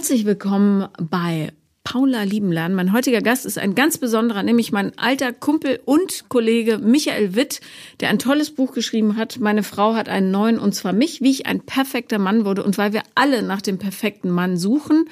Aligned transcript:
Herzlich 0.00 0.24
willkommen 0.24 0.88
bei 0.98 1.52
Paula 1.84 2.22
Liebenlernen. 2.22 2.74
Mein 2.74 2.94
heutiger 2.94 3.20
Gast 3.20 3.44
ist 3.44 3.58
ein 3.58 3.74
ganz 3.74 3.98
besonderer, 3.98 4.42
nämlich 4.42 4.72
mein 4.72 4.98
alter 4.98 5.30
Kumpel 5.30 5.78
und 5.84 6.24
Kollege 6.30 6.78
Michael 6.78 7.34
Witt, 7.34 7.60
der 8.00 8.08
ein 8.08 8.18
tolles 8.18 8.50
Buch 8.50 8.72
geschrieben 8.72 9.18
hat. 9.18 9.40
Meine 9.40 9.62
Frau 9.62 9.92
hat 9.92 10.08
einen 10.08 10.30
neuen, 10.30 10.58
und 10.58 10.74
zwar 10.74 10.94
mich, 10.94 11.20
wie 11.20 11.30
ich 11.30 11.44
ein 11.44 11.60
perfekter 11.60 12.18
Mann 12.18 12.46
wurde. 12.46 12.64
Und 12.64 12.78
weil 12.78 12.94
wir 12.94 13.02
alle 13.14 13.42
nach 13.42 13.60
dem 13.60 13.76
perfekten 13.76 14.30
Mann 14.30 14.56
suchen, 14.56 15.04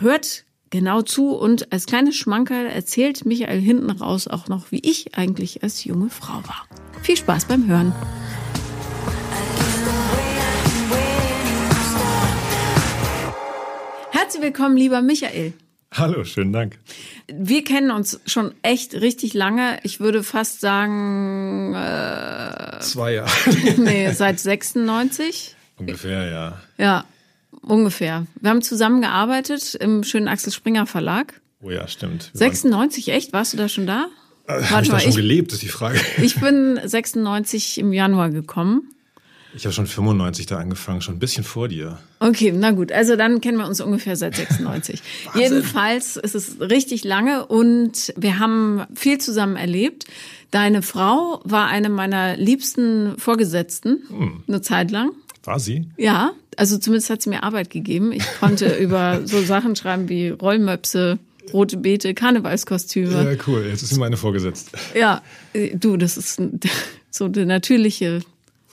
hört 0.00 0.42
genau 0.70 1.02
zu 1.02 1.28
und 1.28 1.72
als 1.72 1.86
kleines 1.86 2.16
Schmankerl 2.16 2.66
erzählt 2.66 3.24
Michael 3.26 3.60
hinten 3.60 3.90
raus 3.90 4.26
auch 4.26 4.48
noch, 4.48 4.72
wie 4.72 4.80
ich 4.82 5.16
eigentlich 5.16 5.62
als 5.62 5.84
junge 5.84 6.10
Frau 6.10 6.34
war. 6.48 6.66
Viel 7.02 7.16
Spaß 7.16 7.44
beim 7.44 7.68
Hören. 7.68 7.94
Herzlich 14.22 14.42
willkommen, 14.44 14.76
lieber 14.76 15.02
Michael. 15.02 15.52
Hallo, 15.90 16.22
schönen 16.22 16.52
Dank. 16.52 16.78
Wir 17.26 17.64
kennen 17.64 17.90
uns 17.90 18.20
schon 18.24 18.54
echt 18.62 18.94
richtig 18.94 19.34
lange. 19.34 19.80
Ich 19.82 19.98
würde 19.98 20.22
fast 20.22 20.60
sagen. 20.60 21.74
Äh, 21.74 22.78
Zwei 22.78 23.14
Jahre. 23.14 23.32
nee, 23.78 24.12
seit 24.12 24.38
96. 24.38 25.56
Ungefähr, 25.76 26.30
ja. 26.30 26.60
Ja, 26.78 27.04
ungefähr. 27.62 28.28
Wir 28.40 28.50
haben 28.50 28.62
zusammengearbeitet 28.62 29.74
im 29.74 30.04
schönen 30.04 30.28
Axel 30.28 30.52
Springer 30.52 30.86
Verlag. 30.86 31.40
Oh 31.60 31.70
ja, 31.70 31.88
stimmt. 31.88 32.30
Wir 32.32 32.38
96, 32.38 33.08
echt? 33.08 33.32
Warst 33.32 33.54
du 33.54 33.56
da 33.56 33.68
schon 33.68 33.88
da? 33.88 34.06
Äh, 34.46 34.62
Habe 34.62 34.84
ich 34.84 34.88
da 34.90 35.00
schon 35.00 35.10
ich, 35.10 35.16
gelebt, 35.16 35.52
ist 35.52 35.62
die 35.62 35.68
Frage. 35.68 36.00
Ich 36.22 36.36
bin 36.36 36.78
96 36.84 37.78
im 37.78 37.92
Januar 37.92 38.30
gekommen. 38.30 38.88
Ich 39.54 39.64
habe 39.64 39.72
schon 39.72 39.86
95 39.86 40.46
da 40.46 40.58
angefangen, 40.58 41.02
schon 41.02 41.16
ein 41.16 41.18
bisschen 41.18 41.44
vor 41.44 41.68
dir. 41.68 41.98
Okay, 42.20 42.52
na 42.52 42.70
gut. 42.70 42.90
Also 42.90 43.16
dann 43.16 43.40
kennen 43.40 43.58
wir 43.58 43.66
uns 43.66 43.80
ungefähr 43.80 44.16
seit 44.16 44.36
96. 44.36 45.02
Jedenfalls 45.34 46.16
ist 46.16 46.34
es 46.34 46.60
richtig 46.60 47.04
lange 47.04 47.46
und 47.46 48.14
wir 48.16 48.38
haben 48.38 48.82
viel 48.94 49.18
zusammen 49.18 49.56
erlebt. 49.56 50.06
Deine 50.50 50.82
Frau 50.82 51.40
war 51.44 51.68
eine 51.68 51.88
meiner 51.88 52.36
liebsten 52.36 53.18
Vorgesetzten, 53.18 54.02
hm. 54.08 54.44
eine 54.46 54.60
Zeit 54.60 54.90
lang. 54.90 55.12
War 55.44 55.58
sie? 55.58 55.88
Ja, 55.96 56.32
also 56.56 56.78
zumindest 56.78 57.10
hat 57.10 57.22
sie 57.22 57.30
mir 57.30 57.42
Arbeit 57.42 57.70
gegeben. 57.70 58.12
Ich 58.12 58.24
konnte 58.38 58.76
über 58.80 59.20
so 59.24 59.42
Sachen 59.42 59.76
schreiben 59.76 60.08
wie 60.08 60.28
Rollmöpse, 60.28 61.18
rote 61.52 61.76
Beete, 61.76 62.14
Karnevalskostüme. 62.14 63.32
Ja, 63.32 63.44
cool. 63.46 63.66
Jetzt 63.68 63.82
ist 63.82 63.90
sie 63.90 63.98
meine 63.98 64.16
Vorgesetzte. 64.16 64.76
Ja, 64.94 65.22
äh, 65.52 65.76
du, 65.76 65.96
das 65.96 66.16
ist 66.16 66.40
so 67.10 67.28
der 67.28 67.46
natürliche 67.46 68.20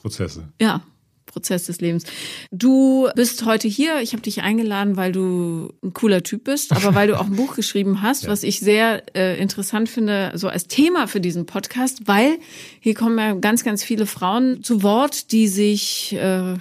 Prozesse. 0.02 0.50
Ja, 0.59 0.81
Prozess 1.25 1.66
des 1.66 1.80
Lebens. 1.80 2.03
Du 2.52 3.08
bist 3.16 3.45
heute 3.45 3.67
hier. 3.67 4.02
Ich 4.02 4.14
habe 4.14 4.22
dich 4.22 4.42
eingeladen, 4.42 4.97
weil 4.97 5.11
du 5.11 5.73
ein 5.83 5.94
cooler 5.94 6.23
Typ 6.23 6.44
bist, 6.44 6.72
aber 6.73 6.95
weil 6.95 7.08
du 7.08 7.19
auch 7.19 7.25
ein 7.25 7.36
Buch 7.36 7.55
geschrieben 7.55 8.02
hast, 8.02 8.23
ja. 8.25 8.30
was 8.30 8.44
ich 8.44 8.59
sehr 8.59 9.03
äh, 9.16 9.39
interessant 9.39 9.89
finde, 9.89 10.31
so 10.36 10.47
als 10.47 10.67
Thema 10.67 11.08
für 11.08 11.22
diesen 11.22 11.45
Podcast, 11.45 12.08
weil 12.08 12.39
hier 12.80 12.95
kommen 12.95 13.17
ja 13.17 13.33
ganz, 13.33 13.64
ganz 13.64 13.83
viele 13.83 14.05
Frauen 14.05 14.64
zu 14.64 14.83
Wort, 14.83 15.31
die 15.31 15.47
sich 15.47 16.14
äh, 16.14 16.55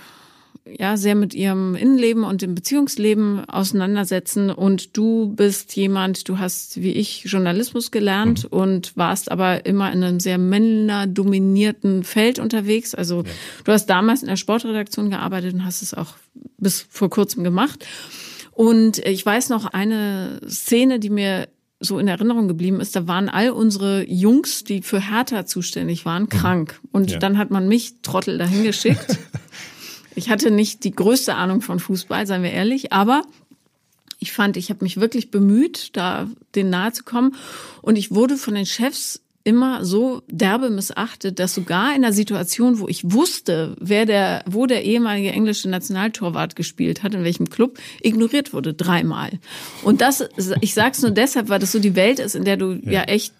ja 0.76 0.96
sehr 0.96 1.14
mit 1.14 1.34
ihrem 1.34 1.74
Innenleben 1.74 2.24
und 2.24 2.42
dem 2.42 2.54
Beziehungsleben 2.54 3.48
auseinandersetzen 3.48 4.50
und 4.50 4.96
du 4.96 5.28
bist 5.28 5.74
jemand, 5.76 6.28
du 6.28 6.38
hast 6.38 6.82
wie 6.82 6.92
ich 6.92 7.24
Journalismus 7.24 7.90
gelernt 7.90 8.44
mhm. 8.44 8.58
und 8.58 8.96
warst 8.96 9.30
aber 9.30 9.66
immer 9.66 9.92
in 9.92 10.02
einem 10.02 10.20
sehr 10.20 10.38
männerdominierten 10.38 12.04
Feld 12.04 12.38
unterwegs. 12.38 12.94
Also 12.94 13.22
ja. 13.22 13.30
du 13.64 13.72
hast 13.72 13.86
damals 13.86 14.22
in 14.22 14.28
der 14.28 14.36
Sportredaktion 14.36 15.10
gearbeitet 15.10 15.54
und 15.54 15.64
hast 15.64 15.82
es 15.82 15.94
auch 15.94 16.14
bis 16.58 16.86
vor 16.88 17.10
kurzem 17.10 17.44
gemacht. 17.44 17.86
Und 18.52 18.98
ich 18.98 19.24
weiß 19.24 19.50
noch 19.50 19.66
eine 19.66 20.40
Szene, 20.48 20.98
die 20.98 21.10
mir 21.10 21.48
so 21.80 21.98
in 21.98 22.08
Erinnerung 22.08 22.48
geblieben 22.48 22.80
ist, 22.80 22.96
da 22.96 23.06
waren 23.06 23.28
all 23.28 23.50
unsere 23.50 24.04
Jungs, 24.08 24.64
die 24.64 24.82
für 24.82 25.00
Hertha 25.00 25.46
zuständig 25.46 26.04
waren, 26.04 26.24
mhm. 26.24 26.28
krank. 26.28 26.80
Und 26.90 27.12
ja. 27.12 27.18
dann 27.18 27.38
hat 27.38 27.50
man 27.50 27.68
mich, 27.68 28.02
Trottel, 28.02 28.38
dahin 28.38 28.64
geschickt. 28.64 29.18
Ich 30.18 30.30
hatte 30.30 30.50
nicht 30.50 30.84
die 30.84 30.90
größte 30.90 31.36
Ahnung 31.36 31.62
von 31.62 31.78
Fußball, 31.78 32.26
seien 32.26 32.42
wir 32.42 32.50
ehrlich, 32.50 32.92
aber 32.92 33.22
ich 34.18 34.32
fand, 34.32 34.56
ich 34.56 34.68
habe 34.68 34.84
mich 34.84 35.00
wirklich 35.00 35.30
bemüht, 35.30 35.96
da 35.96 36.28
denen 36.54 36.70
nahe 36.70 36.92
zu 36.92 37.04
kommen. 37.04 37.36
Und 37.82 37.96
ich 37.96 38.12
wurde 38.12 38.36
von 38.36 38.54
den 38.54 38.66
Chefs 38.66 39.20
immer 39.44 39.84
so 39.84 40.22
derbe 40.26 40.70
missachtet, 40.70 41.38
dass 41.38 41.54
sogar 41.54 41.94
in 41.94 42.02
der 42.02 42.12
Situation, 42.12 42.80
wo 42.80 42.88
ich 42.88 43.12
wusste, 43.12 43.76
wer 43.80 44.04
der, 44.04 44.42
wo 44.46 44.66
der 44.66 44.84
ehemalige 44.84 45.30
englische 45.30 45.70
Nationaltorwart 45.70 46.56
gespielt 46.56 47.02
hat, 47.02 47.14
in 47.14 47.24
welchem 47.24 47.48
Club, 47.48 47.78
ignoriert 48.02 48.52
wurde 48.52 48.74
dreimal. 48.74 49.30
Und 49.84 50.00
das, 50.00 50.28
ich 50.60 50.74
sag's 50.74 51.00
nur 51.00 51.12
deshalb, 51.12 51.48
weil 51.48 51.60
das 51.60 51.72
so 51.72 51.78
die 51.78 51.94
Welt 51.94 52.18
ist, 52.18 52.34
in 52.34 52.44
der 52.44 52.56
du 52.56 52.72
ja, 52.72 52.92
ja 52.92 53.02
echt 53.04 53.32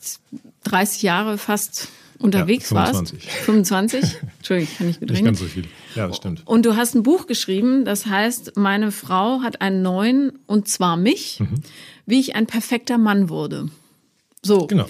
30 0.64 1.02
Jahre 1.02 1.38
fast 1.38 1.88
unterwegs 2.18 2.70
ja, 2.70 2.84
25. 2.84 3.26
warst. 3.26 3.38
25. 3.44 4.00
Entschuldigung, 4.38 4.70
ich 4.70 4.78
kann 4.78 4.86
nicht 4.86 5.00
gut 5.00 5.10
Nicht 5.10 5.24
ganz 5.24 5.38
so 5.38 5.44
viel. 5.46 5.64
Ja, 5.94 6.08
das 6.08 6.16
stimmt. 6.16 6.46
Und 6.46 6.66
du 6.66 6.76
hast 6.76 6.94
ein 6.94 7.02
Buch 7.02 7.26
geschrieben, 7.26 7.84
das 7.84 8.06
heißt, 8.06 8.56
meine 8.56 8.92
Frau 8.92 9.40
hat 9.42 9.60
einen 9.60 9.82
neuen, 9.82 10.32
und 10.46 10.68
zwar 10.68 10.96
mich, 10.96 11.40
mhm. 11.40 11.62
wie 12.06 12.20
ich 12.20 12.34
ein 12.34 12.46
perfekter 12.46 12.98
Mann 12.98 13.28
wurde. 13.28 13.68
So. 14.42 14.66
Genau. 14.66 14.86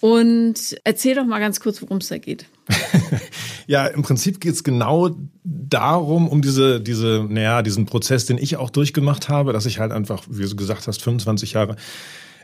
Und 0.00 0.76
erzähl 0.84 1.14
doch 1.14 1.26
mal 1.26 1.40
ganz 1.40 1.60
kurz, 1.60 1.82
worum 1.82 1.98
es 1.98 2.08
da 2.08 2.16
geht. 2.16 2.46
ja, 3.66 3.86
im 3.86 4.02
Prinzip 4.02 4.40
geht 4.40 4.54
es 4.54 4.64
genau 4.64 5.16
darum, 5.44 6.26
um 6.26 6.40
diese, 6.40 6.80
diese, 6.80 7.26
naja, 7.28 7.60
diesen 7.62 7.84
Prozess, 7.84 8.24
den 8.24 8.38
ich 8.38 8.56
auch 8.56 8.70
durchgemacht 8.70 9.28
habe, 9.28 9.52
dass 9.52 9.66
ich 9.66 9.78
halt 9.78 9.92
einfach, 9.92 10.24
wie 10.30 10.48
du 10.48 10.56
gesagt 10.56 10.86
hast, 10.86 11.02
25 11.02 11.52
Jahre 11.52 11.76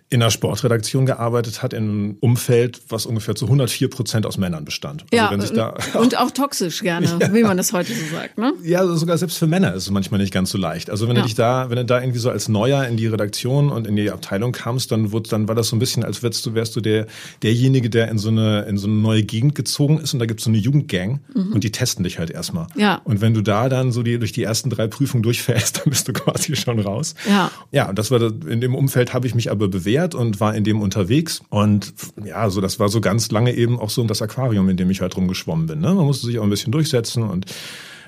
in 0.09 0.23
einer 0.23 0.31
Sportredaktion 0.31 1.05
gearbeitet 1.05 1.65
hat, 1.65 1.73
in 1.73 1.83
einem 1.83 2.17
Umfeld, 2.21 2.81
was 2.89 3.07
ungefähr 3.07 3.35
zu 3.35 3.47
104 3.47 3.91
Prozent 3.91 4.25
aus 4.25 4.39
Männern 4.39 4.65
bestand. 4.65 5.05
Also 5.11 5.17
ja, 5.17 5.75
und 5.95 6.17
auch 6.17 6.31
toxisch 6.31 6.81
gerne, 6.81 7.07
ja. 7.21 7.35
wie 7.35 7.43
man 7.43 7.57
das 7.57 7.73
heute 7.73 7.93
so 7.93 8.15
sagt. 8.15 8.39
Ne? 8.39 8.53
Ja, 8.63 8.87
sogar 8.87 9.19
selbst 9.19 9.37
für 9.37 9.49
Männer 9.49 9.75
ist 9.75 9.83
es 9.83 9.91
manchmal 9.91 10.21
nicht 10.21 10.33
ganz 10.33 10.51
so 10.51 10.59
leicht. 10.59 10.91
Also 10.91 11.09
wenn 11.09 11.17
ja. 11.17 11.23
du 11.23 11.27
dich 11.27 11.35
da, 11.35 11.71
wenn 11.71 11.77
du 11.77 11.85
da 11.85 12.01
irgendwie 12.01 12.21
so 12.21 12.31
als 12.31 12.49
Neuer 12.49 12.85
in 12.85 12.97
die 12.97 13.09
Redaktion 13.09 13.71
und 13.71 13.89
in 13.89 13.97
die 13.97 14.13
Abteilung 14.13 14.53
kamst, 14.53 14.93
dann 14.93 15.11
wurde, 15.11 15.29
dann 15.29 15.49
war 15.49 15.57
das 15.57 15.69
so 15.69 15.77
ein 15.77 15.81
bisschen, 15.81 16.05
als 16.05 16.23
wärst 16.23 16.47
du, 16.47 16.55
wärst 16.55 16.77
du 16.77 16.81
der, 16.81 17.09
derjenige, 17.43 17.91
der 17.91 18.09
in 18.09 18.19
so 18.19 18.29
eine, 18.29 18.63
in 18.63 18.79
so 18.79 18.87
eine 18.87 18.97
neue 18.97 19.25
Gegend 19.25 19.57
gezogen 19.57 19.99
ist 19.99 20.15
und 20.15 20.21
da 20.21 20.27
gibt's 20.27 20.45
so 20.45 20.51
eine 20.51 20.59
Jugendgang 20.59 21.19
mhm. 21.35 21.53
und 21.53 21.65
die 21.65 21.73
testen 21.73 22.05
dich 22.05 22.21
halt 22.21 22.31
erstmal. 22.31 22.69
Ja. 22.77 23.01
Und 23.03 23.21
wenn 23.21 23.35
du 23.35 23.43
da 23.43 23.69
dann 23.69 23.91
so 23.91 24.05
die, 24.05 24.21
durch 24.21 24.31
die 24.31 24.45
ersten 24.45 24.71
drei 24.71 24.87
Prüfungen 24.87 25.25
durchfällst, 25.25 25.79
dann 25.85 25.91
bist 25.91 26.07
du 26.07 26.13
quasi 26.13 26.55
schon 26.55 26.79
raus. 26.79 27.17
Ja. 27.29 27.51
Ja, 27.73 27.89
und 27.89 27.99
das 27.99 28.13
war, 28.13 28.23
in 28.23 28.61
dem 28.61 28.77
Umfeld 28.77 29.13
habe 29.13 29.27
ich 29.27 29.35
mich 29.35 29.51
aber 29.51 29.67
bewährt 29.67 29.96
Pferd 29.97 30.15
und 30.15 30.41
war 30.41 30.55
in 30.55 30.65
dem 30.65 30.81
unterwegs. 30.81 31.41
Und 31.49 31.95
ja, 32.23 32.51
so 32.51 32.61
das 32.61 32.79
war 32.79 32.89
so 32.89 33.01
ganz 33.01 33.31
lange 33.31 33.55
eben 33.55 33.79
auch 33.79 33.91
so 33.91 34.05
das 34.05 34.21
Aquarium, 34.21 34.69
in 34.69 34.77
dem 34.77 34.91
ich 34.91 35.01
halt 35.01 35.17
rumgeschwommen 35.17 35.67
bin. 35.67 35.81
Ne? 35.81 35.95
Man 35.95 36.05
musste 36.05 36.27
sich 36.27 36.39
auch 36.39 36.43
ein 36.43 36.51
bisschen 36.51 36.73
durchsetzen 36.73 37.23
und 37.23 37.47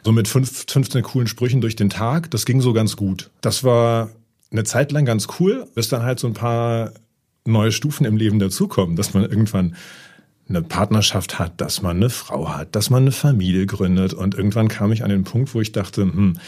so 0.04 0.12
mit 0.12 0.28
fünf, 0.28 0.66
15 0.69 1.03
coolen 1.03 1.26
Sprüchen 1.26 1.60
durch 1.60 1.76
den 1.76 1.91
Tag, 1.91 2.31
das 2.31 2.44
ging 2.44 2.60
so 2.60 2.72
ganz 2.72 2.97
gut. 2.97 3.31
Das 3.41 3.65
war 3.65 4.10
eine 4.50 4.65
Zeit 4.65 4.93
lang 4.93 5.04
ganz 5.06 5.26
cool, 5.41 5.66
bis 5.75 5.88
dann 5.88 6.03
halt 6.03 6.21
so 6.21 6.26
ein 6.26 6.34
paar 6.34 6.93
neue 7.44 7.72
Stufen 7.72 8.05
im 8.05 8.16
Leben 8.16 8.38
dazukommen, 8.38 8.94
dass 8.94 9.15
man 9.15 9.25
irgendwann 9.25 9.75
eine 10.49 10.62
Partnerschaft 10.62 11.38
hat, 11.38 11.60
dass 11.60 11.82
man 11.82 11.97
eine 11.97 12.10
Frau 12.10 12.50
hat, 12.50 12.76
dass 12.76 12.91
man 12.91 13.03
eine 13.03 13.12
Familie 13.12 13.66
gründet. 13.66 14.15
Und 14.15 14.34
irgendwann 14.34 14.69
kam 14.69 14.93
ich 14.93 15.05
an 15.05 15.10
den 15.10 15.25
Punkt, 15.25 15.55
wo 15.55 15.60
ich 15.60 15.72
dachte, 15.72 16.03
hm, 16.03 16.38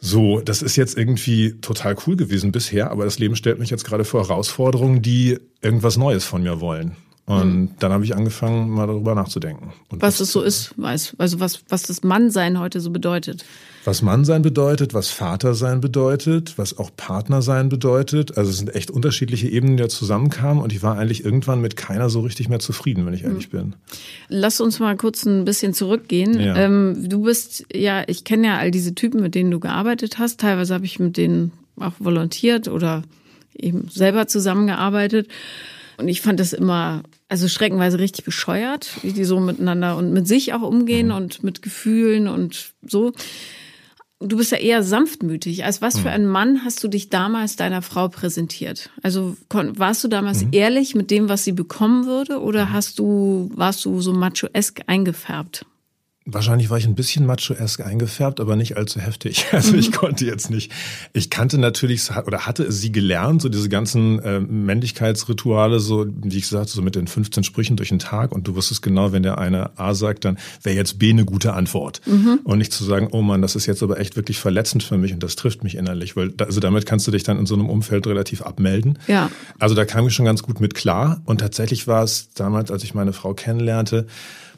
so, 0.00 0.40
das 0.40 0.62
ist 0.62 0.76
jetzt 0.76 0.96
irgendwie 0.96 1.60
total 1.60 1.94
cool 2.06 2.16
gewesen 2.16 2.52
bisher, 2.52 2.90
aber 2.90 3.04
das 3.04 3.18
Leben 3.18 3.36
stellt 3.36 3.58
mich 3.58 3.68
jetzt 3.68 3.84
gerade 3.84 4.04
vor 4.04 4.26
Herausforderungen, 4.26 5.02
die 5.02 5.38
irgendwas 5.60 5.98
Neues 5.98 6.24
von 6.24 6.42
mir 6.42 6.60
wollen. 6.60 6.96
Und 7.26 7.54
mhm. 7.54 7.70
dann 7.78 7.92
habe 7.92 8.04
ich 8.04 8.16
angefangen, 8.16 8.70
mal 8.70 8.86
darüber 8.86 9.14
nachzudenken. 9.14 9.72
Und 9.88 10.02
was 10.02 10.18
es 10.18 10.32
so 10.32 10.42
ist, 10.42 10.74
weiß, 10.76 11.14
also 11.18 11.38
was, 11.38 11.62
was 11.68 11.82
das 11.82 12.02
Mannsein 12.02 12.58
heute 12.58 12.80
so 12.80 12.90
bedeutet. 12.90 13.44
Was 13.84 14.02
Mannsein 14.02 14.42
bedeutet, 14.42 14.94
was 14.94 15.10
Vatersein 15.10 15.80
bedeutet, 15.80 16.58
was 16.58 16.76
auch 16.76 16.90
Partnersein 16.96 17.68
bedeutet. 17.68 18.36
Also 18.36 18.50
es 18.50 18.58
sind 18.58 18.74
echt 18.74 18.90
unterschiedliche 18.90 19.48
Ebenen, 19.48 19.76
die 19.76 19.82
da 19.84 19.88
zusammenkamen 19.88 20.62
und 20.62 20.72
ich 20.72 20.82
war 20.82 20.98
eigentlich 20.98 21.24
irgendwann 21.24 21.60
mit 21.60 21.76
keiner 21.76 22.10
so 22.10 22.20
richtig 22.20 22.48
mehr 22.48 22.58
zufrieden, 22.58 23.06
wenn 23.06 23.14
ich 23.14 23.22
ehrlich 23.24 23.52
mhm. 23.52 23.56
bin. 23.56 23.74
Lass 24.28 24.60
uns 24.60 24.80
mal 24.80 24.96
kurz 24.96 25.24
ein 25.24 25.44
bisschen 25.44 25.72
zurückgehen. 25.72 26.38
Ja. 26.38 26.56
Ähm, 26.56 27.08
du 27.08 27.22
bist 27.22 27.64
ja, 27.72 28.02
ich 28.06 28.24
kenne 28.24 28.48
ja 28.48 28.58
all 28.58 28.70
diese 28.70 28.94
Typen, 28.94 29.22
mit 29.22 29.34
denen 29.34 29.50
du 29.50 29.60
gearbeitet 29.60 30.18
hast. 30.18 30.40
Teilweise 30.40 30.74
habe 30.74 30.84
ich 30.84 30.98
mit 30.98 31.16
denen 31.16 31.52
auch 31.78 31.94
volontiert 32.00 32.68
oder 32.68 33.02
eben 33.56 33.88
selber 33.88 34.26
zusammengearbeitet. 34.26 35.28
Und 36.00 36.08
ich 36.08 36.20
fand 36.20 36.40
das 36.40 36.52
immer, 36.52 37.02
also 37.28 37.46
schreckenweise 37.46 37.98
richtig 37.98 38.24
bescheuert, 38.24 38.90
wie 39.02 39.12
die 39.12 39.24
so 39.24 39.38
miteinander 39.38 39.96
und 39.96 40.12
mit 40.12 40.26
sich 40.26 40.52
auch 40.54 40.62
umgehen 40.62 41.08
mhm. 41.08 41.14
und 41.14 41.44
mit 41.44 41.62
Gefühlen 41.62 42.26
und 42.26 42.72
so. 42.82 43.12
Du 44.18 44.36
bist 44.36 44.52
ja 44.52 44.58
eher 44.58 44.82
sanftmütig. 44.82 45.64
Als 45.64 45.80
was 45.80 45.98
für 45.98 46.08
mhm. 46.08 46.14
ein 46.14 46.26
Mann 46.26 46.64
hast 46.64 46.82
du 46.82 46.88
dich 46.88 47.08
damals 47.08 47.56
deiner 47.56 47.82
Frau 47.82 48.08
präsentiert? 48.08 48.90
Also 49.02 49.36
warst 49.50 50.02
du 50.04 50.08
damals 50.08 50.44
mhm. 50.44 50.48
ehrlich 50.52 50.94
mit 50.94 51.10
dem, 51.10 51.28
was 51.28 51.44
sie 51.44 51.52
bekommen 51.52 52.06
würde, 52.06 52.40
oder 52.40 52.66
mhm. 52.66 52.72
hast 52.72 52.98
du, 52.98 53.50
warst 53.54 53.84
du 53.84 54.00
so 54.00 54.12
macho-esk 54.12 54.82
eingefärbt? 54.86 55.64
Wahrscheinlich 56.26 56.68
war 56.68 56.76
ich 56.76 56.84
ein 56.84 56.94
bisschen 56.94 57.24
macho-esk 57.24 57.80
eingefärbt, 57.80 58.40
aber 58.40 58.54
nicht 58.54 58.76
allzu 58.76 59.00
heftig. 59.00 59.46
Also 59.60 59.74
ich 59.74 59.92
konnte 59.92 60.24
jetzt 60.24 60.50
nicht. 60.50 60.72
Ich 61.12 61.28
kannte 61.28 61.58
natürlich 61.58 62.08
oder 62.26 62.46
hatte 62.46 62.70
sie 62.72 62.92
gelernt, 62.92 63.42
so 63.42 63.48
diese 63.48 63.68
ganzen 63.68 64.18
äh, 64.20 64.40
Männlichkeitsrituale, 64.40 65.80
so 65.80 66.06
wie 66.22 66.38
ich 66.38 66.46
sagte, 66.46 66.72
so 66.72 66.82
mit 66.82 66.94
den 66.94 67.06
15 67.06 67.44
Sprüchen 67.44 67.76
durch 67.76 67.90
den 67.90 67.98
Tag. 67.98 68.32
Und 68.32 68.48
du 68.48 68.54
wusstest 68.54 68.80
genau, 68.80 69.12
wenn 69.12 69.22
der 69.22 69.38
eine 69.38 69.78
A 69.78 69.94
sagt, 69.94 70.24
dann 70.24 70.38
wäre 70.62 70.76
jetzt 70.76 70.98
B 70.98 71.10
eine 71.10 71.24
gute 71.24 71.52
Antwort. 71.54 72.00
Mhm. 72.06 72.40
Und 72.44 72.58
nicht 72.58 72.72
zu 72.72 72.84
sagen, 72.84 73.08
oh 73.12 73.22
Mann, 73.22 73.42
das 73.42 73.56
ist 73.56 73.66
jetzt 73.66 73.82
aber 73.82 73.98
echt 73.98 74.16
wirklich 74.16 74.38
verletzend 74.38 74.82
für 74.82 74.98
mich 74.98 75.12
und 75.12 75.22
das 75.22 75.36
trifft 75.36 75.64
mich 75.64 75.74
innerlich. 75.74 76.16
Weil 76.16 76.32
also 76.38 76.60
damit 76.60 76.86
kannst 76.86 77.06
du 77.06 77.10
dich 77.10 77.22
dann 77.22 77.38
in 77.38 77.46
so 77.46 77.54
einem 77.54 77.68
Umfeld 77.68 78.06
relativ 78.06 78.42
abmelden. 78.42 78.98
Ja. 79.08 79.30
Also 79.58 79.74
da 79.74 79.84
kam 79.84 80.06
ich 80.06 80.14
schon 80.14 80.26
ganz 80.26 80.42
gut 80.42 80.60
mit 80.60 80.74
klar. 80.74 81.20
Und 81.24 81.38
tatsächlich 81.38 81.86
war 81.86 82.02
es 82.04 82.32
damals, 82.34 82.70
als 82.70 82.84
ich 82.84 82.94
meine 82.94 83.12
Frau 83.12 83.34
kennenlernte, 83.34 84.06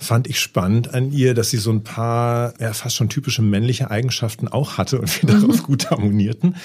fand 0.03 0.27
ich 0.29 0.41
spannend 0.41 0.93
an 0.93 1.13
ihr, 1.13 1.35
dass 1.35 1.52
sie 1.53 1.59
so 1.59 1.71
ein 1.71 1.85
paar 1.85 2.55
ja, 2.61 2.73
fast 2.73 2.97
schon 2.97 3.09
typische 3.09 3.43
männliche 3.43 3.91
Eigenschaften 3.91 4.49
auch 4.49 4.79
hatte 4.79 4.99
und 4.99 5.23
wir 5.23 5.33
mhm. 5.33 5.41
darauf 5.43 5.63
gut 5.63 5.91
harmonierten. 5.91 6.57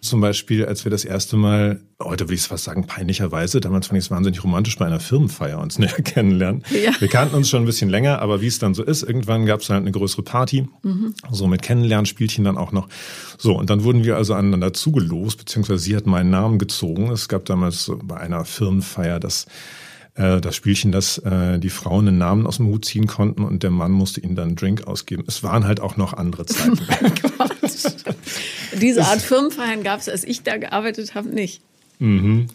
Zum 0.00 0.20
Beispiel, 0.20 0.64
als 0.64 0.84
wir 0.84 0.90
das 0.90 1.04
erste 1.04 1.36
Mal, 1.36 1.80
heute 2.02 2.24
würde 2.24 2.34
ich 2.34 2.40
es 2.40 2.46
fast 2.46 2.64
sagen, 2.64 2.86
peinlicherweise, 2.86 3.60
damals 3.60 3.88
fand 3.88 3.98
ich 3.98 4.06
es 4.06 4.10
wahnsinnig 4.10 4.42
romantisch 4.42 4.78
bei 4.78 4.86
einer 4.86 5.00
Firmenfeier 5.00 5.58
uns 5.58 5.78
näher 5.80 5.90
kennenlernen. 6.02 6.62
Ja. 6.70 6.92
Wir 6.98 7.08
kannten 7.08 7.34
uns 7.34 7.50
schon 7.50 7.62
ein 7.62 7.66
bisschen 7.66 7.90
länger, 7.90 8.20
aber 8.20 8.40
wie 8.40 8.46
es 8.46 8.58
dann 8.58 8.74
so 8.74 8.82
ist, 8.82 9.02
irgendwann 9.02 9.44
gab 9.46 9.60
es 9.60 9.68
halt 9.68 9.82
eine 9.82 9.92
größere 9.92 10.22
Party, 10.22 10.68
mhm. 10.82 11.14
so 11.30 11.46
mit 11.46 11.62
Kennenlernspielchen 11.62 12.44
dann 12.44 12.56
auch 12.56 12.72
noch. 12.72 12.88
So, 13.36 13.58
und 13.58 13.68
dann 13.68 13.84
wurden 13.84 14.04
wir 14.04 14.16
also 14.16 14.34
aneinander 14.34 14.72
zugelost, 14.72 15.38
beziehungsweise 15.38 15.80
sie 15.80 15.96
hat 15.96 16.06
meinen 16.06 16.30
Namen 16.30 16.58
gezogen. 16.58 17.10
Es 17.10 17.28
gab 17.28 17.44
damals 17.44 17.90
bei 18.02 18.16
einer 18.16 18.44
Firmenfeier 18.44 19.20
das 19.20 19.46
äh, 20.16 20.40
das 20.40 20.56
Spielchen, 20.56 20.92
dass 20.92 21.18
äh, 21.18 21.58
die 21.58 21.70
Frauen 21.70 22.08
einen 22.08 22.18
Namen 22.18 22.46
aus 22.46 22.56
dem 22.56 22.66
Hut 22.66 22.84
ziehen 22.84 23.06
konnten 23.06 23.44
und 23.44 23.62
der 23.62 23.70
Mann 23.70 23.92
musste 23.92 24.20
ihnen 24.20 24.34
dann 24.34 24.48
einen 24.48 24.56
Drink 24.56 24.86
ausgeben. 24.86 25.24
Es 25.26 25.42
waren 25.42 25.66
halt 25.66 25.80
auch 25.80 25.96
noch 25.96 26.14
andere 26.14 26.46
Zeiten. 26.46 26.78
Oh 27.38 28.78
Diese 28.80 29.04
Art 29.04 29.20
Firmenfeiern 29.22 29.82
gab 29.82 30.00
es, 30.00 30.08
als 30.08 30.24
ich 30.24 30.42
da 30.42 30.56
gearbeitet 30.56 31.14
habe, 31.14 31.28
nicht. 31.28 31.60
Mhm. 31.98 32.48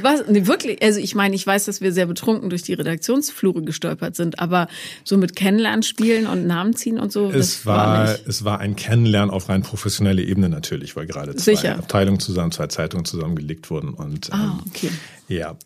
Was? 0.00 0.24
Nee, 0.28 0.46
wirklich. 0.46 0.82
Also 0.82 1.00
ich 1.00 1.14
meine, 1.14 1.34
ich 1.34 1.46
weiß, 1.46 1.64
dass 1.64 1.80
wir 1.80 1.92
sehr 1.92 2.06
betrunken 2.06 2.50
durch 2.50 2.62
die 2.62 2.74
Redaktionsflure 2.74 3.62
gestolpert 3.62 4.14
sind, 4.16 4.38
aber 4.38 4.68
so 5.02 5.16
mit 5.16 5.34
Kennenlernen 5.34 5.82
spielen 5.82 6.26
und 6.26 6.46
Namen 6.46 6.74
ziehen 6.74 6.98
und 6.98 7.12
so. 7.12 7.30
Es 7.30 7.66
war, 7.66 8.06
war 8.06 8.18
es 8.26 8.44
war 8.44 8.60
ein 8.60 8.76
Kennenlernen 8.76 9.30
auf 9.30 9.48
rein 9.48 9.62
professionelle 9.62 10.22
Ebene 10.22 10.48
natürlich, 10.48 10.94
weil 10.96 11.06
gerade 11.06 11.34
zwei 11.36 11.54
Sicher. 11.54 11.78
Abteilungen 11.78 12.20
zusammen, 12.20 12.52
zwei 12.52 12.68
Zeitungen 12.68 13.04
zusammengelegt 13.04 13.70
wurden 13.70 13.94
und. 13.94 14.32
Ah, 14.32 14.58
okay. 14.66 14.90
Ja. 15.28 15.56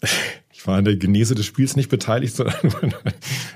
Ich 0.58 0.66
war 0.66 0.76
an 0.76 0.84
der 0.84 0.96
Genese 0.96 1.36
des 1.36 1.46
Spiels 1.46 1.76
nicht 1.76 1.88
beteiligt, 1.88 2.34
sondern 2.36 2.66
ein 2.82 2.92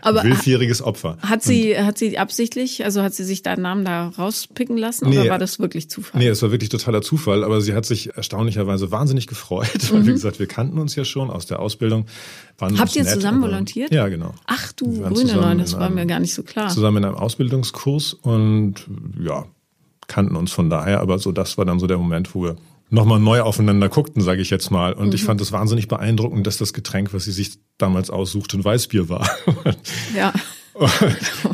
Aber 0.02 0.22
willfähriges 0.22 0.82
Opfer. 0.82 1.19
Hat 1.20 1.43
sie, 1.43 1.75
und 1.75 1.84
hat 1.84 1.99
sie 1.99 2.16
absichtlich, 2.16 2.84
also 2.84 3.02
hat 3.02 3.12
sie 3.12 3.25
sich 3.25 3.43
deinen 3.43 3.62
Namen 3.62 3.84
da 3.84 4.10
rauspicken 4.16 4.76
lassen 4.76 5.08
nee, 5.08 5.19
oder 5.19 5.31
war 5.31 5.38
das 5.40 5.58
wirklich 5.58 5.90
Zufall? 5.90 6.20
Nee, 6.20 6.28
es 6.28 6.40
war 6.43 6.52
wirklich 6.52 6.70
totaler 6.70 7.02
Zufall, 7.02 7.43
aber 7.43 7.60
sie 7.60 7.75
hat 7.75 7.87
sich 7.87 8.14
erstaunlicherweise 8.14 8.93
wahnsinnig 8.93 9.26
gefreut, 9.26 9.69
weil 9.90 10.02
mhm. 10.02 10.06
wie 10.06 10.12
gesagt, 10.12 10.38
wir 10.38 10.46
kannten 10.46 10.78
uns 10.78 10.94
ja 10.94 11.04
schon 11.04 11.28
aus 11.28 11.44
der 11.44 11.58
Ausbildung. 11.58 12.06
Habt 12.60 12.94
ihr 12.94 13.05
zusammen 13.05 13.43
volontiert? 13.43 13.93
Ja, 13.93 14.06
genau. 14.06 14.37
Ach 14.46 14.70
du 14.70 15.02
grüne 15.02 15.34
Neun, 15.34 15.58
das 15.58 15.76
war 15.76 15.90
mir 15.90 16.06
gar 16.06 16.20
nicht 16.20 16.34
so 16.34 16.44
klar. 16.44 16.69
Zusammen 16.69 16.98
in 16.98 17.06
einem 17.06 17.16
Ausbildungskurs 17.16 18.14
und 18.14 18.75
ja, 19.20 19.46
kannten 20.06 20.37
uns 20.37 20.52
von 20.52 20.70
daher, 20.70 21.00
aber 21.00 21.19
so 21.19 21.32
das 21.32 21.58
war 21.58 21.64
dann 21.64 21.81
so 21.81 21.88
der 21.88 21.98
Moment, 21.98 22.32
wo 22.37 22.44
wir 22.44 22.56
nochmal 22.92 23.18
neu 23.18 23.40
aufeinander 23.40 23.88
guckten, 23.88 24.22
sage 24.22 24.42
ich 24.42 24.50
jetzt 24.50 24.70
mal. 24.70 24.92
Und 24.92 25.08
mhm. 25.08 25.14
ich 25.14 25.24
fand 25.24 25.40
es 25.40 25.50
wahnsinnig 25.50 25.88
beeindruckend, 25.88 26.46
dass 26.46 26.58
das 26.58 26.72
Getränk, 26.72 27.12
was 27.14 27.24
sie 27.24 27.32
sich 27.32 27.58
damals 27.78 28.10
aussuchte, 28.10 28.58
ein 28.58 28.64
Weißbier 28.64 29.08
war. 29.08 29.28
Ja. 30.14 30.32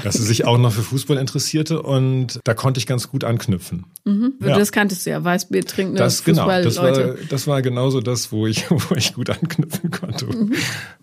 dass 0.05 0.15
sie 0.15 0.23
sich 0.23 0.45
auch 0.45 0.59
noch 0.59 0.73
für 0.73 0.83
Fußball 0.83 1.17
interessierte 1.17 1.83
und 1.83 2.39
da 2.45 2.55
konnte 2.55 2.79
ich 2.79 2.87
ganz 2.87 3.09
gut 3.09 3.25
anknüpfen. 3.25 3.85
Mhm. 4.05 4.35
Ja. 4.41 4.57
Das 4.57 4.71
kanntest 4.71 5.07
du 5.07 5.11
ja, 5.11 5.23
Weißbier 5.23 5.65
trinken 5.65 5.97
das, 5.97 6.23
genau, 6.23 6.47
das 6.47 6.77
war, 6.77 6.93
das 6.93 7.47
war 7.47 7.61
genauso 7.63 8.01
das, 8.01 8.31
wo 8.31 8.47
ich, 8.47 8.65
wo 8.71 8.95
ich 8.95 9.15
gut 9.15 9.31
anknüpfen 9.31 9.91
konnte. 9.91 10.27
Mhm. 10.27 10.55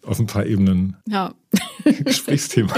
Auf 0.06 0.20
ein 0.20 0.28
paar 0.28 0.46
Ebenen. 0.46 0.96
Ja. 1.08 1.34
Gesprächsthema. 1.84 2.74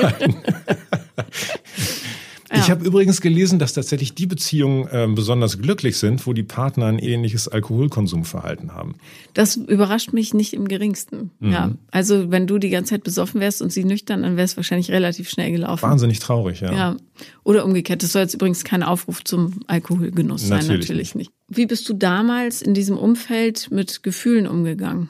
Ja. 2.51 2.59
Ich 2.59 2.69
habe 2.71 2.85
übrigens 2.85 3.19
gelesen, 3.19 3.59
dass 3.59 3.73
tatsächlich 3.73 4.15
die 4.15 4.25
Beziehungen 4.25 4.87
äh, 4.87 5.07
besonders 5.13 5.59
glücklich 5.59 5.97
sind, 5.97 6.25
wo 6.25 6.33
die 6.33 6.43
Partner 6.43 6.85
ein 6.85 6.99
ähnliches 6.99 7.47
Alkoholkonsumverhalten 7.47 8.73
haben. 8.73 8.95
Das 9.33 9.57
überrascht 9.57 10.13
mich 10.13 10.33
nicht 10.33 10.53
im 10.53 10.67
geringsten. 10.67 11.31
Mhm. 11.39 11.51
Ja, 11.51 11.71
also 11.91 12.31
wenn 12.31 12.47
du 12.47 12.57
die 12.57 12.69
ganze 12.69 12.91
Zeit 12.91 13.03
besoffen 13.03 13.41
wärst 13.41 13.61
und 13.61 13.73
sie 13.73 13.83
nüchtern, 13.83 14.23
dann 14.23 14.37
wäre 14.37 14.45
es 14.45 14.55
wahrscheinlich 14.55 14.91
relativ 14.91 15.29
schnell 15.29 15.51
gelaufen. 15.51 15.83
Wahnsinnig 15.83 16.19
traurig, 16.19 16.61
ja. 16.61 16.71
Ja. 16.71 16.97
Oder 17.43 17.65
umgekehrt. 17.65 18.01
Das 18.03 18.13
soll 18.13 18.21
jetzt 18.21 18.33
übrigens 18.33 18.63
kein 18.63 18.83
Aufruf 18.83 19.23
zum 19.23 19.59
Alkoholgenuss 19.67 20.47
sein, 20.47 20.59
natürlich, 20.59 20.87
natürlich 20.87 21.15
nicht. 21.15 21.31
Wie 21.49 21.65
bist 21.65 21.89
du 21.89 21.93
damals 21.93 22.61
in 22.61 22.73
diesem 22.73 22.97
Umfeld 22.97 23.69
mit 23.71 24.03
Gefühlen 24.03 24.47
umgegangen? 24.47 25.09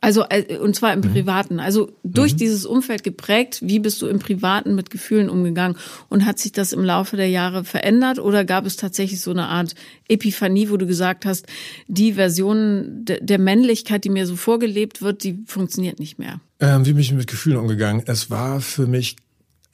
Also, 0.00 0.24
äh, 0.28 0.58
und 0.58 0.76
zwar 0.76 0.92
im 0.92 1.00
mhm. 1.00 1.12
Privaten. 1.12 1.60
Also 1.60 1.90
durch 2.04 2.34
mhm. 2.34 2.38
dieses 2.38 2.66
Umfeld 2.66 3.02
geprägt, 3.02 3.60
wie 3.62 3.80
bist 3.80 4.00
du 4.00 4.06
im 4.06 4.18
Privaten 4.18 4.74
mit 4.74 4.90
Gefühlen 4.90 5.28
umgegangen? 5.28 5.76
Und 6.08 6.24
hat 6.24 6.38
sich 6.38 6.52
das 6.52 6.72
im 6.72 6.84
Laufe 6.84 7.16
der 7.16 7.28
Jahre 7.28 7.64
verändert 7.64 8.18
oder 8.18 8.44
gab 8.44 8.64
es 8.64 8.76
tatsächlich 8.76 9.20
so 9.20 9.32
eine 9.32 9.46
Art 9.46 9.74
Epiphanie, 10.08 10.70
wo 10.70 10.76
du 10.76 10.86
gesagt 10.86 11.26
hast, 11.26 11.46
die 11.88 12.12
Version 12.12 13.04
der 13.04 13.38
Männlichkeit, 13.38 14.04
die 14.04 14.10
mir 14.10 14.26
so 14.26 14.36
vorgelebt 14.36 15.02
wird, 15.02 15.24
die 15.24 15.42
funktioniert 15.46 15.98
nicht 15.98 16.18
mehr? 16.18 16.40
Ähm, 16.60 16.86
wie 16.86 16.92
bin 16.92 17.00
ich 17.00 17.12
mit 17.12 17.26
Gefühlen 17.26 17.58
umgegangen? 17.58 18.02
Es 18.06 18.30
war 18.30 18.60
für 18.60 18.86
mich, 18.86 19.16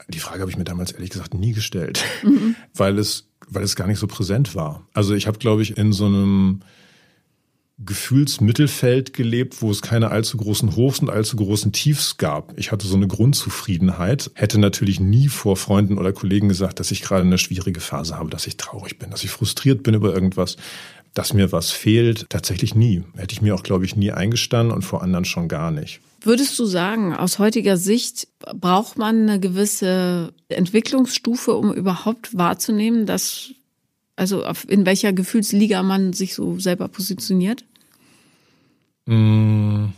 die 0.08 0.18
Frage 0.18 0.40
habe 0.40 0.50
ich 0.50 0.56
mir 0.56 0.64
damals 0.64 0.92
ehrlich 0.92 1.10
gesagt 1.10 1.34
nie 1.34 1.52
gestellt, 1.52 2.02
mhm. 2.22 2.56
weil 2.74 2.98
es, 2.98 3.28
weil 3.48 3.62
es 3.62 3.76
gar 3.76 3.86
nicht 3.86 3.98
so 3.98 4.06
präsent 4.06 4.54
war. 4.54 4.88
Also 4.94 5.14
ich 5.14 5.26
habe, 5.26 5.38
glaube 5.38 5.62
ich, 5.62 5.76
in 5.76 5.92
so 5.92 6.06
einem 6.06 6.60
Gefühlsmittelfeld 7.78 9.12
gelebt, 9.12 9.60
wo 9.60 9.70
es 9.70 9.82
keine 9.82 10.10
allzu 10.10 10.36
großen 10.36 10.76
Hochs 10.76 11.00
und 11.00 11.10
allzu 11.10 11.36
großen 11.36 11.72
Tiefs 11.72 12.18
gab. 12.18 12.56
Ich 12.56 12.70
hatte 12.70 12.86
so 12.86 12.94
eine 12.94 13.08
Grundzufriedenheit, 13.08 14.30
hätte 14.34 14.58
natürlich 14.58 15.00
nie 15.00 15.28
vor 15.28 15.56
Freunden 15.56 15.98
oder 15.98 16.12
Kollegen 16.12 16.48
gesagt, 16.48 16.78
dass 16.78 16.92
ich 16.92 17.02
gerade 17.02 17.22
eine 17.22 17.38
schwierige 17.38 17.80
Phase 17.80 18.16
habe, 18.16 18.30
dass 18.30 18.46
ich 18.46 18.56
traurig 18.56 18.98
bin, 18.98 19.10
dass 19.10 19.24
ich 19.24 19.30
frustriert 19.30 19.82
bin 19.82 19.94
über 19.94 20.14
irgendwas, 20.14 20.56
dass 21.14 21.34
mir 21.34 21.50
was 21.50 21.72
fehlt. 21.72 22.26
Tatsächlich 22.28 22.76
nie. 22.76 23.02
Hätte 23.16 23.32
ich 23.32 23.42
mir 23.42 23.54
auch, 23.54 23.62
glaube 23.62 23.84
ich, 23.84 23.96
nie 23.96 24.12
eingestanden 24.12 24.74
und 24.74 24.82
vor 24.82 25.02
anderen 25.02 25.24
schon 25.24 25.48
gar 25.48 25.70
nicht. 25.70 26.00
Würdest 26.20 26.58
du 26.58 26.64
sagen, 26.64 27.14
aus 27.14 27.38
heutiger 27.38 27.76
Sicht 27.76 28.28
braucht 28.54 28.98
man 28.98 29.28
eine 29.28 29.40
gewisse 29.40 30.32
Entwicklungsstufe, 30.48 31.52
um 31.54 31.72
überhaupt 31.72 32.36
wahrzunehmen, 32.36 33.04
dass 33.04 33.50
also 34.16 34.44
in 34.68 34.86
welcher 34.86 35.12
Gefühlsliga 35.12 35.82
man 35.82 36.12
sich 36.12 36.34
so 36.34 36.58
selber 36.58 36.88
positioniert? 36.88 37.64
Mmh. 39.06 39.92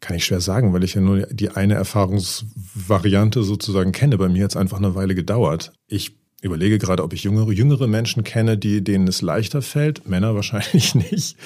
Kann 0.00 0.16
ich 0.16 0.24
schwer 0.24 0.40
sagen, 0.40 0.72
weil 0.72 0.84
ich 0.84 0.94
ja 0.94 1.00
nur 1.00 1.26
die 1.26 1.50
eine 1.50 1.74
Erfahrungsvariante 1.74 3.42
sozusagen 3.42 3.92
kenne. 3.92 4.16
Bei 4.16 4.28
mir 4.28 4.44
hat 4.44 4.52
es 4.52 4.56
einfach 4.56 4.78
eine 4.78 4.94
Weile 4.94 5.14
gedauert. 5.14 5.72
Ich 5.88 6.16
überlege 6.42 6.78
gerade, 6.78 7.02
ob 7.02 7.12
ich 7.12 7.24
jüngere, 7.24 7.52
jüngere 7.52 7.86
Menschen 7.86 8.24
kenne, 8.24 8.56
die, 8.56 8.82
denen 8.82 9.06
es 9.08 9.20
leichter 9.20 9.60
fällt. 9.60 10.08
Männer 10.08 10.34
wahrscheinlich 10.34 10.94
nicht. 11.10 11.36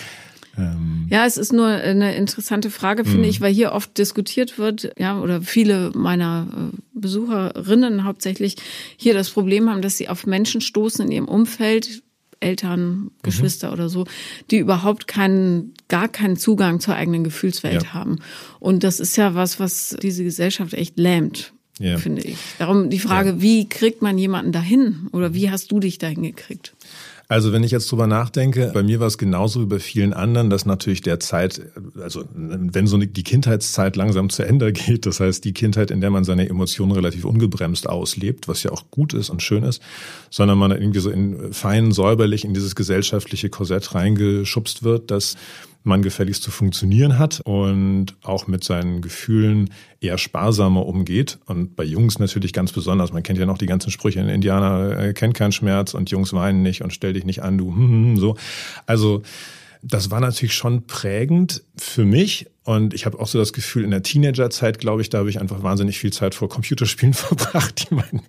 Ähm 0.56 1.06
ja, 1.10 1.26
es 1.26 1.36
ist 1.36 1.52
nur 1.52 1.66
eine 1.66 2.14
interessante 2.16 2.70
Frage, 2.70 3.04
finde 3.04 3.18
mhm. 3.18 3.24
ich, 3.24 3.40
weil 3.40 3.52
hier 3.52 3.72
oft 3.72 3.96
diskutiert 3.98 4.58
wird, 4.58 4.92
ja, 4.98 5.20
oder 5.20 5.42
viele 5.42 5.90
meiner 5.94 6.46
äh, 6.72 6.76
Besucherinnen 6.94 8.04
hauptsächlich 8.04 8.56
hier 8.96 9.14
das 9.14 9.30
Problem 9.30 9.68
haben, 9.68 9.82
dass 9.82 9.96
sie 9.96 10.08
auf 10.08 10.26
Menschen 10.26 10.60
stoßen 10.60 11.04
in 11.06 11.12
ihrem 11.12 11.28
Umfeld, 11.28 12.02
Eltern, 12.40 12.90
mhm. 12.90 13.10
Geschwister 13.22 13.68
mhm. 13.68 13.72
oder 13.74 13.88
so, 13.88 14.06
die 14.50 14.58
überhaupt 14.58 15.06
keinen, 15.06 15.74
gar 15.88 16.08
keinen 16.08 16.36
Zugang 16.36 16.80
zur 16.80 16.94
eigenen 16.94 17.24
Gefühlswelt 17.24 17.84
ja. 17.84 17.94
haben. 17.94 18.18
Und 18.60 18.84
das 18.84 19.00
ist 19.00 19.16
ja 19.16 19.34
was, 19.34 19.58
was 19.60 19.96
diese 20.02 20.24
Gesellschaft 20.24 20.74
echt 20.74 20.98
lähmt. 20.98 21.52
Ja. 21.80 21.98
finde 21.98 22.22
ich. 22.22 22.36
Darum 22.60 22.88
die 22.88 23.00
Frage, 23.00 23.30
ja. 23.30 23.40
wie 23.40 23.68
kriegt 23.68 24.00
man 24.00 24.16
jemanden 24.16 24.52
dahin 24.52 25.08
oder 25.10 25.34
wie 25.34 25.50
hast 25.50 25.72
du 25.72 25.80
dich 25.80 25.98
dahin 25.98 26.22
gekriegt? 26.22 26.72
Also 27.28 27.52
wenn 27.52 27.62
ich 27.62 27.70
jetzt 27.70 27.90
drüber 27.90 28.06
nachdenke, 28.06 28.70
bei 28.74 28.82
mir 28.82 29.00
war 29.00 29.06
es 29.06 29.16
genauso 29.16 29.62
wie 29.62 29.66
bei 29.66 29.78
vielen 29.78 30.12
anderen, 30.12 30.50
dass 30.50 30.66
natürlich 30.66 31.00
der 31.00 31.20
Zeit, 31.20 31.60
also 31.98 32.24
wenn 32.34 32.86
so 32.86 32.98
die 32.98 33.22
Kindheitszeit 33.22 33.96
langsam 33.96 34.28
zu 34.28 34.42
Ende 34.42 34.72
geht, 34.72 35.06
das 35.06 35.20
heißt 35.20 35.44
die 35.44 35.54
Kindheit, 35.54 35.90
in 35.90 36.00
der 36.00 36.10
man 36.10 36.24
seine 36.24 36.48
Emotionen 36.48 36.92
relativ 36.92 37.24
ungebremst 37.24 37.88
auslebt, 37.88 38.46
was 38.46 38.62
ja 38.62 38.72
auch 38.72 38.90
gut 38.90 39.14
ist 39.14 39.30
und 39.30 39.42
schön 39.42 39.62
ist, 39.64 39.80
sondern 40.30 40.58
man 40.58 40.70
irgendwie 40.70 41.00
so 41.00 41.10
in 41.10 41.52
fein 41.52 41.92
säuberlich 41.92 42.44
in 42.44 42.52
dieses 42.52 42.74
gesellschaftliche 42.74 43.48
Korsett 43.48 43.94
reingeschubst 43.94 44.82
wird, 44.82 45.10
dass 45.10 45.36
man 45.84 46.02
gefälligst 46.02 46.42
zu 46.42 46.50
funktionieren 46.50 47.18
hat 47.18 47.40
und 47.44 48.16
auch 48.22 48.46
mit 48.46 48.64
seinen 48.64 49.02
Gefühlen 49.02 49.70
eher 50.00 50.18
sparsamer 50.18 50.86
umgeht. 50.86 51.38
Und 51.44 51.76
bei 51.76 51.84
Jungs 51.84 52.18
natürlich 52.18 52.52
ganz 52.54 52.72
besonders. 52.72 53.12
Man 53.12 53.22
kennt 53.22 53.38
ja 53.38 53.46
noch 53.46 53.58
die 53.58 53.66
ganzen 53.66 53.90
Sprüche, 53.90 54.20
ein 54.20 54.30
Indianer 54.30 54.98
äh, 54.98 55.12
kennt 55.12 55.34
keinen 55.34 55.52
Schmerz 55.52 55.94
und 55.94 56.10
Jungs 56.10 56.32
weinen 56.32 56.62
nicht 56.62 56.82
und 56.82 56.92
stell 56.92 57.12
dich 57.12 57.24
nicht 57.24 57.42
an, 57.42 57.58
du 57.58 57.66
hm, 57.74 57.76
hm, 57.76 58.04
hm, 58.04 58.16
so. 58.16 58.36
Also 58.86 59.22
das 59.82 60.10
war 60.10 60.20
natürlich 60.20 60.54
schon 60.54 60.86
prägend 60.86 61.62
für 61.76 62.06
mich 62.06 62.46
Und 62.64 62.94
ich 62.94 63.04
habe 63.04 63.20
auch 63.20 63.26
so 63.26 63.38
das 63.38 63.52
Gefühl, 63.52 63.84
in 63.84 63.90
der 63.90 64.02
Teenagerzeit, 64.02 64.78
glaube 64.78 65.02
ich, 65.02 65.10
da 65.10 65.18
habe 65.18 65.28
ich 65.28 65.38
einfach 65.38 65.62
wahnsinnig 65.62 65.98
viel 65.98 66.14
Zeit 66.14 66.34
vor 66.34 66.48
Computerspielen 66.48 67.12
verbracht, 67.12 67.90
die 67.90 67.94
mein, 67.94 68.22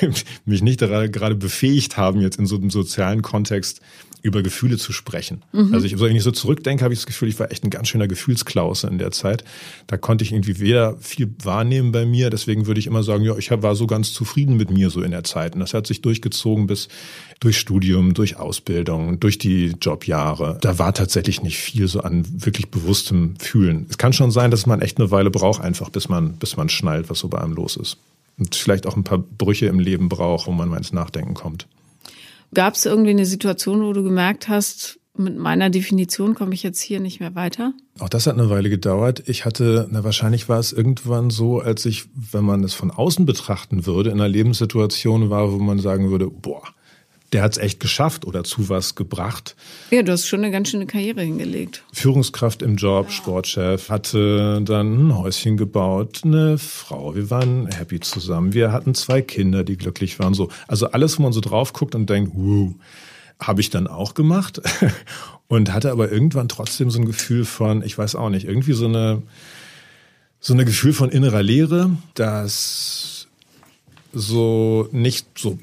mich 0.44 0.62
nicht 0.62 0.80
gerade 0.80 1.36
befähigt 1.36 1.96
haben, 1.96 2.20
jetzt 2.20 2.40
in 2.40 2.46
so 2.46 2.56
einem 2.56 2.70
sozialen 2.70 3.22
Kontext 3.22 3.80
über 4.22 4.42
Gefühle 4.42 4.78
zu 4.78 4.92
sprechen. 4.92 5.42
Mhm. 5.52 5.72
Also 5.72 5.86
ich, 5.86 5.98
wenn 6.00 6.16
ich 6.16 6.22
so 6.22 6.30
zurückdenke, 6.30 6.84
habe 6.84 6.94
ich 6.94 7.00
das 7.00 7.06
Gefühl, 7.06 7.28
ich 7.28 7.38
war 7.38 7.50
echt 7.50 7.64
ein 7.64 7.70
ganz 7.70 7.88
schöner 7.88 8.08
Gefühlsklause 8.08 8.86
in 8.88 8.98
der 8.98 9.12
Zeit. 9.12 9.44
Da 9.86 9.96
konnte 9.96 10.24
ich 10.24 10.32
irgendwie 10.32 10.58
weder 10.60 10.96
viel 10.98 11.34
wahrnehmen 11.42 11.92
bei 11.92 12.06
mir, 12.06 12.30
deswegen 12.30 12.66
würde 12.66 12.80
ich 12.80 12.86
immer 12.86 13.02
sagen, 13.02 13.24
ja, 13.24 13.36
ich 13.36 13.50
war 13.50 13.74
so 13.74 13.86
ganz 13.86 14.12
zufrieden 14.12 14.56
mit 14.56 14.70
mir 14.70 14.90
so 14.90 15.02
in 15.02 15.10
der 15.10 15.24
Zeit. 15.24 15.54
Und 15.54 15.60
das 15.60 15.74
hat 15.74 15.86
sich 15.86 16.02
durchgezogen 16.02 16.66
bis 16.66 16.88
durch 17.40 17.58
Studium, 17.58 18.14
durch 18.14 18.36
Ausbildung, 18.36 19.20
durch 19.20 19.38
die 19.38 19.74
Jobjahre. 19.80 20.58
Da 20.60 20.78
war 20.78 20.94
tatsächlich 20.94 21.42
nicht 21.42 21.58
viel 21.58 21.88
so 21.88 22.00
an 22.00 22.24
wirklich 22.44 22.70
bewusstem 22.70 23.34
Fühlen. 23.38 23.86
Es 23.90 23.98
kann 23.98 24.12
schon 24.12 24.30
sein, 24.30 24.50
dass 24.50 24.66
man 24.66 24.80
echt 24.80 24.98
eine 24.98 25.10
Weile 25.10 25.30
braucht, 25.30 25.60
einfach 25.60 25.90
bis 25.90 26.08
man, 26.08 26.36
bis 26.36 26.56
man 26.56 26.68
schnallt, 26.68 27.10
was 27.10 27.18
so 27.18 27.28
bei 27.28 27.38
einem 27.38 27.52
los 27.52 27.76
ist. 27.76 27.98
Und 28.38 28.54
vielleicht 28.54 28.86
auch 28.86 28.96
ein 28.96 29.04
paar 29.04 29.18
Brüche 29.18 29.66
im 29.66 29.78
Leben 29.78 30.08
braucht, 30.08 30.46
wo 30.46 30.52
man 30.52 30.68
mal 30.68 30.76
ins 30.76 30.92
Nachdenken 30.92 31.34
kommt. 31.34 31.66
Gab 32.54 32.74
es 32.74 32.86
irgendwie 32.86 33.10
eine 33.10 33.26
Situation, 33.26 33.82
wo 33.82 33.92
du 33.92 34.02
gemerkt 34.02 34.48
hast, 34.48 34.98
mit 35.18 35.36
meiner 35.36 35.70
Definition 35.70 36.34
komme 36.34 36.54
ich 36.54 36.62
jetzt 36.62 36.80
hier 36.80 37.00
nicht 37.00 37.20
mehr 37.20 37.34
weiter? 37.34 37.72
Auch 37.98 38.08
das 38.08 38.26
hat 38.26 38.34
eine 38.34 38.50
Weile 38.50 38.68
gedauert. 38.68 39.22
Ich 39.26 39.44
hatte, 39.44 39.88
na 39.90 40.04
wahrscheinlich 40.04 40.48
war 40.48 40.58
es 40.58 40.72
irgendwann 40.72 41.30
so, 41.30 41.60
als 41.60 41.86
ich, 41.86 42.04
wenn 42.14 42.44
man 42.44 42.62
es 42.64 42.74
von 42.74 42.90
außen 42.90 43.24
betrachten 43.24 43.86
würde, 43.86 44.10
in 44.10 44.20
einer 44.20 44.28
Lebenssituation 44.28 45.30
war, 45.30 45.52
wo 45.52 45.58
man 45.58 45.78
sagen 45.78 46.10
würde, 46.10 46.28
boah, 46.28 46.62
der 47.32 47.42
hat 47.42 47.52
es 47.52 47.58
echt 47.58 47.80
geschafft 47.80 48.24
oder 48.24 48.44
zu 48.44 48.68
was 48.68 48.94
gebracht. 48.94 49.56
Ja, 49.90 50.02
du 50.02 50.12
hast 50.12 50.26
schon 50.26 50.40
eine 50.40 50.50
ganz 50.50 50.70
schöne 50.70 50.86
Karriere 50.86 51.22
hingelegt. 51.22 51.84
Führungskraft 51.92 52.62
im 52.62 52.76
Job, 52.76 53.06
ja. 53.06 53.12
Sportchef, 53.12 53.88
hatte 53.88 54.60
dann 54.62 55.08
ein 55.08 55.18
Häuschen 55.18 55.56
gebaut, 55.56 56.20
eine 56.24 56.58
Frau. 56.58 57.14
Wir 57.14 57.30
waren 57.30 57.66
happy 57.66 58.00
zusammen. 58.00 58.54
Wir 58.54 58.72
hatten 58.72 58.94
zwei 58.94 59.22
Kinder, 59.22 59.64
die 59.64 59.76
glücklich 59.76 60.18
waren. 60.18 60.34
So, 60.34 60.48
also 60.68 60.90
alles, 60.90 61.18
wo 61.18 61.22
man 61.22 61.32
so 61.32 61.40
drauf 61.40 61.72
guckt 61.72 61.94
und 61.94 62.08
denkt, 62.08 62.32
wow, 62.34 62.72
habe 63.40 63.60
ich 63.60 63.70
dann 63.70 63.86
auch 63.86 64.14
gemacht 64.14 64.62
und 65.48 65.72
hatte 65.72 65.90
aber 65.90 66.10
irgendwann 66.10 66.48
trotzdem 66.48 66.90
so 66.90 67.00
ein 67.00 67.06
Gefühl 67.06 67.44
von, 67.44 67.82
ich 67.82 67.98
weiß 67.98 68.14
auch 68.14 68.30
nicht, 68.30 68.46
irgendwie 68.46 68.72
so 68.72 68.86
eine 68.86 69.22
so 70.38 70.54
eine 70.54 70.64
Gefühl 70.64 70.92
von 70.92 71.10
innerer 71.10 71.42
Leere, 71.42 71.90
das 72.14 73.26
so 74.12 74.88
nicht 74.92 75.26
so 75.36 75.58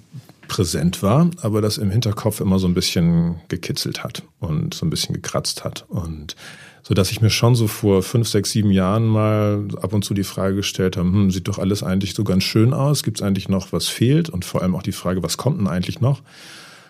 präsent 0.48 1.02
war, 1.02 1.30
aber 1.42 1.62
das 1.62 1.78
im 1.78 1.90
Hinterkopf 1.90 2.40
immer 2.40 2.60
so 2.60 2.68
ein 2.68 2.74
bisschen 2.74 3.42
gekitzelt 3.48 4.04
hat 4.04 4.24
und 4.40 4.74
so 4.74 4.86
ein 4.86 4.90
bisschen 4.90 5.14
gekratzt 5.14 5.64
hat. 5.64 5.86
Und 5.88 6.36
so 6.84 6.94
dass 6.94 7.12
ich 7.12 7.22
mir 7.22 7.30
schon 7.30 7.56
so 7.56 7.68
vor 7.68 8.04
fünf, 8.04 8.28
sechs, 8.28 8.52
sieben 8.52 8.72
Jahren 8.72 9.06
mal 9.06 9.68
ab 9.82 9.94
und 9.94 10.04
zu 10.04 10.14
die 10.14 10.26
Frage 10.26 10.58
gestellt 10.58 10.98
habe, 10.98 11.08
hm, 11.08 11.32
sieht 11.32 11.48
doch 11.48 11.58
alles 11.58 11.82
eigentlich 11.82 12.14
so 12.14 12.26
ganz 12.26 12.44
schön 12.44 12.74
aus, 12.74 13.04
gibt 13.04 13.20
es 13.20 13.26
eigentlich 13.26 13.48
noch, 13.48 13.72
was 13.72 13.88
fehlt? 13.88 14.30
Und 14.30 14.44
vor 14.44 14.62
allem 14.62 14.76
auch 14.76 14.84
die 14.84 14.92
Frage, 14.92 15.24
was 15.24 15.38
kommt 15.38 15.60
denn 15.60 15.68
eigentlich 15.68 16.02
noch? 16.02 16.22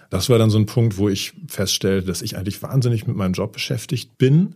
Das 0.09 0.29
war 0.29 0.39
dann 0.39 0.49
so 0.49 0.57
ein 0.57 0.65
Punkt, 0.65 0.97
wo 0.97 1.09
ich 1.09 1.33
feststellte, 1.47 2.07
dass 2.07 2.21
ich 2.23 2.37
eigentlich 2.37 2.61
wahnsinnig 2.63 3.07
mit 3.07 3.15
meinem 3.15 3.33
Job 3.33 3.53
beschäftigt 3.53 4.17
bin, 4.17 4.55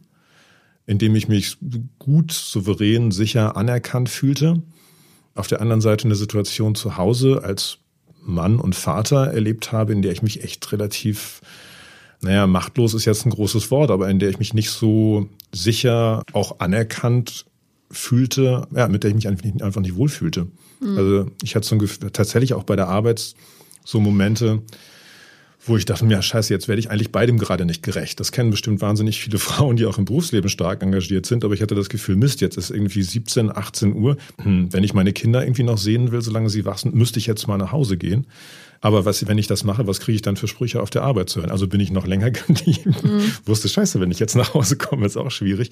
indem 0.88 1.16
ich 1.16 1.28
mich 1.28 1.58
gut, 2.00 2.32
souverän, 2.32 3.12
sicher 3.12 3.58
anerkannt 3.58 4.10
fühlte. 4.10 4.64
Auf 5.36 5.48
der 5.48 5.62
anderen 5.62 5.82
Seite 5.82 6.06
eine 6.06 6.16
Situation 6.16 6.74
zu 6.74 6.98
Hause 6.98 7.42
als 7.44 7.78
Mann 8.28 8.60
und 8.60 8.76
Vater 8.76 9.28
erlebt 9.28 9.72
habe, 9.72 9.94
in 9.94 10.02
der 10.02 10.12
ich 10.12 10.22
mich 10.22 10.44
echt 10.44 10.72
relativ, 10.72 11.42
naja, 12.22 12.48
machtlos 12.48 12.94
ist 12.94 13.06
jetzt 13.06 13.26
ein 13.26 13.32
großes 13.32 13.72
Wort, 13.72 13.92
aber 13.92 14.10
in 14.10 14.20
der 14.20 14.30
ich 14.30 14.40
mich 14.40 14.54
nicht 14.54 14.70
so 14.70 15.30
sicher 15.54 16.24
auch 16.34 16.60
anerkannt 16.60 17.46
fühlte, 17.90 18.68
ja, 18.76 18.88
mit 18.88 19.04
der 19.04 19.10
ich 19.10 19.16
mich 19.16 19.28
einfach 19.28 19.82
nicht 19.82 19.96
wohlfühlte. 19.96 20.48
Mhm. 20.80 20.98
Also 20.98 21.32
ich 21.42 21.56
hatte 21.56 21.68
so 21.68 21.76
ein 21.76 21.80
Gefühl, 21.80 22.12
tatsächlich 22.12 22.54
auch 22.54 22.64
bei 22.64 22.76
der 22.76 22.88
Arbeit 22.88 23.34
so 23.86 24.00
Momente, 24.00 24.62
wo 25.68 25.78
ich 25.78 25.86
dachte, 25.86 26.06
ja 26.06 26.22
scheiße, 26.22 26.54
jetzt 26.54 26.68
werde 26.68 26.80
ich 26.80 26.90
eigentlich 26.90 27.12
beidem 27.12 27.38
gerade 27.38 27.66
nicht 27.66 27.84
gerecht. 27.84 28.20
Das 28.20 28.32
kennen 28.32 28.52
bestimmt 28.52 28.82
wahnsinnig 28.82 29.20
viele 29.20 29.38
Frauen, 29.40 29.76
die 29.76 29.86
auch 29.86 29.98
im 29.98 30.06
Berufsleben 30.06 30.50
stark 30.50 30.82
engagiert 30.84 31.26
sind, 31.26 31.44
aber 31.44 31.54
ich 31.54 31.62
hatte 31.62 31.76
das 31.76 31.90
Gefühl, 31.90 32.16
Mist, 32.16 32.42
jetzt 32.42 32.58
ist 32.58 32.70
irgendwie 32.70 33.02
17, 33.02 33.56
18 33.56 33.94
Uhr. 33.94 34.18
Hm, 34.42 34.72
wenn 34.72 34.84
ich 34.84 34.94
meine 34.94 35.14
Kinder 35.14 35.44
irgendwie 35.44 35.64
noch 35.64 35.78
sehen 35.78 36.12
will, 36.12 36.22
solange 36.22 36.50
sie 36.50 36.66
wach 36.66 36.78
sind, 36.78 36.96
müsste 36.96 37.20
ich 37.20 37.28
jetzt 37.28 37.48
mal 37.48 37.58
nach 37.58 37.72
Hause 37.72 37.98
gehen. 37.98 38.28
Aber 38.82 39.06
was, 39.06 39.28
wenn 39.28 39.38
ich 39.38 39.48
das 39.48 39.64
mache, 39.64 39.88
was 39.88 40.00
kriege 40.00 40.16
ich 40.16 40.22
dann 40.22 40.36
für 40.36 40.48
Sprüche 40.48 40.82
auf 40.82 40.90
der 40.90 41.04
Arbeit 41.04 41.30
zu 41.30 41.40
hören? 41.40 41.52
Also 41.52 41.68
bin 41.68 41.80
ich 41.80 41.92
noch 41.92 42.06
länger 42.06 42.32
geblieben. 42.32 42.96
Mhm. 43.04 43.32
Wusste 43.46 43.70
scheiße, 43.70 44.00
wenn 44.00 44.12
ich 44.12 44.20
jetzt 44.20 44.36
nach 44.36 44.54
Hause 44.54 44.78
komme, 44.78 45.06
ist 45.06 45.18
auch 45.18 45.32
schwierig. 45.32 45.72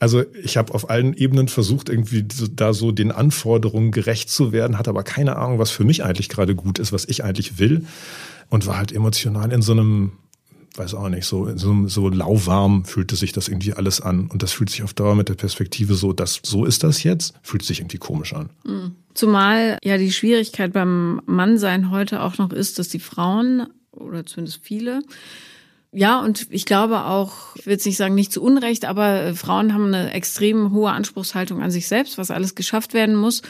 Also 0.00 0.24
ich 0.42 0.56
habe 0.56 0.74
auf 0.74 0.90
allen 0.90 1.14
Ebenen 1.14 1.48
versucht, 1.48 1.88
irgendwie 1.88 2.24
da 2.24 2.72
so 2.72 2.92
den 2.92 3.12
Anforderungen 3.12 3.90
gerecht 3.90 4.30
zu 4.30 4.52
werden, 4.52 4.78
hatte 4.78 4.90
aber 4.90 5.02
keine 5.02 5.36
Ahnung, 5.36 5.58
was 5.58 5.70
für 5.70 5.84
mich 5.84 6.04
eigentlich 6.04 6.28
gerade 6.28 6.54
gut 6.54 6.78
ist, 6.78 6.92
was 6.92 7.04
ich 7.06 7.24
eigentlich 7.24 7.58
will 7.58 7.84
und 8.48 8.66
war 8.66 8.76
halt 8.78 8.92
emotional 8.92 9.52
in 9.52 9.62
so 9.62 9.72
einem, 9.72 10.12
weiß 10.76 10.94
auch 10.94 11.08
nicht, 11.08 11.26
so, 11.26 11.56
so, 11.56 11.88
so 11.88 12.08
lauwarm 12.08 12.84
fühlte 12.84 13.16
sich 13.16 13.32
das 13.32 13.48
irgendwie 13.48 13.72
alles 13.72 14.00
an. 14.00 14.28
Und 14.28 14.42
das 14.42 14.52
fühlt 14.52 14.70
sich 14.70 14.82
auf 14.82 14.94
Dauer 14.94 15.14
mit 15.14 15.28
der 15.28 15.34
Perspektive 15.34 15.94
so, 15.94 16.12
dass 16.12 16.40
so 16.42 16.64
ist 16.64 16.84
das 16.84 17.02
jetzt, 17.02 17.34
fühlt 17.42 17.64
sich 17.64 17.80
irgendwie 17.80 17.98
komisch 17.98 18.34
an. 18.34 18.50
Mhm. 18.64 18.94
Zumal 19.14 19.78
ja 19.82 19.96
die 19.96 20.12
Schwierigkeit 20.12 20.72
beim 20.72 21.22
Mannsein 21.26 21.90
heute 21.90 22.22
auch 22.22 22.38
noch 22.38 22.52
ist, 22.52 22.78
dass 22.78 22.88
die 22.88 23.00
Frauen, 23.00 23.66
oder 23.92 24.26
zumindest 24.26 24.60
viele, 24.62 25.02
ja, 25.92 26.20
und 26.20 26.48
ich 26.50 26.66
glaube 26.66 27.04
auch, 27.04 27.56
ich 27.56 27.64
will 27.64 27.72
jetzt 27.72 27.86
nicht 27.86 27.96
sagen, 27.96 28.14
nicht 28.14 28.30
zu 28.30 28.42
Unrecht, 28.42 28.84
aber 28.84 29.34
Frauen 29.34 29.72
haben 29.72 29.86
eine 29.86 30.12
extrem 30.12 30.72
hohe 30.72 30.90
Anspruchshaltung 30.90 31.62
an 31.62 31.70
sich 31.70 31.88
selbst, 31.88 32.18
was 32.18 32.30
alles 32.30 32.54
geschafft 32.54 32.92
werden 32.92 33.16
muss. 33.16 33.40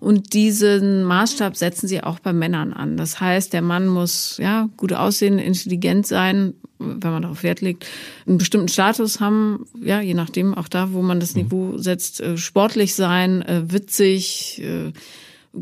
Und 0.00 0.32
diesen 0.32 1.04
Maßstab 1.04 1.56
setzen 1.56 1.86
sie 1.86 2.02
auch 2.02 2.18
bei 2.18 2.32
Männern 2.32 2.72
an. 2.72 2.96
Das 2.96 3.20
heißt, 3.20 3.52
der 3.52 3.60
Mann 3.60 3.86
muss 3.86 4.38
ja 4.42 4.68
gut 4.78 4.94
aussehen, 4.94 5.38
intelligent 5.38 6.06
sein, 6.06 6.54
wenn 6.78 7.12
man 7.12 7.22
darauf 7.22 7.42
Wert 7.42 7.60
legt, 7.60 7.86
einen 8.26 8.38
bestimmten 8.38 8.68
Status 8.68 9.20
haben, 9.20 9.66
ja, 9.82 10.00
je 10.00 10.14
nachdem 10.14 10.54
auch 10.54 10.68
da, 10.68 10.92
wo 10.94 11.02
man 11.02 11.20
das 11.20 11.34
mhm. 11.34 11.42
Niveau 11.42 11.78
setzt, 11.78 12.20
äh, 12.20 12.38
sportlich 12.38 12.94
sein, 12.94 13.42
äh, 13.42 13.70
witzig, 13.70 14.62
äh, 14.62 14.92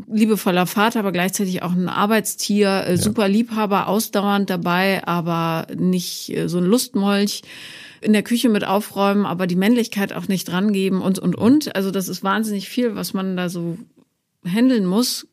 liebevoller 0.09 0.67
Vater, 0.67 0.99
aber 0.99 1.11
gleichzeitig 1.11 1.61
auch 1.63 1.73
ein 1.73 1.89
Arbeitstier, 1.89 2.95
super 2.95 3.27
Liebhaber, 3.27 3.87
ausdauernd 3.87 4.47
dabei, 4.47 5.05
aber 5.07 5.65
nicht 5.75 6.31
so 6.45 6.59
ein 6.59 6.63
Lustmolch 6.63 7.41
in 7.99 8.13
der 8.13 8.21
Küche 8.21 8.49
mit 8.49 8.63
aufräumen, 8.63 9.25
aber 9.25 9.47
die 9.47 9.55
Männlichkeit 9.55 10.13
auch 10.13 10.27
nicht 10.27 10.47
drangeben 10.47 11.01
und, 11.01 11.17
und, 11.17 11.35
und. 11.35 11.75
Also 11.75 11.89
das 11.89 12.07
ist 12.07 12.23
wahnsinnig 12.23 12.69
viel, 12.69 12.95
was 12.95 13.15
man 13.15 13.35
da 13.35 13.49
so 13.49 13.79
handeln 14.45 14.85
muss, 14.85 15.27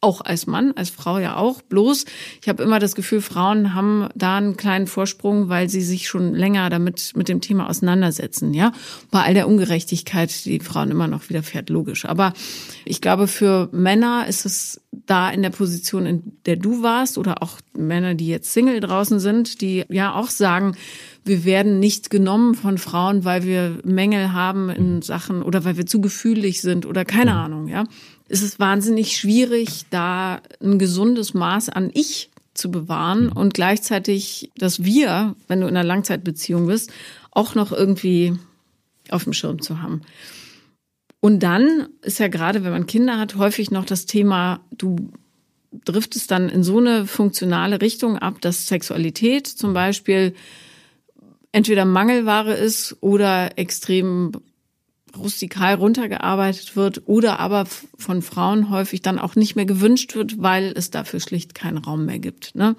auch 0.00 0.20
als 0.20 0.46
Mann, 0.46 0.72
als 0.76 0.90
Frau 0.90 1.18
ja 1.18 1.36
auch. 1.36 1.62
Bloß, 1.62 2.04
ich 2.40 2.48
habe 2.48 2.62
immer 2.62 2.78
das 2.78 2.94
Gefühl, 2.94 3.20
Frauen 3.20 3.74
haben 3.74 4.08
da 4.14 4.36
einen 4.36 4.56
kleinen 4.56 4.86
Vorsprung, 4.86 5.48
weil 5.48 5.68
sie 5.68 5.80
sich 5.80 6.06
schon 6.06 6.34
länger 6.34 6.70
damit 6.70 7.12
mit 7.16 7.28
dem 7.28 7.40
Thema 7.40 7.68
auseinandersetzen. 7.68 8.52
Ja, 8.54 8.72
bei 9.10 9.22
all 9.22 9.34
der 9.34 9.48
Ungerechtigkeit, 9.48 10.44
die 10.44 10.60
Frauen 10.60 10.90
immer 10.90 11.08
noch 11.08 11.28
widerfährt, 11.28 11.70
logisch. 11.70 12.04
Aber 12.04 12.34
ich 12.84 13.00
glaube, 13.00 13.26
für 13.26 13.68
Männer 13.72 14.26
ist 14.28 14.44
es 14.46 14.80
da 14.92 15.30
in 15.30 15.42
der 15.42 15.50
Position, 15.50 16.06
in 16.06 16.38
der 16.46 16.56
du 16.56 16.82
warst, 16.82 17.18
oder 17.18 17.42
auch 17.42 17.58
Männer, 17.76 18.14
die 18.14 18.28
jetzt 18.28 18.52
Single 18.52 18.80
draußen 18.80 19.18
sind, 19.18 19.60
die 19.60 19.84
ja 19.88 20.14
auch 20.14 20.28
sagen, 20.28 20.76
wir 21.24 21.44
werden 21.44 21.80
nicht 21.80 22.10
genommen 22.10 22.54
von 22.54 22.78
Frauen, 22.78 23.24
weil 23.24 23.44
wir 23.44 23.80
Mängel 23.82 24.32
haben 24.32 24.68
in 24.70 25.02
Sachen 25.02 25.42
oder 25.42 25.64
weil 25.64 25.76
wir 25.76 25.86
zu 25.86 26.00
gefühlig 26.00 26.60
sind 26.60 26.86
oder 26.86 27.04
keine 27.04 27.32
Ahnung, 27.32 27.66
ja 27.66 27.84
ist 28.28 28.42
es 28.42 28.58
wahnsinnig 28.58 29.16
schwierig, 29.16 29.84
da 29.90 30.40
ein 30.62 30.78
gesundes 30.78 31.34
Maß 31.34 31.68
an 31.68 31.90
Ich 31.94 32.30
zu 32.54 32.70
bewahren 32.70 33.30
und 33.30 33.54
gleichzeitig, 33.54 34.50
dass 34.56 34.84
wir, 34.84 35.36
wenn 35.46 35.60
du 35.60 35.66
in 35.66 35.76
einer 35.76 35.86
Langzeitbeziehung 35.86 36.66
bist, 36.66 36.92
auch 37.30 37.54
noch 37.54 37.72
irgendwie 37.72 38.34
auf 39.10 39.24
dem 39.24 39.32
Schirm 39.32 39.60
zu 39.60 39.82
haben. 39.82 40.02
Und 41.20 41.40
dann 41.40 41.88
ist 42.02 42.18
ja 42.18 42.28
gerade, 42.28 42.64
wenn 42.64 42.72
man 42.72 42.86
Kinder 42.86 43.18
hat, 43.18 43.36
häufig 43.36 43.70
noch 43.70 43.84
das 43.84 44.06
Thema, 44.06 44.60
du 44.72 45.10
driftest 45.84 46.30
dann 46.30 46.48
in 46.48 46.62
so 46.62 46.78
eine 46.78 47.06
funktionale 47.06 47.80
Richtung 47.80 48.18
ab, 48.18 48.40
dass 48.40 48.66
Sexualität 48.66 49.46
zum 49.46 49.74
Beispiel 49.74 50.34
entweder 51.52 51.84
Mangelware 51.84 52.54
ist 52.54 52.96
oder 53.00 53.58
extrem 53.58 54.32
rustikal 55.18 55.74
runtergearbeitet 55.74 56.76
wird 56.76 57.02
oder 57.06 57.40
aber 57.40 57.66
von 57.98 58.22
Frauen 58.22 58.70
häufig 58.70 59.02
dann 59.02 59.18
auch 59.18 59.36
nicht 59.36 59.56
mehr 59.56 59.66
gewünscht 59.66 60.14
wird, 60.14 60.42
weil 60.42 60.72
es 60.76 60.90
dafür 60.90 61.20
schlicht 61.20 61.54
keinen 61.54 61.78
Raum 61.78 62.06
mehr 62.06 62.18
gibt. 62.18 62.54
Ne? 62.54 62.76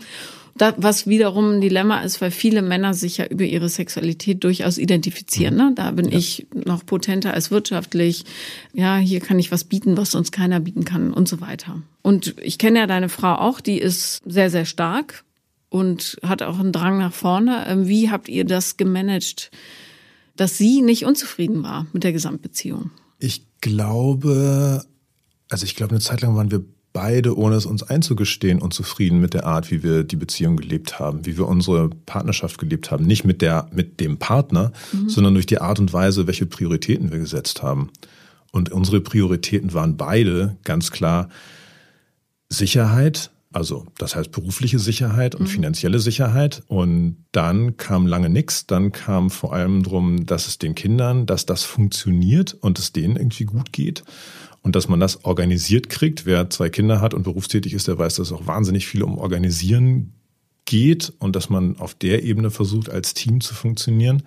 Das, 0.58 0.74
was 0.78 1.08
wiederum 1.08 1.52
ein 1.52 1.62
Dilemma 1.62 2.02
ist, 2.02 2.20
weil 2.20 2.32
viele 2.32 2.62
Männer 2.62 2.94
sich 2.94 3.18
ja 3.18 3.26
über 3.26 3.44
ihre 3.44 3.70
Sexualität 3.70 4.44
durchaus 4.44 4.78
identifizieren. 4.78 5.56
Ne? 5.56 5.72
Da 5.76 5.92
bin 5.92 6.10
ja. 6.10 6.18
ich 6.18 6.48
noch 6.54 6.86
potenter 6.86 7.34
als 7.34 7.52
wirtschaftlich. 7.52 8.26
Ja, 8.74 8.98
hier 8.98 9.20
kann 9.20 9.38
ich 9.38 9.52
was 9.52 9.66
bieten, 9.66 9.98
was 9.98 10.12
sonst 10.12 10.32
keiner 10.32 10.60
bieten 10.60 10.84
kann 10.84 11.14
und 11.14 11.28
so 11.28 11.42
weiter. 11.42 11.82
Und 12.02 12.36
ich 12.42 12.58
kenne 12.58 12.80
ja 12.80 12.88
deine 12.88 13.10
Frau 13.10 13.36
auch, 13.36 13.62
die 13.62 13.78
ist 13.78 14.22
sehr, 14.26 14.50
sehr 14.50 14.66
stark 14.66 15.24
und 15.70 16.18
hat 16.24 16.42
auch 16.42 16.60
einen 16.60 16.72
Drang 16.72 16.98
nach 16.98 17.14
vorne. 17.14 17.66
Ähm, 17.68 17.88
wie 17.88 18.10
habt 18.10 18.30
ihr 18.30 18.46
das 18.46 18.78
gemanagt? 18.78 19.52
Dass 20.38 20.58
sie 20.58 20.82
nicht 20.82 21.06
unzufrieden 21.06 21.64
war 21.64 21.88
mit 21.94 22.04
der 22.04 22.14
Gesamtbeziehung? 22.14 22.92
Ich 23.20 23.46
glaube, 23.62 24.86
also 25.50 25.66
ich 25.66 25.76
glaube, 25.76 25.92
eine 25.92 26.00
Zeit 26.00 26.22
lang 26.22 26.36
waren 26.36 26.52
wir 26.52 26.64
beide, 26.94 27.38
ohne 27.38 27.56
es 27.56 27.66
uns 27.66 27.84
einzugestehen, 27.84 28.60
unzufrieden 28.60 29.20
mit 29.20 29.34
der 29.34 29.46
Art, 29.46 29.70
wie 29.70 29.84
wir 29.84 30.04
die 30.04 30.16
Beziehung 30.16 30.58
gelebt 30.58 31.00
haben, 31.00 31.26
wie 31.26 31.38
wir 31.38 31.48
unsere 31.48 31.90
Partnerschaft 31.90 32.58
gelebt 32.58 32.90
haben. 32.90 33.06
Nicht 33.06 33.24
mit 33.24 33.42
der, 33.42 33.70
mit 33.72 34.00
dem 34.00 34.18
Partner, 34.18 34.72
mhm. 34.92 35.10
sondern 35.10 35.34
durch 35.36 35.46
die 35.46 35.60
Art 35.60 35.80
und 35.80 35.94
Weise, 35.94 36.26
welche 36.26 36.46
Prioritäten 36.46 37.12
wir 37.12 37.20
gesetzt 37.20 37.62
haben. 37.62 37.92
Und 38.52 38.72
unsere 38.72 39.02
Prioritäten 39.02 39.74
waren 39.74 39.98
beide 39.98 40.58
ganz 40.64 40.90
klar 40.90 41.30
Sicherheit, 42.50 43.30
also 43.58 43.88
das 43.98 44.16
heißt 44.16 44.32
berufliche 44.32 44.78
Sicherheit 44.78 45.34
und 45.34 45.46
mhm. 45.46 45.48
finanzielle 45.48 45.98
Sicherheit. 45.98 46.62
Und 46.68 47.26
dann 47.32 47.76
kam 47.76 48.06
lange 48.06 48.30
nichts. 48.30 48.68
Dann 48.68 48.92
kam 48.92 49.32
vor 49.32 49.52
allem 49.52 49.82
drum, 49.82 50.28
dass 50.28 50.48
es 50.48 50.60
den 50.60 50.76
Kindern, 50.76 51.26
dass 51.26 51.48
das 51.48 51.64
funktioniert 51.64 52.54
und 52.54 52.78
es 52.78 52.94
denen 52.94 53.16
irgendwie 53.16 53.46
gut 53.46 53.74
geht. 53.74 54.04
Und 54.62 54.76
dass 54.76 54.88
man 54.88 55.00
das 55.00 55.26
organisiert 55.26 55.90
kriegt. 55.90 56.28
Wer 56.28 56.52
zwei 56.52 56.70
Kinder 56.70 57.02
hat 57.02 57.16
und 57.16 57.24
berufstätig 57.24 57.74
ist, 57.74 57.88
der 57.88 57.98
weiß, 57.98 58.18
dass 58.18 58.28
es 58.28 58.34
auch 58.34 58.46
wahnsinnig 58.46 58.86
viel 58.86 59.02
um 59.02 59.18
Organisieren 59.18 60.14
geht 60.66 61.14
und 61.18 61.36
dass 61.36 61.50
man 61.50 61.78
auf 61.78 61.96
der 61.96 62.22
Ebene 62.22 62.52
versucht, 62.52 62.92
als 62.92 63.16
Team 63.16 63.42
zu 63.42 63.56
funktionieren. 63.56 64.22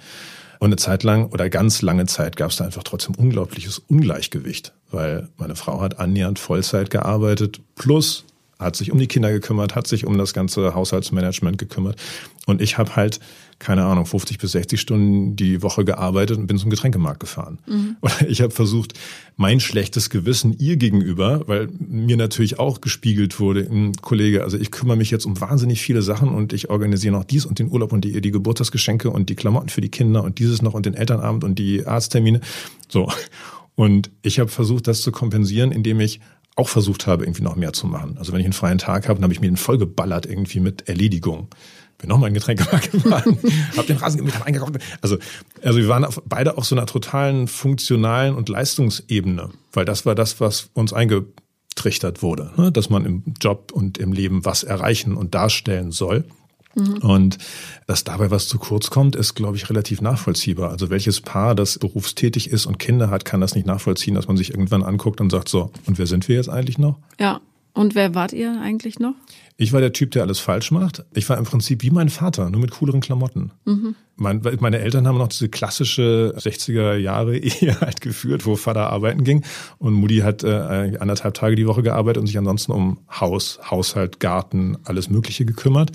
Und 0.58 0.66
eine 0.66 0.76
Zeit 0.76 1.04
lang 1.04 1.26
oder 1.26 1.48
ganz 1.48 1.82
lange 1.82 2.06
Zeit 2.06 2.34
gab 2.34 2.50
es 2.50 2.56
da 2.56 2.64
einfach 2.64 2.82
trotzdem 2.82 3.14
unglaubliches 3.14 3.78
Ungleichgewicht, 3.78 4.72
weil 4.90 5.28
meine 5.36 5.54
Frau 5.54 5.80
hat 5.80 6.00
annähernd 6.00 6.40
Vollzeit 6.40 6.90
gearbeitet, 6.90 7.60
plus 7.76 8.24
hat 8.60 8.76
sich 8.76 8.92
um 8.92 8.98
die 8.98 9.08
Kinder 9.08 9.32
gekümmert, 9.32 9.74
hat 9.74 9.86
sich 9.86 10.06
um 10.06 10.18
das 10.18 10.34
ganze 10.34 10.74
Haushaltsmanagement 10.74 11.58
gekümmert. 11.58 12.00
Und 12.46 12.60
ich 12.60 12.78
habe 12.78 12.94
halt, 12.96 13.20
keine 13.58 13.84
Ahnung, 13.84 14.06
50 14.06 14.38
bis 14.38 14.52
60 14.52 14.80
Stunden 14.80 15.36
die 15.36 15.62
Woche 15.62 15.84
gearbeitet 15.84 16.38
und 16.38 16.46
bin 16.46 16.58
zum 16.58 16.70
Getränkemarkt 16.70 17.20
gefahren. 17.20 17.58
Mhm. 17.66 17.96
Oder 18.00 18.28
ich 18.28 18.42
habe 18.42 18.52
versucht, 18.52 18.94
mein 19.36 19.60
schlechtes 19.60 20.10
Gewissen 20.10 20.56
ihr 20.58 20.76
gegenüber, 20.76 21.46
weil 21.46 21.68
mir 21.78 22.16
natürlich 22.16 22.58
auch 22.58 22.80
gespiegelt 22.80 23.40
wurde, 23.40 23.68
Kollege, 24.02 24.44
also 24.44 24.58
ich 24.58 24.70
kümmere 24.70 24.96
mich 24.96 25.10
jetzt 25.10 25.24
um 25.24 25.40
wahnsinnig 25.40 25.80
viele 25.80 26.02
Sachen 26.02 26.28
und 26.28 26.52
ich 26.52 26.70
organisiere 26.70 27.14
noch 27.14 27.24
dies 27.24 27.46
und 27.46 27.58
den 27.58 27.70
Urlaub 27.70 27.92
und 27.92 28.04
die, 28.04 28.20
die 28.20 28.30
Geburtstagsgeschenke 28.30 29.10
und 29.10 29.30
die 29.30 29.36
Klamotten 29.36 29.70
für 29.70 29.80
die 29.80 29.90
Kinder 29.90 30.22
und 30.22 30.38
dieses 30.38 30.60
noch 30.60 30.74
und 30.74 30.86
den 30.86 30.94
Elternabend 30.94 31.44
und 31.44 31.58
die 31.58 31.86
Arzttermine. 31.86 32.40
So. 32.88 33.10
Und 33.74 34.10
ich 34.20 34.38
habe 34.38 34.50
versucht, 34.50 34.86
das 34.88 35.00
zu 35.00 35.10
kompensieren, 35.10 35.72
indem 35.72 36.00
ich 36.00 36.20
auch 36.56 36.68
versucht 36.68 37.06
habe, 37.06 37.24
irgendwie 37.24 37.42
noch 37.42 37.56
mehr 37.56 37.72
zu 37.72 37.86
machen. 37.86 38.16
Also 38.18 38.32
wenn 38.32 38.40
ich 38.40 38.46
einen 38.46 38.52
freien 38.52 38.78
Tag 38.78 39.08
habe, 39.08 39.14
dann 39.14 39.24
habe 39.24 39.32
ich 39.32 39.40
mir 39.40 39.48
den 39.48 39.56
vollgeballert 39.56 40.26
irgendwie 40.26 40.60
mit 40.60 40.88
Erledigung. 40.88 41.48
Bin 41.98 42.08
nochmal 42.08 42.28
in 42.28 42.34
Getränkemarkt 42.34 42.90
gefahren, 42.92 43.38
habe 43.76 43.86
den 43.86 43.98
Rasen 43.98 44.18
gemäht, 44.18 44.34
habe 44.34 44.46
eingekauft. 44.46 44.78
Also, 45.02 45.18
also 45.62 45.78
wir 45.78 45.88
waren 45.88 46.04
auf, 46.04 46.22
beide 46.24 46.56
auf 46.56 46.64
so 46.64 46.74
einer 46.74 46.86
totalen 46.86 47.46
funktionalen 47.46 48.34
und 48.34 48.48
Leistungsebene, 48.48 49.50
weil 49.72 49.84
das 49.84 50.06
war 50.06 50.14
das, 50.14 50.40
was 50.40 50.70
uns 50.72 50.92
eingetrichtert 50.92 52.22
wurde, 52.22 52.52
ne? 52.56 52.72
dass 52.72 52.88
man 52.88 53.04
im 53.04 53.22
Job 53.40 53.70
und 53.72 53.98
im 53.98 54.12
Leben 54.12 54.44
was 54.44 54.62
erreichen 54.62 55.14
und 55.14 55.34
darstellen 55.34 55.92
soll. 55.92 56.24
Mhm. 56.74 56.98
Und 56.98 57.38
dass 57.86 58.04
dabei 58.04 58.30
was 58.30 58.48
zu 58.48 58.58
kurz 58.58 58.90
kommt, 58.90 59.16
ist, 59.16 59.34
glaube 59.34 59.56
ich, 59.56 59.68
relativ 59.70 60.00
nachvollziehbar. 60.00 60.70
Also 60.70 60.90
welches 60.90 61.20
Paar, 61.20 61.54
das 61.54 61.78
berufstätig 61.78 62.50
ist 62.50 62.66
und 62.66 62.78
Kinder 62.78 63.10
hat, 63.10 63.24
kann 63.24 63.40
das 63.40 63.54
nicht 63.54 63.66
nachvollziehen, 63.66 64.14
dass 64.14 64.28
man 64.28 64.36
sich 64.36 64.50
irgendwann 64.50 64.82
anguckt 64.82 65.20
und 65.20 65.30
sagt, 65.30 65.48
so, 65.48 65.70
und 65.86 65.98
wer 65.98 66.06
sind 66.06 66.28
wir 66.28 66.36
jetzt 66.36 66.48
eigentlich 66.48 66.78
noch? 66.78 66.98
Ja. 67.18 67.40
Und 67.72 67.94
wer 67.94 68.16
wart 68.16 68.32
ihr 68.32 68.60
eigentlich 68.60 68.98
noch? 68.98 69.14
Ich 69.56 69.72
war 69.72 69.80
der 69.80 69.92
Typ, 69.92 70.10
der 70.10 70.22
alles 70.22 70.40
falsch 70.40 70.70
macht. 70.70 71.04
Ich 71.14 71.28
war 71.28 71.38
im 71.38 71.44
Prinzip 71.44 71.82
wie 71.82 71.90
mein 71.90 72.08
Vater, 72.08 72.50
nur 72.50 72.60
mit 72.60 72.72
cooleren 72.72 73.00
Klamotten. 73.00 73.52
Mhm. 73.64 73.94
Mein, 74.16 74.42
meine 74.58 74.80
Eltern 74.80 75.06
haben 75.06 75.18
noch 75.18 75.28
diese 75.28 75.48
klassische 75.48 76.34
60er 76.36 76.96
Jahre 76.96 77.36
Ehe 77.38 77.80
halt 77.80 78.00
geführt, 78.00 78.44
wo 78.44 78.56
Vater 78.56 78.90
arbeiten 78.90 79.22
ging 79.22 79.44
und 79.78 79.94
Mutti 79.94 80.18
hat 80.18 80.42
äh, 80.42 80.96
anderthalb 80.98 81.34
Tage 81.34 81.54
die 81.54 81.66
Woche 81.66 81.82
gearbeitet 81.82 82.20
und 82.20 82.26
sich 82.26 82.38
ansonsten 82.38 82.72
um 82.72 82.98
Haus, 83.08 83.60
Haushalt, 83.70 84.18
Garten, 84.18 84.78
alles 84.84 85.08
Mögliche 85.08 85.44
gekümmert. 85.44 85.92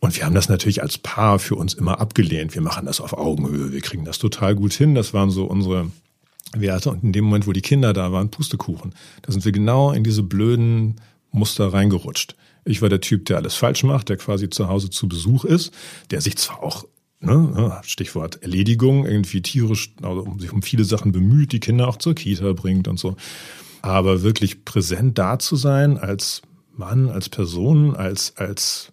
Und 0.00 0.16
wir 0.16 0.24
haben 0.24 0.34
das 0.34 0.48
natürlich 0.48 0.82
als 0.82 0.98
Paar 0.98 1.38
für 1.38 1.56
uns 1.56 1.74
immer 1.74 2.00
abgelehnt. 2.00 2.54
Wir 2.54 2.62
machen 2.62 2.86
das 2.86 3.00
auf 3.00 3.12
Augenhöhe, 3.12 3.72
wir 3.72 3.80
kriegen 3.80 4.04
das 4.04 4.18
total 4.18 4.54
gut 4.54 4.72
hin. 4.72 4.94
Das 4.94 5.14
waren 5.14 5.30
so 5.30 5.44
unsere 5.44 5.90
Werte. 6.54 6.90
Und 6.90 7.02
in 7.02 7.12
dem 7.12 7.24
Moment, 7.24 7.46
wo 7.46 7.52
die 7.52 7.62
Kinder 7.62 7.92
da 7.92 8.12
waren, 8.12 8.30
Pustekuchen. 8.30 8.94
Da 9.22 9.32
sind 9.32 9.44
wir 9.44 9.52
genau 9.52 9.92
in 9.92 10.04
diese 10.04 10.22
blöden 10.22 10.96
Muster 11.32 11.72
reingerutscht. 11.72 12.36
Ich 12.64 12.82
war 12.82 12.88
der 12.88 13.00
Typ, 13.00 13.24
der 13.26 13.36
alles 13.36 13.54
falsch 13.54 13.84
macht, 13.84 14.08
der 14.08 14.16
quasi 14.16 14.50
zu 14.50 14.68
Hause 14.68 14.90
zu 14.90 15.08
Besuch 15.08 15.44
ist, 15.44 15.72
der 16.10 16.20
sich 16.20 16.36
zwar 16.36 16.62
auch 16.62 16.84
Ne, 17.18 17.80
Stichwort 17.82 18.42
Erledigung, 18.42 19.06
irgendwie 19.06 19.40
tierisch, 19.40 19.94
also 20.02 20.36
sich 20.38 20.52
um 20.52 20.60
viele 20.60 20.84
Sachen 20.84 21.12
bemüht, 21.12 21.52
die 21.52 21.60
Kinder 21.60 21.88
auch 21.88 21.96
zur 21.96 22.14
Kita 22.14 22.52
bringt 22.52 22.88
und 22.88 22.98
so. 22.98 23.16
Aber 23.80 24.22
wirklich 24.22 24.66
präsent 24.66 25.16
da 25.16 25.38
zu 25.38 25.56
sein 25.56 25.96
als 25.96 26.42
Mann, 26.76 27.08
als 27.08 27.30
Person, 27.30 27.96
als, 27.96 28.36
als 28.36 28.92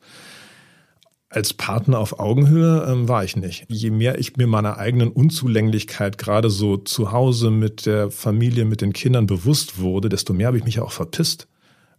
als 1.35 1.53
Partner 1.53 1.99
auf 1.99 2.19
Augenhöhe 2.19 2.85
ähm, 2.87 3.07
war 3.07 3.23
ich 3.23 3.35
nicht. 3.35 3.65
Je 3.67 3.91
mehr 3.91 4.19
ich 4.19 4.37
mir 4.37 4.47
meiner 4.47 4.77
eigenen 4.77 5.09
Unzulänglichkeit 5.09 6.17
gerade 6.17 6.49
so 6.49 6.77
zu 6.77 7.11
Hause 7.11 7.51
mit 7.51 7.85
der 7.85 8.11
Familie, 8.11 8.65
mit 8.65 8.81
den 8.81 8.93
Kindern 8.93 9.25
bewusst 9.25 9.79
wurde, 9.79 10.09
desto 10.09 10.33
mehr 10.33 10.47
habe 10.47 10.57
ich 10.57 10.65
mich 10.65 10.75
ja 10.75 10.83
auch 10.83 10.91
verpisst. 10.91 11.47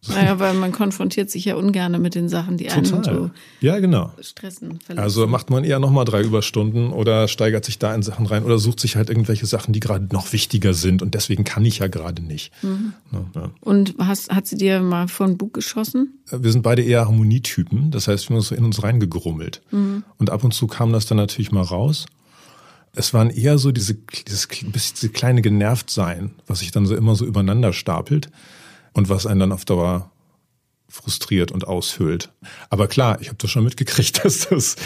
Naja, 0.09 0.39
weil 0.39 0.55
man 0.55 0.73
konfrontiert 0.73 1.31
sich 1.31 1.45
ja 1.47 1.55
ungern 1.55 2.01
mit 2.01 2.15
den 2.15 2.29
Sachen, 2.29 2.57
die 2.57 2.71
einen 2.71 2.85
Total. 2.85 3.15
so 3.15 3.31
ja, 3.61 3.79
genau. 3.79 4.13
stressen. 4.21 4.79
Verletzen. 4.81 4.99
Also 4.99 5.27
macht 5.27 5.51
man 5.51 5.65
eher 5.65 5.79
nochmal 5.79 6.05
drei 6.05 6.23
Überstunden 6.23 6.91
oder 6.93 7.29
steigert 7.29 7.65
sich 7.65 7.79
da 7.79 7.95
in 7.95 8.03
Sachen 8.03 8.27
rein 8.27 8.45
oder 8.45 8.59
sucht 8.59 8.81
sich 8.81 8.97
halt 8.97 9.09
irgendwelche 9.09 9.47
Sachen, 9.47 9.73
die 9.73 9.81
gerade 9.81 10.07
noch 10.13 10.33
wichtiger 10.33 10.75
sind 10.75 11.03
und 11.03 11.15
deswegen 11.15 11.45
kann 11.45 11.65
ich 11.65 11.79
ja 11.79 11.87
gerade 11.87 12.23
nicht. 12.23 12.53
Mhm. 12.63 12.93
Ja, 13.35 13.51
Und 13.61 13.95
hast, 13.99 14.31
hat 14.31 14.47
sie 14.47 14.57
dir 14.57 14.81
mal 14.81 15.09
vor 15.09 15.27
ein 15.27 15.39
Buch 15.39 15.53
geschossen? 15.53 16.19
Wir 16.31 16.53
sind 16.53 16.63
beide 16.63 16.83
eher 16.83 17.07
Harmonietypen, 17.07 17.91
das 17.91 18.09
heißt, 18.09 18.29
wir 18.29 18.35
haben 18.35 18.39
uns 18.39 18.49
so 18.49 18.55
in 18.55 18.65
uns 18.65 18.83
reingegrummelt. 18.83 19.63
Mhm. 19.71 20.05
Und 20.19 20.31
ab 20.31 20.45
und 20.45 20.53
zu 20.53 20.67
kam 20.67 20.93
das 20.93 21.07
dann 21.07 21.19
natürlich 21.19 21.53
mal 21.53 21.63
raus. 21.63 22.07
Es 22.97 23.13
waren 23.13 23.31
eher 23.31 23.59
so 23.59 23.73
diese, 23.73 23.95
dieses, 23.95 24.49
diese 24.49 25.09
kleine 25.09 25.43
Genervtsein, 25.43 26.31
was 26.47 26.61
sich 26.61 26.71
dann 26.71 26.87
so 26.87 26.95
immer 26.95 27.17
so 27.17 27.25
übereinander 27.27 27.73
stapelt 27.73 28.31
und 28.95 29.09
was 29.11 29.27
einen 29.27 29.41
dann 29.41 29.53
auf 29.53 29.65
Dauer 29.65 30.11
frustriert 30.89 31.53
und 31.53 31.67
aushöhlt. 31.67 32.31
Aber 32.71 32.87
klar, 32.87 33.21
ich 33.21 33.29
habe 33.29 33.39
das 33.39 33.51
schon 33.51 33.65
mitgekriegt, 33.65 34.25
dass 34.25 34.49
das 34.49 34.77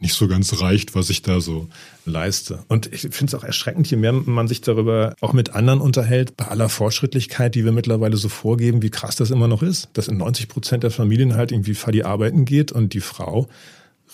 nicht 0.00 0.14
so 0.14 0.28
ganz 0.28 0.60
reicht, 0.60 0.94
was 0.94 1.08
ich 1.08 1.22
da 1.22 1.40
so 1.40 1.68
leiste. 2.04 2.64
Und 2.68 2.92
ich 2.92 3.02
finde 3.02 3.26
es 3.26 3.34
auch 3.34 3.44
erschreckend, 3.44 3.88
je 3.90 3.96
mehr 3.96 4.12
man 4.12 4.48
sich 4.48 4.60
darüber 4.60 5.14
auch 5.20 5.32
mit 5.32 5.54
anderen 5.54 5.80
unterhält, 5.80 6.36
bei 6.36 6.46
aller 6.46 6.68
Fortschrittlichkeit, 6.68 7.54
die 7.54 7.64
wir 7.64 7.72
mittlerweile 7.72 8.16
so 8.16 8.28
vorgeben, 8.28 8.82
wie 8.82 8.90
krass 8.90 9.16
das 9.16 9.30
immer 9.30 9.48
noch 9.48 9.62
ist, 9.62 9.88
dass 9.94 10.08
in 10.08 10.18
90 10.18 10.48
Prozent 10.48 10.82
der 10.82 10.90
Familien 10.90 11.34
halt 11.34 11.52
irgendwie 11.52 11.74
Fadi 11.74 12.02
arbeiten 12.02 12.44
geht 12.44 12.72
und 12.72 12.92
die 12.92 13.00
Frau 13.00 13.48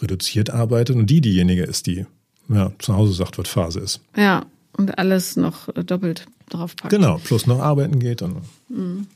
reduziert 0.01 0.51
arbeitet 0.51 0.97
und 0.97 1.09
die 1.09 1.21
diejenige 1.21 1.65
ist, 1.65 1.87
die 1.87 2.07
ja, 2.49 2.73
zu 2.79 2.95
Hause 2.95 3.15
sagt, 3.15 3.39
was 3.39 3.49
Phase 3.49 3.81
ist. 3.81 4.01
Ja, 4.17 4.45
und 4.77 4.99
alles 4.99 5.37
noch 5.37 5.69
doppelt 5.75 6.27
drauf 6.49 6.77
packt. 6.77 6.91
Genau, 6.91 7.19
plus 7.19 7.47
noch 7.47 7.61
arbeiten 7.61 7.99
geht. 7.99 8.23
Und 8.23 8.43
mhm. 8.69 9.07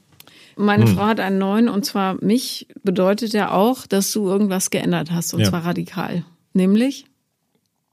Meine 0.56 0.86
hm. 0.86 0.96
Frau 0.96 1.04
hat 1.04 1.20
einen 1.20 1.38
neuen 1.38 1.68
und 1.68 1.84
zwar 1.84 2.22
mich 2.22 2.68
bedeutet 2.82 3.32
ja 3.32 3.52
auch, 3.52 3.86
dass 3.86 4.10
du 4.12 4.28
irgendwas 4.28 4.70
geändert 4.70 5.10
hast 5.10 5.34
und 5.34 5.40
ja. 5.40 5.48
zwar 5.48 5.64
radikal. 5.64 6.24
Nämlich? 6.52 7.06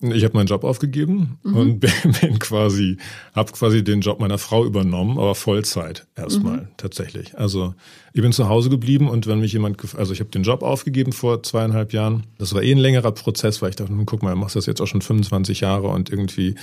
Ich 0.04 0.24
habe 0.24 0.36
meinen 0.36 0.48
Job 0.48 0.64
aufgegeben 0.64 1.38
mhm. 1.44 1.56
und 1.56 1.80
bin 2.22 2.40
quasi, 2.40 2.98
habe 3.36 3.52
quasi 3.52 3.84
den 3.84 4.02
Job 4.02 4.20
meiner 4.20 4.40
Frau 4.40 4.66
übernommen, 4.66 5.20
aber 5.20 5.36
Vollzeit 5.36 6.08
erstmal 6.16 6.62
mhm. 6.62 6.68
tatsächlich. 6.78 7.38
Also 7.38 7.76
ich 8.14 8.22
bin 8.22 8.32
zu 8.32 8.50
Hause 8.50 8.72
geblieben 8.72 9.08
und 9.08 9.28
wenn 9.28 9.40
mich 9.40 9.54
jemand, 9.54 9.78
also 9.96 10.12
ich 10.12 10.20
habe 10.20 10.32
den 10.32 10.42
Job 10.42 10.64
aufgegeben 10.64 11.14
vor 11.14 11.44
zweieinhalb 11.44 11.94
Jahren. 11.94 12.24
Das 12.40 12.54
war 12.56 12.64
eh 12.64 12.72
ein 12.72 12.80
längerer 12.80 13.12
Prozess, 13.12 13.62
weil 13.62 13.70
ich 13.70 13.76
dachte, 13.76 13.94
guck 14.06 14.24
mal, 14.24 14.32
du 14.32 14.38
machst 14.38 14.56
das 14.56 14.66
jetzt 14.66 14.82
auch 14.82 14.88
schon 14.88 15.02
25 15.02 15.60
Jahre 15.60 15.88
und 15.90 16.10
irgendwie 16.10 16.56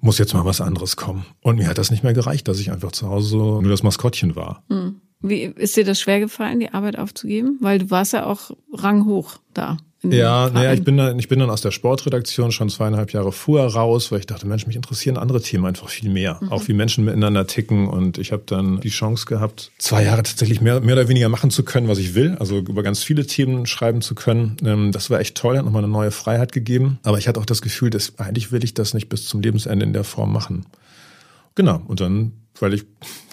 muss 0.00 0.18
jetzt 0.18 0.34
mal 0.34 0.44
was 0.44 0.60
anderes 0.60 0.96
kommen. 0.96 1.26
Und 1.42 1.56
mir 1.56 1.68
hat 1.68 1.78
das 1.78 1.90
nicht 1.90 2.04
mehr 2.04 2.12
gereicht, 2.12 2.48
dass 2.48 2.60
ich 2.60 2.70
einfach 2.70 2.92
zu 2.92 3.08
Hause 3.08 3.36
nur 3.36 3.68
das 3.68 3.82
Maskottchen 3.82 4.36
war. 4.36 4.64
Hm. 4.68 5.00
Wie 5.20 5.42
ist 5.42 5.76
dir 5.76 5.84
das 5.84 6.00
schwer 6.00 6.20
gefallen, 6.20 6.60
die 6.60 6.72
Arbeit 6.72 6.98
aufzugeben? 6.98 7.58
Weil 7.60 7.80
du 7.80 7.90
warst 7.90 8.12
ja 8.12 8.26
auch 8.26 8.52
ranghoch 8.72 9.38
da. 9.52 9.78
Ja, 10.02 10.48
naja, 10.50 10.72
ich 10.72 10.84
bin 10.84 10.96
dann, 10.96 11.18
ich 11.18 11.26
bin 11.26 11.40
dann 11.40 11.50
aus 11.50 11.60
der 11.60 11.72
Sportredaktion 11.72 12.52
schon 12.52 12.68
zweieinhalb 12.68 13.12
Jahre 13.12 13.32
vorher 13.32 13.68
raus, 13.68 14.12
weil 14.12 14.20
ich 14.20 14.26
dachte, 14.26 14.46
Mensch, 14.46 14.66
mich 14.66 14.76
interessieren 14.76 15.16
andere 15.16 15.42
Themen 15.42 15.66
einfach 15.66 15.88
viel 15.88 16.08
mehr. 16.08 16.38
Mhm. 16.40 16.52
Auch 16.52 16.68
wie 16.68 16.72
Menschen 16.72 17.04
miteinander 17.04 17.48
ticken. 17.48 17.88
Und 17.88 18.16
ich 18.16 18.30
habe 18.30 18.44
dann 18.46 18.80
die 18.80 18.90
Chance 18.90 19.26
gehabt, 19.26 19.72
zwei 19.78 20.04
Jahre 20.04 20.22
tatsächlich 20.22 20.60
mehr, 20.60 20.80
mehr 20.80 20.94
oder 20.94 21.08
weniger 21.08 21.28
machen 21.28 21.50
zu 21.50 21.64
können, 21.64 21.88
was 21.88 21.98
ich 21.98 22.14
will. 22.14 22.36
Also 22.38 22.58
über 22.58 22.84
ganz 22.84 23.02
viele 23.02 23.26
Themen 23.26 23.66
schreiben 23.66 24.00
zu 24.00 24.14
können. 24.14 24.56
Ähm, 24.64 24.92
das 24.92 25.10
war 25.10 25.18
echt 25.18 25.36
toll, 25.36 25.58
hat 25.58 25.64
nochmal 25.64 25.82
eine 25.82 25.92
neue 25.92 26.12
Freiheit 26.12 26.52
gegeben. 26.52 27.00
Aber 27.02 27.18
ich 27.18 27.26
hatte 27.26 27.40
auch 27.40 27.46
das 27.46 27.60
Gefühl, 27.60 27.90
dass 27.90 28.18
eigentlich 28.20 28.52
will 28.52 28.62
ich 28.62 28.74
das 28.74 28.94
nicht 28.94 29.08
bis 29.08 29.26
zum 29.26 29.40
Lebensende 29.40 29.84
in 29.84 29.92
der 29.92 30.04
Form 30.04 30.32
machen. 30.32 30.66
Genau. 31.56 31.82
Und 31.88 32.00
dann, 32.00 32.32
weil 32.60 32.72
ich 32.72 32.84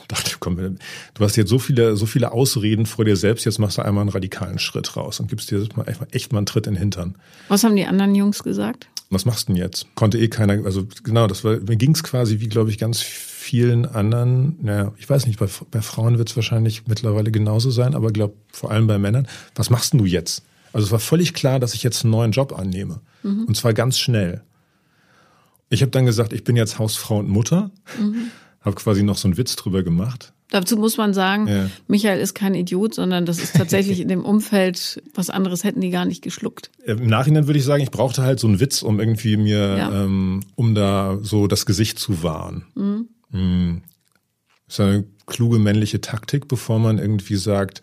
dachte, 0.07 0.31
komm, 0.39 0.57
du 0.57 1.23
hast 1.23 1.35
jetzt 1.35 1.49
so 1.49 1.59
viele, 1.59 1.95
so 1.95 2.05
viele 2.05 2.31
Ausreden 2.31 2.85
vor 2.85 3.05
dir 3.05 3.15
selbst, 3.15 3.45
jetzt 3.45 3.59
machst 3.59 3.77
du 3.77 3.81
einmal 3.81 4.01
einen 4.01 4.09
radikalen 4.09 4.59
Schritt 4.59 4.95
raus 4.95 5.19
und 5.19 5.27
gibst 5.27 5.51
dir 5.51 5.67
mal 5.75 5.85
echt 6.11 6.31
mal 6.31 6.39
einen 6.39 6.45
Tritt 6.45 6.67
in 6.67 6.73
den 6.73 6.79
Hintern. 6.79 7.15
Was 7.47 7.63
haben 7.63 7.75
die 7.75 7.85
anderen 7.85 8.15
Jungs 8.15 8.43
gesagt? 8.43 8.87
was 9.09 9.25
machst 9.25 9.47
du 9.47 9.53
denn 9.53 9.61
jetzt? 9.61 9.87
Konnte 9.95 10.17
eh 10.17 10.27
keiner, 10.27 10.65
also 10.65 10.87
genau, 11.03 11.27
das 11.27 11.43
war, 11.43 11.57
mir 11.59 11.75
ging 11.75 11.93
es 11.93 12.03
quasi 12.03 12.39
wie, 12.39 12.47
glaube 12.47 12.69
ich, 12.69 12.77
ganz 12.77 13.01
vielen 13.01 13.85
anderen, 13.85 14.57
naja, 14.61 14.93
ich 14.97 15.09
weiß 15.09 15.27
nicht, 15.27 15.39
bei, 15.39 15.47
bei 15.71 15.81
Frauen 15.81 16.17
wird 16.17 16.29
es 16.29 16.35
wahrscheinlich 16.35 16.87
mittlerweile 16.87 17.31
genauso 17.31 17.69
sein, 17.69 17.93
aber 17.93 18.11
glaube 18.11 18.33
vor 18.51 18.71
allem 18.71 18.87
bei 18.87 18.97
Männern, 18.97 19.27
was 19.53 19.69
machst 19.69 19.93
denn 19.93 19.99
du 19.99 20.05
jetzt? 20.05 20.43
Also 20.73 20.87
es 20.87 20.91
war 20.91 20.99
völlig 20.99 21.33
klar, 21.33 21.59
dass 21.59 21.73
ich 21.73 21.83
jetzt 21.83 22.03
einen 22.03 22.11
neuen 22.11 22.31
Job 22.31 22.57
annehme. 22.57 22.99
Mhm. 23.23 23.45
Und 23.45 23.55
zwar 23.55 23.73
ganz 23.73 23.97
schnell. 23.97 24.41
Ich 25.69 25.81
habe 25.81 25.91
dann 25.91 26.05
gesagt, 26.05 26.33
ich 26.33 26.43
bin 26.43 26.55
jetzt 26.55 26.79
Hausfrau 26.79 27.19
und 27.19 27.29
Mutter. 27.29 27.71
Mhm. 27.99 28.31
Habe 28.65 28.75
quasi 28.75 29.03
noch 29.03 29.17
so 29.17 29.27
einen 29.27 29.37
Witz 29.37 29.55
drüber 29.55 29.83
gemacht. 29.83 30.33
Dazu 30.49 30.77
muss 30.77 30.97
man 30.97 31.13
sagen, 31.13 31.47
ja. 31.47 31.69
Michael 31.87 32.19
ist 32.19 32.33
kein 32.35 32.53
Idiot, 32.53 32.93
sondern 32.93 33.25
das 33.25 33.39
ist 33.39 33.55
tatsächlich 33.55 33.99
in 34.01 34.07
dem 34.07 34.23
Umfeld, 34.23 35.01
was 35.13 35.29
anderes 35.29 35.63
hätten 35.63 35.81
die 35.81 35.89
gar 35.89 36.05
nicht 36.05 36.21
geschluckt. 36.21 36.71
Im 36.85 37.07
Nachhinein 37.07 37.47
würde 37.47 37.59
ich 37.59 37.65
sagen, 37.65 37.81
ich 37.81 37.91
brauchte 37.91 38.21
halt 38.21 38.39
so 38.39 38.47
einen 38.47 38.59
Witz, 38.59 38.81
um 38.81 38.99
irgendwie 38.99 39.37
mir, 39.37 39.77
ja. 39.77 40.03
ähm, 40.03 40.41
um 40.55 40.75
da 40.75 41.17
so 41.21 41.47
das 41.47 41.65
Gesicht 41.65 41.99
zu 41.99 42.23
wahren. 42.23 42.65
Mhm. 42.75 43.09
Mhm. 43.31 43.81
Das 44.67 44.75
ist 44.75 44.79
eine 44.79 45.05
kluge 45.25 45.59
männliche 45.59 46.01
Taktik, 46.01 46.47
bevor 46.47 46.79
man 46.79 46.97
irgendwie 46.97 47.35
sagt, 47.35 47.81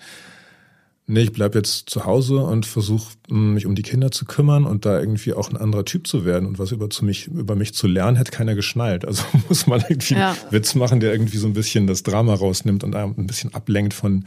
nee, 1.06 1.22
ich 1.22 1.32
bleib 1.32 1.54
jetzt 1.54 1.90
zu 1.90 2.04
Hause 2.04 2.38
und 2.38 2.66
versuche 2.66 3.14
mich 3.28 3.66
um 3.66 3.74
die 3.74 3.82
Kinder 3.82 4.10
zu 4.10 4.24
kümmern 4.24 4.64
und 4.64 4.84
da 4.86 5.00
irgendwie 5.00 5.32
auch 5.32 5.50
ein 5.50 5.56
anderer 5.56 5.84
Typ 5.84 6.06
zu 6.06 6.24
werden 6.24 6.46
und 6.46 6.58
was 6.58 6.72
über, 6.72 6.90
zu 6.90 7.04
mich, 7.04 7.26
über 7.26 7.54
mich 7.56 7.74
zu 7.74 7.86
lernen, 7.86 8.16
hätte 8.16 8.30
keiner 8.30 8.54
geschnallt. 8.54 9.04
Also 9.04 9.24
muss 9.48 9.66
man 9.66 9.82
irgendwie 9.88 10.14
ja. 10.14 10.30
einen 10.30 10.52
Witz 10.52 10.74
machen, 10.74 11.00
der 11.00 11.12
irgendwie 11.12 11.38
so 11.38 11.46
ein 11.46 11.52
bisschen 11.52 11.86
das 11.86 12.02
Drama 12.02 12.34
rausnimmt 12.34 12.84
und 12.84 12.94
ein 12.94 13.26
bisschen 13.26 13.54
ablenkt 13.54 13.94
von 13.94 14.26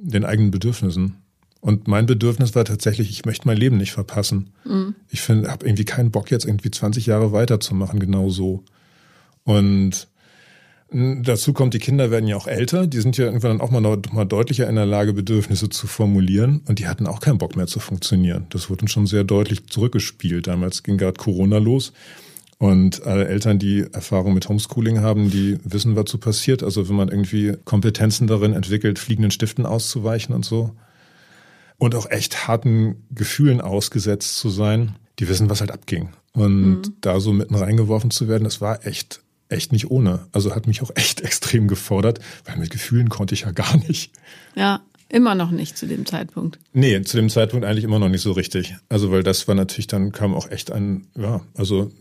den 0.00 0.24
eigenen 0.24 0.50
Bedürfnissen. 0.50 1.16
Und 1.60 1.88
mein 1.88 2.06
Bedürfnis 2.06 2.54
war 2.54 2.64
tatsächlich, 2.64 3.10
ich 3.10 3.24
möchte 3.24 3.48
mein 3.48 3.56
Leben 3.56 3.76
nicht 3.76 3.92
verpassen. 3.92 4.52
Mhm. 4.64 4.94
Ich 5.10 5.20
finde, 5.20 5.50
habe 5.50 5.66
irgendwie 5.66 5.84
keinen 5.84 6.10
Bock 6.10 6.30
jetzt 6.30 6.44
irgendwie 6.44 6.70
20 6.70 7.06
Jahre 7.06 7.32
weiterzumachen, 7.32 7.98
genau 7.98 8.28
so. 8.28 8.62
Und 9.42 10.08
Dazu 10.98 11.52
kommt, 11.52 11.74
die 11.74 11.78
Kinder 11.78 12.10
werden 12.10 12.26
ja 12.26 12.36
auch 12.36 12.46
älter. 12.46 12.86
Die 12.86 13.00
sind 13.00 13.18
ja 13.18 13.26
irgendwann 13.26 13.58
dann 13.58 13.60
auch 13.60 13.70
mal, 13.70 13.82
noch, 13.82 13.98
mal 14.12 14.24
deutlicher 14.24 14.66
in 14.66 14.76
der 14.76 14.86
Lage, 14.86 15.12
Bedürfnisse 15.12 15.68
zu 15.68 15.86
formulieren. 15.86 16.62
Und 16.66 16.78
die 16.78 16.88
hatten 16.88 17.06
auch 17.06 17.20
keinen 17.20 17.36
Bock 17.36 17.54
mehr 17.54 17.66
zu 17.66 17.80
funktionieren. 17.80 18.46
Das 18.48 18.70
wurde 18.70 18.88
schon 18.88 19.06
sehr 19.06 19.22
deutlich 19.22 19.66
zurückgespielt. 19.66 20.46
Damals 20.46 20.82
ging 20.82 20.96
gerade 20.96 21.18
Corona 21.18 21.58
los. 21.58 21.92
Und 22.56 23.02
alle 23.02 23.28
Eltern, 23.28 23.58
die 23.58 23.84
Erfahrung 23.92 24.32
mit 24.32 24.48
Homeschooling 24.48 25.00
haben, 25.00 25.30
die 25.30 25.58
wissen, 25.64 25.96
was 25.96 26.08
so 26.08 26.16
passiert. 26.16 26.62
Also 26.62 26.88
wenn 26.88 26.96
man 26.96 27.08
irgendwie 27.08 27.58
Kompetenzen 27.66 28.26
darin 28.26 28.54
entwickelt, 28.54 28.98
fliegenden 28.98 29.30
Stiften 29.30 29.66
auszuweichen 29.66 30.34
und 30.34 30.46
so. 30.46 30.70
Und 31.76 31.94
auch 31.94 32.10
echt 32.10 32.48
harten 32.48 33.04
Gefühlen 33.10 33.60
ausgesetzt 33.60 34.36
zu 34.36 34.48
sein, 34.48 34.96
die 35.18 35.28
wissen, 35.28 35.50
was 35.50 35.60
halt 35.60 35.72
abging. 35.72 36.08
Und 36.32 36.70
mhm. 36.70 36.94
da 37.02 37.20
so 37.20 37.34
mitten 37.34 37.54
reingeworfen 37.54 38.10
zu 38.10 38.28
werden, 38.28 38.44
das 38.44 38.62
war 38.62 38.86
echt 38.86 39.20
echt 39.48 39.72
nicht 39.72 39.90
ohne. 39.90 40.26
Also 40.32 40.54
hat 40.54 40.66
mich 40.66 40.82
auch 40.82 40.90
echt 40.94 41.20
extrem 41.22 41.68
gefordert, 41.68 42.20
weil 42.44 42.56
mit 42.56 42.70
Gefühlen 42.70 43.08
konnte 43.08 43.34
ich 43.34 43.42
ja 43.42 43.50
gar 43.50 43.76
nicht. 43.88 44.10
Ja, 44.54 44.80
immer 45.08 45.34
noch 45.34 45.50
nicht 45.50 45.78
zu 45.78 45.86
dem 45.86 46.04
Zeitpunkt. 46.06 46.58
Nee, 46.72 47.02
zu 47.02 47.16
dem 47.16 47.30
Zeitpunkt 47.30 47.64
eigentlich 47.64 47.84
immer 47.84 47.98
noch 47.98 48.08
nicht 48.08 48.22
so 48.22 48.32
richtig. 48.32 48.76
Also 48.88 49.12
weil 49.12 49.22
das 49.22 49.46
war 49.46 49.54
natürlich, 49.54 49.86
dann 49.86 50.12
kam 50.12 50.34
auch 50.34 50.50
echt 50.50 50.72
ein, 50.72 51.06
ja, 51.14 51.42
also 51.54 51.92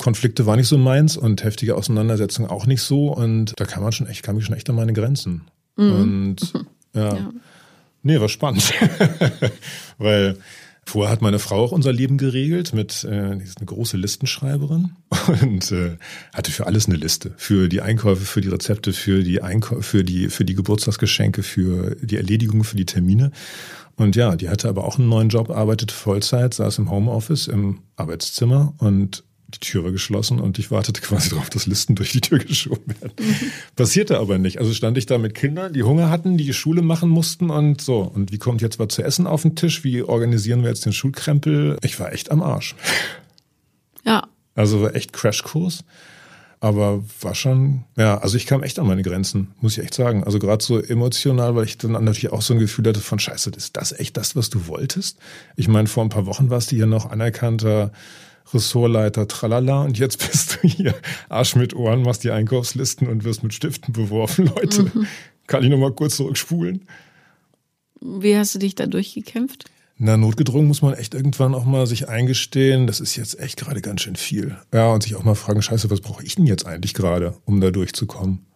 Konflikte 0.00 0.46
war 0.46 0.56
nicht 0.56 0.68
so 0.68 0.78
meins 0.78 1.16
und 1.16 1.44
heftige 1.44 1.76
Auseinandersetzungen 1.76 2.50
auch 2.50 2.66
nicht 2.66 2.82
so. 2.82 3.12
Und 3.12 3.54
da 3.56 3.64
kam 3.64 3.82
man 3.82 3.92
schon 3.92 4.08
echt, 4.08 4.22
kam 4.22 4.38
ich 4.38 4.44
schon 4.44 4.56
echt 4.56 4.68
an 4.68 4.76
meine 4.76 4.92
Grenzen. 4.92 5.42
Mhm. 5.76 5.92
Und 5.92 6.52
ja. 6.94 7.14
ja. 7.14 7.32
Nee, 8.02 8.20
war 8.20 8.28
spannend. 8.28 8.72
weil 9.98 10.38
Vorher 10.88 11.12
hat 11.12 11.20
meine 11.20 11.38
Frau 11.38 11.64
auch 11.64 11.72
unser 11.72 11.92
Leben 11.92 12.16
geregelt 12.16 12.72
mit, 12.72 13.04
äh, 13.04 13.36
die 13.36 13.44
ist 13.44 13.58
eine 13.58 13.66
große 13.66 13.98
Listenschreiberin 13.98 14.92
und 15.42 15.70
äh, 15.70 15.98
hatte 16.32 16.50
für 16.50 16.66
alles 16.66 16.86
eine 16.86 16.96
Liste. 16.96 17.34
Für 17.36 17.68
die 17.68 17.82
Einkäufe, 17.82 18.24
für 18.24 18.40
die 18.40 18.48
Rezepte, 18.48 18.94
für 18.94 19.22
die 19.22 19.42
Einkäufe, 19.42 19.82
für 19.82 20.02
die, 20.02 20.30
für 20.30 20.46
die 20.46 20.54
Geburtstagsgeschenke, 20.54 21.42
für 21.42 21.94
die 22.00 22.16
Erledigungen, 22.16 22.64
für 22.64 22.78
die 22.78 22.86
Termine. 22.86 23.32
Und 23.96 24.16
ja, 24.16 24.34
die 24.34 24.48
hatte 24.48 24.66
aber 24.66 24.84
auch 24.84 24.98
einen 24.98 25.10
neuen 25.10 25.28
Job, 25.28 25.50
arbeitete 25.50 25.92
Vollzeit, 25.92 26.54
saß 26.54 26.78
im 26.78 26.90
Homeoffice 26.90 27.48
im 27.48 27.80
Arbeitszimmer 27.96 28.72
und 28.78 29.24
die 29.48 29.60
Tür 29.60 29.84
war 29.84 29.92
geschlossen 29.92 30.40
und 30.40 30.58
ich 30.58 30.70
wartete 30.70 31.00
quasi 31.00 31.30
darauf, 31.30 31.48
dass 31.48 31.66
Listen 31.66 31.94
durch 31.94 32.12
die 32.12 32.20
Tür 32.20 32.38
geschoben 32.38 32.94
werden. 33.00 33.14
Passierte 33.76 34.18
aber 34.18 34.38
nicht. 34.38 34.58
Also 34.58 34.74
stand 34.74 34.98
ich 34.98 35.06
da 35.06 35.16
mit 35.16 35.34
Kindern, 35.34 35.72
die 35.72 35.82
Hunger 35.82 36.10
hatten, 36.10 36.36
die 36.36 36.52
Schule 36.52 36.82
machen 36.82 37.08
mussten 37.08 37.48
und 37.48 37.80
so. 37.80 38.00
Und 38.00 38.30
wie 38.30 38.38
kommt 38.38 38.60
jetzt 38.60 38.78
was 38.78 38.88
zu 38.88 39.02
essen 39.02 39.26
auf 39.26 39.42
den 39.42 39.56
Tisch? 39.56 39.84
Wie 39.84 40.02
organisieren 40.02 40.62
wir 40.62 40.68
jetzt 40.68 40.84
den 40.84 40.92
Schulkrempel? 40.92 41.78
Ich 41.82 41.98
war 41.98 42.12
echt 42.12 42.30
am 42.30 42.42
Arsch. 42.42 42.76
Ja. 44.04 44.28
Also 44.54 44.82
war 44.82 44.94
echt 44.94 45.14
Crashkurs. 45.14 45.82
Aber 46.60 47.04
war 47.20 47.36
schon, 47.36 47.84
ja, 47.96 48.18
also 48.18 48.36
ich 48.36 48.44
kam 48.44 48.64
echt 48.64 48.80
an 48.80 48.86
meine 48.88 49.02
Grenzen, 49.02 49.54
muss 49.60 49.78
ich 49.78 49.84
echt 49.84 49.94
sagen. 49.94 50.24
Also 50.24 50.40
gerade 50.40 50.62
so 50.62 50.80
emotional, 50.80 51.54
weil 51.54 51.64
ich 51.64 51.78
dann 51.78 51.92
natürlich 51.92 52.32
auch 52.32 52.42
so 52.42 52.52
ein 52.52 52.58
Gefühl 52.58 52.88
hatte 52.88 53.00
von 53.00 53.20
Scheiße, 53.20 53.50
ist 53.50 53.76
das 53.76 53.92
echt 53.92 54.16
das, 54.16 54.34
was 54.34 54.50
du 54.50 54.66
wolltest? 54.66 55.18
Ich 55.54 55.68
meine, 55.68 55.86
vor 55.86 56.02
ein 56.02 56.08
paar 56.08 56.26
Wochen 56.26 56.50
warst 56.50 56.72
du 56.72 56.76
hier 56.76 56.86
noch 56.86 57.10
anerkannter 57.10 57.92
Ressortleiter, 58.54 59.28
tralala, 59.28 59.82
und 59.82 59.98
jetzt 59.98 60.18
bist 60.30 60.58
du 60.62 60.68
hier 60.68 60.94
Arsch 61.28 61.56
mit 61.56 61.74
Ohren, 61.74 62.02
machst 62.02 62.24
die 62.24 62.30
Einkaufslisten 62.30 63.08
und 63.08 63.24
wirst 63.24 63.42
mit 63.42 63.54
Stiften 63.54 63.92
beworfen, 63.92 64.46
Leute. 64.46 64.84
Mhm. 64.84 65.06
Kann 65.46 65.64
ich 65.64 65.70
nochmal 65.70 65.92
kurz 65.92 66.16
zurückspulen? 66.16 66.86
Wie 68.00 68.36
hast 68.36 68.54
du 68.54 68.58
dich 68.58 68.74
da 68.74 68.86
durchgekämpft? 68.86 69.70
Na, 70.00 70.16
notgedrungen 70.16 70.68
muss 70.68 70.82
man 70.82 70.94
echt 70.94 71.14
irgendwann 71.14 71.54
auch 71.54 71.64
mal 71.64 71.86
sich 71.88 72.08
eingestehen, 72.08 72.86
das 72.86 73.00
ist 73.00 73.16
jetzt 73.16 73.40
echt 73.40 73.58
gerade 73.58 73.80
ganz 73.80 74.02
schön 74.02 74.14
viel. 74.14 74.56
Ja, 74.72 74.92
und 74.92 75.02
sich 75.02 75.16
auch 75.16 75.24
mal 75.24 75.34
fragen, 75.34 75.60
scheiße, 75.60 75.90
was 75.90 76.00
brauche 76.00 76.22
ich 76.22 76.36
denn 76.36 76.46
jetzt 76.46 76.66
eigentlich 76.66 76.94
gerade, 76.94 77.34
um 77.46 77.60
da 77.60 77.72
durchzukommen? 77.72 78.46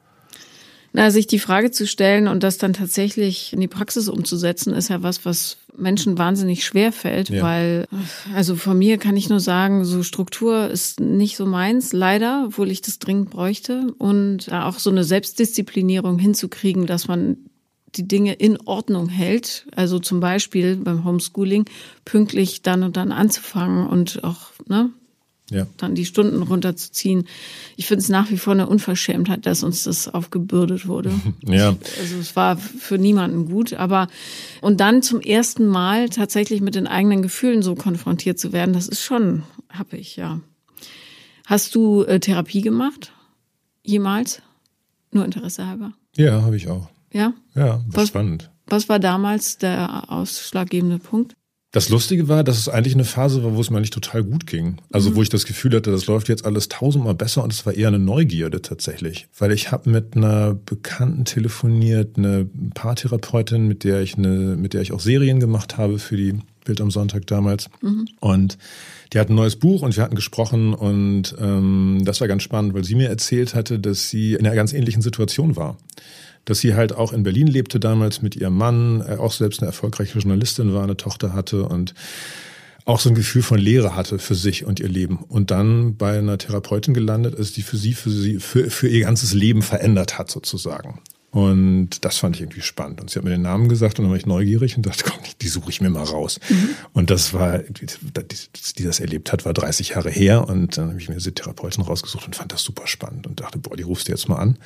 Na, 0.95 1.11
sich 1.11 1.27
die 1.27 1.39
Frage 1.39 1.71
zu 1.71 1.87
stellen 1.87 2.29
und 2.29 2.43
das 2.43 2.59
dann 2.59 2.75
tatsächlich 2.75 3.53
in 3.53 3.61
die 3.61 3.69
Praxis 3.69 4.09
umzusetzen, 4.09 4.75
ist 4.75 4.91
ja 4.91 5.03
was, 5.03 5.25
was 5.25 5.57
Menschen 5.75 6.19
wahnsinnig 6.19 6.67
schwer 6.67 6.93
fällt, 6.93 7.31
ja. 7.31 7.43
weil, 7.43 7.87
also 8.35 8.57
von 8.57 8.77
mir 8.77 8.99
kann 8.99 9.17
ich 9.17 9.31
nur 9.31 9.41
sagen, 9.41 9.87
so 9.87 10.03
Struktur 10.03 10.69
ist 10.69 11.01
nicht 11.01 11.37
so 11.37 11.47
meins, 11.47 11.95
leider, 11.95 12.45
obwohl 12.47 12.71
ich 12.71 12.83
das 12.83 12.99
dringend 12.99 13.31
bräuchte. 13.31 13.95
Und 13.97 14.53
auch 14.53 14.79
so 14.79 14.91
eine 14.91 15.05
Selbstdisziplinierung 15.05 16.19
hinzukriegen, 16.19 16.87
dass 16.87 17.09
man 17.09 17.39
die 17.95 18.07
Dinge 18.07 18.35
in 18.35 18.59
Ordnung 18.61 19.09
hält. 19.09 19.67
Also 19.75 19.99
zum 19.99 20.21
Beispiel 20.21 20.77
beim 20.77 21.05
Homeschooling 21.05 21.65
pünktlich 22.05 22.63
dann 22.63 22.83
und 22.83 22.97
dann 22.97 23.13
anzufangen 23.13 23.87
und 23.87 24.25
auch 24.25 24.51
ne, 24.67 24.91
ja. 25.51 25.67
dann 25.77 25.95
die 25.95 26.05
Stunden 26.05 26.43
runterzuziehen. 26.43 27.27
Ich 27.77 27.87
finde 27.87 28.03
es 28.03 28.09
nach 28.09 28.31
wie 28.31 28.39
vor 28.39 28.53
eine 28.53 28.69
Unverschämtheit, 28.69 29.47
dass 29.47 29.63
uns 29.63 29.85
das 29.85 30.09
aufgebürdet 30.09 30.87
wurde. 30.87 31.13
Ja. 31.45 31.77
Also 32.01 32.17
es 32.19 32.37
war 32.37 32.57
für 32.57 32.99
niemanden 32.99 33.47
gut, 33.47 33.75
aber 33.75 34.07
und 34.61 34.81
dann 34.81 35.03
zum 35.03 35.21
ersten 35.21 35.67
Mal 35.67 36.09
tatsächlich 36.09 36.61
mit 36.61 36.75
den 36.75 36.87
eigenen 36.87 37.21
Gefühlen 37.21 37.63
so 37.63 37.75
konfrontiert 37.75 38.39
zu 38.39 38.53
werden, 38.53 38.73
das 38.73 38.89
ist 38.89 39.03
schon 39.03 39.43
hab 39.69 39.93
ich, 39.93 40.17
ja. 40.17 40.41
Hast 41.47 41.75
du 41.75 42.05
äh, 42.05 42.21
Therapie 42.21 42.61
gemacht? 42.61 43.13
Jemals? 43.83 44.43
Nur 45.11 45.25
Interesse 45.25 45.67
halber? 45.67 45.93
Ja, 46.17 46.43
habe 46.43 46.57
ich 46.57 46.69
auch. 46.69 46.89
Ja? 47.13 47.35
Ja, 47.55 47.83
was, 47.89 48.09
spannend. 48.09 48.51
Was 48.67 48.89
war 48.89 48.99
damals 48.99 49.59
der 49.59 50.11
ausschlaggebende 50.11 50.99
Punkt? 50.99 51.37
Das 51.73 51.89
Lustige 51.89 52.29
war, 52.29 52.45
dass 52.45 52.59
es 52.59 52.69
eigentlich 52.69 52.93
eine 52.93 53.05
Phase 53.05 53.43
war, 53.43 53.55
wo 53.57 53.61
es 53.61 53.71
mir 53.71 53.79
eigentlich 53.79 53.91
total 53.91 54.23
gut 54.23 54.47
ging. 54.47 54.77
Also 54.93 55.11
mhm. 55.11 55.17
wo 55.17 55.23
ich 55.23 55.31
das 55.31 55.47
Gefühl 55.47 55.75
hatte, 55.75 55.91
das 55.91 56.07
läuft 56.07 56.29
jetzt 56.29 56.45
alles 56.45 56.69
tausendmal 56.69 57.15
besser 57.15 57.43
und 57.43 57.51
es 57.51 57.65
war 57.65 57.73
eher 57.73 57.89
eine 57.89 57.99
Neugierde 57.99 58.61
tatsächlich. 58.61 59.27
Weil 59.39 59.53
ich 59.53 59.73
habe 59.73 59.89
mit 59.89 60.15
einer 60.15 60.53
Bekannten 60.53 61.25
telefoniert, 61.25 62.19
eine 62.19 62.47
Paartherapeutin, 62.75 63.67
mit 63.67 63.85
der 63.85 64.03
ich 64.03 64.19
eine, 64.19 64.55
mit 64.57 64.75
der 64.75 64.83
ich 64.83 64.93
auch 64.93 65.01
Serien 65.01 65.41
gemacht 65.41 65.79
habe 65.79 65.99
für 65.99 66.19
die 66.19 66.35
Bild 66.63 66.83
am 66.83 66.91
Sonntag 66.91 67.27
damals. 67.27 67.71
Mhm. 67.81 68.07
Und 68.21 68.59
die 69.15 69.19
hat 69.19 69.31
ein 69.31 69.35
neues 69.35 69.57
Buch 69.57 69.81
und 69.81 69.97
wir 69.97 70.05
hatten 70.05 70.15
gesprochen 70.15 70.75
und 70.75 71.35
ähm, 71.41 72.03
das 72.05 72.21
war 72.21 72.29
ganz 72.29 72.43
spannend, 72.43 72.75
weil 72.75 72.85
sie 72.85 72.97
mir 72.97 73.09
erzählt 73.09 73.55
hatte, 73.55 73.79
dass 73.79 74.11
sie 74.11 74.35
in 74.35 74.47
einer 74.47 74.55
ganz 74.55 74.75
ähnlichen 74.75 75.01
Situation 75.01 75.57
war 75.57 75.79
dass 76.45 76.59
sie 76.59 76.75
halt 76.75 76.95
auch 76.95 77.13
in 77.13 77.23
Berlin 77.23 77.47
lebte 77.47 77.79
damals 77.79 78.23
mit 78.23 78.37
ihrem 78.37 78.57
Mann, 78.57 79.01
äh, 79.01 79.17
auch 79.17 79.33
selbst 79.33 79.61
eine 79.61 79.69
erfolgreiche 79.69 80.19
Journalistin 80.19 80.75
war, 80.75 80.83
eine 80.83 80.97
Tochter 80.97 81.33
hatte 81.33 81.65
und 81.65 81.95
auch 82.85 82.99
so 82.99 83.09
ein 83.09 83.15
Gefühl 83.15 83.43
von 83.43 83.59
Leere 83.59 83.95
hatte 83.95 84.19
für 84.19 84.35
sich 84.35 84.65
und 84.65 84.81
ihr 84.81 84.89
Leben 84.89 85.19
und 85.29 85.51
dann 85.51 85.97
bei 85.97 86.19
einer 86.19 86.39
Therapeutin 86.39 86.95
gelandet 86.95 87.35
ist, 87.35 87.57
die 87.57 87.63
für 87.63 87.77
sie, 87.77 87.95
für 87.95 88.11
sie, 88.11 88.41
für, 88.41 88.71
für 88.71 88.89
ihr 88.89 89.03
ganzes 89.03 89.35
Leben 89.35 89.63
verändert 89.63 90.19
hat 90.19 90.31
sozusagen. 90.31 91.01
Und 91.33 92.05
das 92.05 92.19
fand 92.19 92.37
ich 92.37 92.43
irgendwie 92.43 92.61
spannend. 92.61 93.01
Und 93.01 93.09
sie 93.09 93.19
hat 93.19 93.25
mir 93.25 93.31
den 93.31 93.41
Namen 93.41 93.71
gesagt 93.71 93.99
und 93.99 94.05
dann 94.05 94.11
war 94.11 94.19
ich 94.19 94.27
neugierig 94.27 94.77
und 94.77 94.85
dachte, 94.85 95.05
komm, 95.09 95.19
die 95.41 95.49
suche 95.49 95.71
ich 95.71 95.81
mir 95.81 95.89
mal 95.89 96.03
raus. 96.03 96.39
Mhm. 96.51 96.71
Und 96.93 97.09
das 97.09 97.33
war, 97.33 97.59
die 97.59 98.85
das 98.85 99.01
erlebt 99.01 99.33
hat, 99.33 99.47
war 99.47 99.55
30 99.55 99.91
Jahre 99.91 100.11
her. 100.11 100.47
Und 100.47 100.77
dann 100.77 100.91
habe 100.91 101.01
ich 101.01 101.09
mir 101.09 101.15
diese 101.15 101.33
Therapeutin 101.33 101.85
rausgesucht 101.85 102.27
und 102.27 102.37
fand 102.37 102.53
das 102.53 102.63
super 102.63 102.87
spannend 102.87 103.27
und 103.27 103.41
dachte, 103.41 103.59
boah, 103.59 103.75
die 103.77 103.83
rufst 103.83 104.09
du 104.09 104.13
jetzt 104.13 104.29
mal 104.29 104.37
an. 104.37 104.59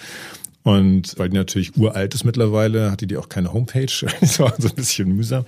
Und 0.66 1.16
weil 1.16 1.28
die 1.28 1.36
natürlich 1.36 1.76
uralt 1.76 2.12
ist 2.16 2.24
mittlerweile, 2.24 2.90
hatte 2.90 3.06
die 3.06 3.16
auch 3.16 3.28
keine 3.28 3.52
Homepage. 3.52 3.86
das 4.20 4.40
war 4.40 4.52
so 4.58 4.66
ein 4.66 4.74
bisschen 4.74 5.14
mühsam. 5.14 5.44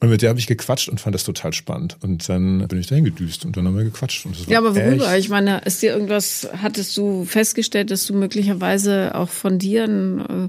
Und 0.00 0.10
mit 0.10 0.20
der 0.20 0.30
habe 0.30 0.40
ich 0.40 0.48
gequatscht 0.48 0.88
und 0.88 1.00
fand 1.00 1.14
das 1.14 1.22
total 1.22 1.52
spannend. 1.52 1.96
Und 2.00 2.28
dann 2.28 2.66
bin 2.66 2.80
ich 2.80 2.88
dahin 2.88 3.04
gedüst 3.04 3.44
und 3.44 3.56
dann 3.56 3.68
haben 3.68 3.76
wir 3.76 3.84
gequatscht. 3.84 4.26
Und 4.26 4.34
das 4.34 4.46
war 4.46 4.52
ja, 4.52 4.58
aber 4.58 4.74
worüber? 4.74 5.12
Echt. 5.12 5.26
Ich 5.26 5.28
meine, 5.28 5.60
ist 5.64 5.80
dir 5.80 5.92
irgendwas, 5.92 6.48
hattest 6.60 6.96
du 6.96 7.24
festgestellt, 7.24 7.92
dass 7.92 8.04
du 8.06 8.14
möglicherweise 8.14 9.14
auch 9.14 9.28
von 9.28 9.60
dir 9.60 9.84
ein 9.84 10.48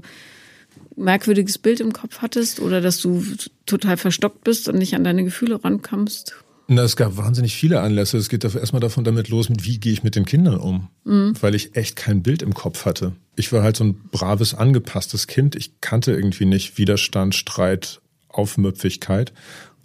merkwürdiges 0.96 1.58
Bild 1.58 1.78
im 1.78 1.92
Kopf 1.92 2.18
hattest 2.18 2.58
oder 2.58 2.80
dass 2.80 2.98
du 2.98 3.24
total 3.64 3.96
verstockt 3.96 4.42
bist 4.42 4.68
und 4.68 4.76
nicht 4.76 4.96
an 4.96 5.04
deine 5.04 5.22
Gefühle 5.22 5.62
rankommst? 5.62 6.34
Na, 6.72 6.84
es 6.84 6.94
gab 6.94 7.16
wahnsinnig 7.16 7.56
viele 7.56 7.80
Anlässe. 7.80 8.16
Es 8.16 8.28
geht 8.28 8.44
erstmal 8.44 8.78
davon 8.78 9.02
damit 9.02 9.28
los, 9.28 9.48
mit 9.48 9.64
wie 9.64 9.80
gehe 9.80 9.92
ich 9.92 10.04
mit 10.04 10.14
den 10.14 10.24
Kindern 10.24 10.60
um, 10.60 10.86
mhm. 11.02 11.34
weil 11.40 11.56
ich 11.56 11.74
echt 11.74 11.96
kein 11.96 12.22
Bild 12.22 12.42
im 12.42 12.54
Kopf 12.54 12.84
hatte. 12.84 13.12
Ich 13.34 13.52
war 13.52 13.64
halt 13.64 13.76
so 13.76 13.82
ein 13.82 13.94
braves, 14.12 14.54
angepasstes 14.54 15.26
Kind. 15.26 15.56
Ich 15.56 15.80
kannte 15.80 16.12
irgendwie 16.12 16.44
nicht 16.44 16.78
Widerstand, 16.78 17.34
Streit, 17.34 18.00
Aufmüpfigkeit. 18.28 19.32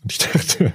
Und 0.03 0.11
ich 0.11 0.17
dachte, 0.31 0.73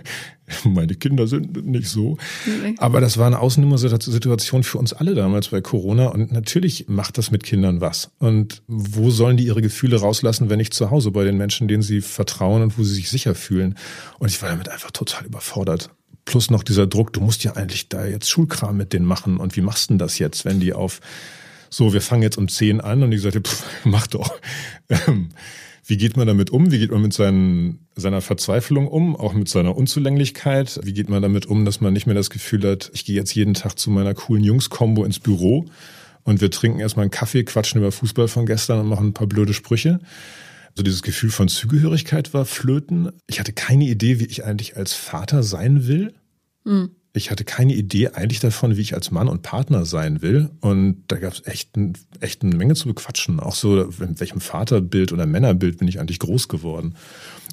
meine 0.64 0.96
Kinder 0.96 1.29
sind 1.29 1.64
nicht 1.64 1.87
so. 1.87 2.18
Nee. 2.44 2.75
Aber 2.79 3.01
das 3.01 3.16
war 3.16 3.29
eine 3.29 3.38
Außennummer-Situation 3.38 4.64
für 4.64 4.79
uns 4.79 4.92
alle 4.92 5.14
damals 5.14 5.51
bei 5.51 5.61
Corona. 5.61 6.09
Und 6.09 6.33
natürlich 6.33 6.88
macht 6.88 7.18
das 7.18 7.31
mit 7.31 7.44
Kindern 7.44 7.81
was. 7.81 8.11
Und 8.18 8.64
wo 8.66 9.11
sollen 9.11 9.37
die 9.37 9.44
ihre 9.46 9.62
Gefühle 9.62 10.01
rauslassen, 10.01 10.51
wenn 10.51 10.59
nicht 10.59 10.75
zu 10.75 10.90
Hause 10.90 11.12
bei 11.12 11.23
den 11.23 11.37
Menschen, 11.37 11.68
denen 11.68 11.85
sie 11.85 12.01
vertrauen 12.01 12.62
und 12.62 12.77
wo 12.77 12.83
sie 12.83 12.94
sich 12.94 13.11
sicher 13.11 13.37
fühlen? 13.37 13.77
Und 14.18 14.29
ich 14.29 14.42
war 14.42 14.49
damit 14.49 14.68
einfach 14.68 14.90
total 14.90 15.25
überfordert. 15.25 15.90
Plus 16.31 16.49
noch 16.49 16.62
dieser 16.62 16.87
Druck, 16.87 17.12
du 17.12 17.21
musst 17.21 17.43
ja 17.43 17.57
eigentlich 17.57 17.88
da 17.88 18.07
jetzt 18.07 18.31
Schulkram 18.31 18.77
mit 18.77 18.93
denen 18.93 19.05
machen. 19.05 19.38
Und 19.38 19.57
wie 19.57 19.62
machst 19.62 19.90
du 19.90 19.95
denn 19.95 19.99
das 19.99 20.21
jetzt, 20.21 20.45
wenn 20.45 20.61
die 20.61 20.73
auf 20.73 21.01
so, 21.71 21.93
wir 21.93 22.01
fangen 22.01 22.23
jetzt 22.23 22.38
um 22.38 22.47
zehn 22.47 22.81
an 22.81 23.03
und 23.03 23.11
ich 23.11 23.21
sagte, 23.21 23.40
pff, 23.40 23.64
mach 23.85 24.07
doch. 24.07 24.38
Ähm, 24.88 25.31
wie 25.87 25.97
geht 25.97 26.16
man 26.16 26.29
damit 26.29 26.51
um? 26.51 26.71
Wie 26.71 26.79
geht 26.79 26.93
man 26.93 27.03
mit 27.03 27.12
seinen, 27.12 27.88
seiner 27.97 28.21
Verzweiflung 28.21 28.87
um? 28.87 29.16
Auch 29.16 29.33
mit 29.33 29.49
seiner 29.49 29.77
Unzulänglichkeit? 29.77 30.79
Wie 30.85 30.93
geht 30.93 31.09
man 31.09 31.21
damit 31.21 31.47
um, 31.47 31.64
dass 31.64 31.81
man 31.81 31.93
nicht 31.93 32.07
mehr 32.07 32.14
das 32.14 32.31
Gefühl 32.31 32.62
hat, 32.69 32.93
ich 32.95 33.05
gehe 33.05 33.16
jetzt 33.16 33.35
jeden 33.35 33.55
Tag 33.55 33.77
zu 33.77 33.90
meiner 33.90 34.14
coolen 34.14 34.45
Jungs-Kombo 34.45 35.05
ins 35.05 35.19
Büro 35.19 35.66
und 36.23 36.40
wir 36.40 36.53
trinken 36.53 36.79
erstmal 36.79 37.05
einen 37.05 37.11
Kaffee, 37.11 37.43
quatschen 37.43 37.81
über 37.81 37.90
Fußball 37.90 38.29
von 38.29 38.47
gestern 38.47 38.79
und 38.79 38.88
machen 38.88 39.09
ein 39.09 39.14
paar 39.14 39.27
blöde 39.27 39.53
Sprüche? 39.53 39.99
Also 40.71 40.85
dieses 40.85 41.03
Gefühl 41.03 41.31
von 41.31 41.49
Zugehörigkeit 41.49 42.35
war 42.35 42.45
flöten. 42.45 43.11
Ich 43.27 43.40
hatte 43.40 43.53
keine 43.53 43.85
Idee, 43.85 44.21
wie 44.21 44.27
ich 44.27 44.45
eigentlich 44.45 44.77
als 44.77 44.93
Vater 44.93 45.43
sein 45.43 45.88
will. 45.88 46.14
Mhm 46.64 46.90
ich 47.12 47.31
hatte 47.31 47.44
keine 47.44 47.75
Idee 47.75 48.09
eigentlich 48.09 48.40
davon, 48.40 48.77
wie 48.77 48.81
ich 48.81 48.94
als 48.94 49.11
Mann 49.11 49.29
und 49.29 49.42
Partner 49.42 49.85
sein 49.85 50.23
will. 50.23 50.51
Und 50.61 51.05
da 51.09 51.16
gab 51.16 51.33
es 51.33 51.46
echt, 51.46 51.77
ein, 51.77 51.94
echt 52.20 52.42
eine 52.42 52.55
Menge 52.55 52.75
zu 52.75 52.87
bequatschen. 52.88 53.40
Auch 53.40 53.55
so, 53.55 53.83
in 53.83 54.20
welchem 54.20 54.40
Vaterbild 54.40 55.12
oder 55.12 55.27
Männerbild 55.27 55.79
bin 55.79 55.88
ich 55.88 55.99
eigentlich 55.99 56.20
groß 56.20 56.49
geworden. 56.49 56.94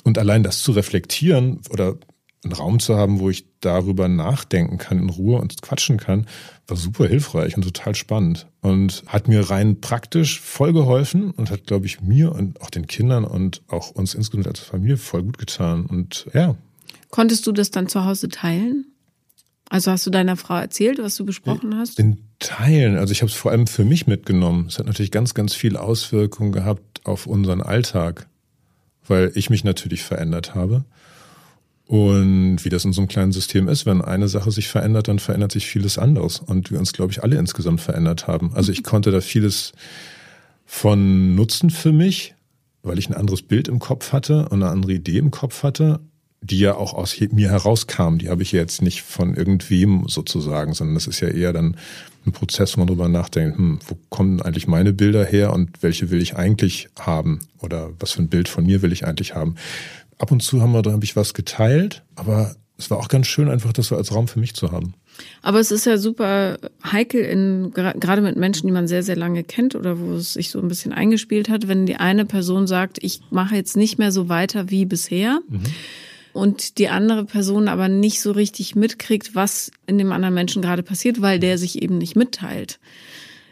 Und 0.04 0.20
allein 0.20 0.44
das 0.44 0.62
zu 0.62 0.74
reflektieren 0.74 1.62
oder 1.72 1.98
einen 2.44 2.54
Raum 2.54 2.80
zu 2.80 2.96
haben, 2.96 3.20
wo 3.20 3.32
ich 3.32 3.46
darüber 3.60 4.08
nachdenken 4.08 4.78
kann 4.78 5.00
in 5.00 5.10
Ruhe 5.10 5.42
und 5.42 5.60
quatschen 5.64 5.98
kann, 5.98 6.28
war 6.68 6.78
super 6.78 7.08
hilfreich 7.08 7.58
und 7.58 7.64
total 7.64 7.96
spannend. 7.96 8.46
Und 8.62 9.04
hat 9.08 9.28
mir 9.28 9.50
rein 9.50 9.82
praktisch 9.82 10.40
voll 10.40 10.72
geholfen 10.72 11.32
und 11.32 11.50
hat, 11.50 11.66
glaube 11.66 11.88
ich, 11.88 12.00
mir 12.02 12.32
und 12.32 12.62
auch 12.62 12.70
den 12.70 12.86
Kindern 12.86 13.26
und 13.26 13.64
auch 13.70 13.90
uns 13.90 14.14
insgesamt 14.14 14.48
als 14.48 14.60
Familie 14.60 14.98
voll 14.98 15.24
gut 15.24 15.40
getan. 15.40 15.88
Und 15.88 16.28
ja. 16.32 16.56
Konntest 17.10 17.48
du 17.48 17.52
das 17.52 17.72
dann 17.72 17.88
zu 17.88 18.06
Hause 18.06 18.30
teilen? 18.30 18.86
Also 19.70 19.92
hast 19.92 20.06
du 20.06 20.10
deiner 20.10 20.38
Frau 20.38 20.56
erzählt, 20.56 21.00
was 21.00 21.16
du 21.16 21.26
besprochen 21.26 21.76
hast? 21.76 22.00
In 22.00 22.20
Teilen. 22.40 22.98
Also 22.98 23.12
ich 23.12 23.22
habe 23.22 23.32
es 23.32 23.36
vor 23.36 23.52
allem 23.52 23.68
für 23.68 23.84
mich 23.84 24.08
mitgenommen. 24.08 24.68
Es 24.68 24.80
hat 24.80 24.86
natürlich 24.86 25.12
ganz, 25.12 25.34
ganz 25.34 25.54
viel 25.54 25.76
Auswirkungen 25.76 26.52
gehabt 26.52 27.02
auf 27.04 27.28
unseren 27.28 27.62
Alltag, 27.62 28.28
weil 29.08 29.32
ich 29.36 29.50
mich 29.50 29.64
natürlich 29.64 30.04
verändert 30.04 30.56
habe. 30.56 30.86
Und 31.86 32.64
wie 32.64 32.70
das 32.70 32.86
in 32.86 32.94
so 32.94 33.02
einem 33.02 33.08
kleinen 33.08 33.32
System 33.32 33.70
ist, 33.70 33.86
wenn 33.86 34.02
eine 34.02 34.28
Sache 34.28 34.52
sich 34.52 34.68
verändert, 34.68 35.08
dann 35.08 35.20
verändert 35.20 35.54
sich 35.54 35.68
vieles 35.68 35.98
anderes. 35.98 36.40
Und 36.40 36.70
wir 36.70 36.80
uns, 36.80 36.94
glaube 36.94 37.12
ich, 37.12 37.24
alle 37.24 37.38
insgesamt 37.38 37.82
verändert 37.82 38.28
haben. 38.28 38.52
Also 38.54 38.72
ich 38.72 38.84
konnte 38.84 39.12
da 39.12 39.22
vieles 39.22 39.74
von 40.66 41.36
nutzen 41.36 41.70
für 41.70 41.94
mich, 41.94 42.36
weil 42.84 43.00
ich 43.00 43.10
ein 43.10 43.16
anderes 43.16 43.42
Bild 43.42 43.68
im 43.68 43.80
Kopf 43.80 44.12
hatte 44.12 44.50
und 44.50 44.62
eine 44.62 44.72
andere 44.72 44.94
Idee 44.94 45.18
im 45.18 45.32
Kopf 45.32 45.64
hatte 45.64 46.02
die 46.42 46.60
ja 46.60 46.76
auch 46.76 46.94
aus 46.94 47.20
mir 47.32 47.50
herauskam. 47.50 48.18
Die 48.18 48.30
habe 48.30 48.44
ich 48.44 48.52
jetzt 48.52 48.82
nicht 48.82 49.02
von 49.02 49.36
irgendwem 49.36 50.08
sozusagen, 50.08 50.74
sondern 50.74 50.96
das 50.96 51.08
ist 51.08 51.20
ja 51.20 51.30
eher 51.30 51.54
dann 51.54 51.78
ein 52.26 52.32
Prozess, 52.32 52.76
wo 52.76 52.82
man 52.82 52.88
drüber 52.88 53.08
nachdenkt, 53.08 53.58
hm, 53.58 53.80
wo 53.88 53.98
kommen 54.10 54.42
eigentlich 54.42 54.68
meine 54.68 54.94
Bilder 54.94 55.26
her 55.26 55.54
und 55.54 55.82
welche 55.82 56.12
will 56.12 56.22
ich 56.22 56.36
eigentlich 56.36 56.90
haben 57.00 57.40
oder 57.60 57.92
was 58.00 58.12
für 58.12 58.22
ein 58.22 58.30
Bild 58.30 58.50
von 58.50 58.66
mir 58.66 58.82
will 58.82 58.92
ich 58.92 59.06
eigentlich 59.06 59.34
haben. 59.34 59.56
Ab 60.20 60.32
und 60.32 60.44
zu 60.44 60.62
haben 60.62 60.74
wir, 60.74 60.82
da 60.82 60.92
habe 60.92 61.06
ich 61.06 61.16
was 61.16 61.34
geteilt, 61.34 62.04
aber 62.16 62.56
es 62.78 62.92
war 62.92 62.98
auch 62.98 63.08
ganz 63.08 63.28
schön, 63.28 63.50
einfach 63.50 63.74
das 63.74 63.88
so 63.88 63.96
als 63.96 64.14
Raum 64.14 64.28
für 64.28 64.40
mich 64.40 64.54
zu 64.54 64.72
haben. 64.72 64.94
Aber 65.42 65.60
es 65.60 65.72
ist 65.72 65.88
ja 65.88 65.98
super 65.98 66.60
heikel, 66.84 67.22
in, 67.22 67.72
gerade 67.74 68.22
mit 68.22 68.36
Menschen, 68.36 68.68
die 68.68 68.74
man 68.74 68.88
sehr, 68.88 69.02
sehr 69.02 69.16
lange 69.16 69.44
kennt 69.44 69.74
oder 69.74 70.00
wo 70.00 70.14
es 70.14 70.34
sich 70.34 70.52
so 70.52 70.60
ein 70.60 70.68
bisschen 70.68 70.94
eingespielt 70.94 71.50
hat, 71.50 71.68
wenn 71.68 71.88
die 71.88 71.96
eine 71.96 72.26
Person 72.26 72.68
sagt, 72.68 73.00
ich 73.02 73.22
mache 73.32 73.56
jetzt 73.56 73.78
nicht 73.78 73.98
mehr 73.98 74.12
so 74.12 74.30
weiter 74.30 74.70
wie 74.70 74.86
bisher. 74.86 75.40
Mhm 75.50 75.64
und 76.38 76.78
die 76.78 76.88
andere 76.88 77.26
Person 77.26 77.68
aber 77.68 77.90
nicht 77.90 78.22
so 78.22 78.32
richtig 78.32 78.76
mitkriegt, 78.76 79.36
was 79.36 79.72
in 79.88 79.98
dem 79.98 80.12
anderen 80.12 80.36
Menschen 80.36 80.62
gerade 80.62 80.84
passiert, 80.84 81.22
weil 81.22 81.40
der 81.40 81.58
sich 81.58 81.82
eben 81.82 81.98
nicht 81.98 82.16
mitteilt. 82.16 82.80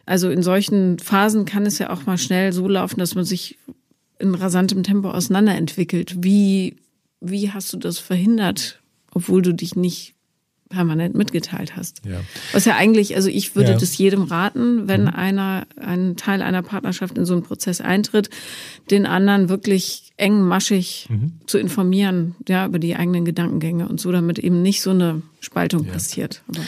Also 0.05 0.29
in 0.29 0.43
solchen 0.43 0.99
Phasen 0.99 1.45
kann 1.45 1.65
es 1.65 1.79
ja 1.79 1.89
auch 1.89 2.05
mal 2.05 2.17
schnell 2.17 2.53
so 2.53 2.67
laufen, 2.67 2.99
dass 2.99 3.15
man 3.15 3.25
sich 3.25 3.57
in 4.19 4.35
rasantem 4.35 4.83
Tempo 4.83 5.09
auseinanderentwickelt. 5.09 6.23
Wie, 6.23 6.77
wie 7.19 7.51
hast 7.51 7.73
du 7.73 7.77
das 7.77 7.97
verhindert, 7.97 8.79
obwohl 9.11 9.41
du 9.41 9.53
dich 9.53 9.75
nicht 9.75 10.13
permanent 10.69 11.15
mitgeteilt 11.15 11.75
hast. 11.75 12.01
Ja. 12.05 12.19
Was 12.51 12.65
ja 12.65 12.75
eigentlich, 12.75 13.15
also 13.15 13.29
ich 13.29 13.55
würde 13.55 13.71
ja. 13.71 13.77
das 13.77 13.97
jedem 13.97 14.23
raten, 14.23 14.87
wenn 14.87 15.03
mhm. 15.03 15.09
einer, 15.09 15.67
ein 15.79 16.17
Teil 16.17 16.41
einer 16.41 16.63
Partnerschaft 16.63 17.17
in 17.17 17.25
so 17.25 17.33
einen 17.33 17.43
Prozess 17.43 17.81
eintritt, 17.81 18.29
den 18.89 19.05
anderen 19.05 19.47
wirklich 19.47 20.04
eng 20.17 20.41
maschig 20.41 21.07
mhm. 21.09 21.33
zu 21.45 21.57
informieren, 21.57 22.35
ja, 22.47 22.65
über 22.65 22.79
die 22.79 22.95
eigenen 22.95 23.25
Gedankengänge 23.25 23.87
und 23.87 23.99
so, 23.99 24.11
damit 24.11 24.39
eben 24.39 24.61
nicht 24.61 24.81
so 24.81 24.91
eine 24.91 25.21
Spaltung 25.39 25.85
ja. 25.85 25.93
passiert. 25.93 26.43
Aber 26.47 26.61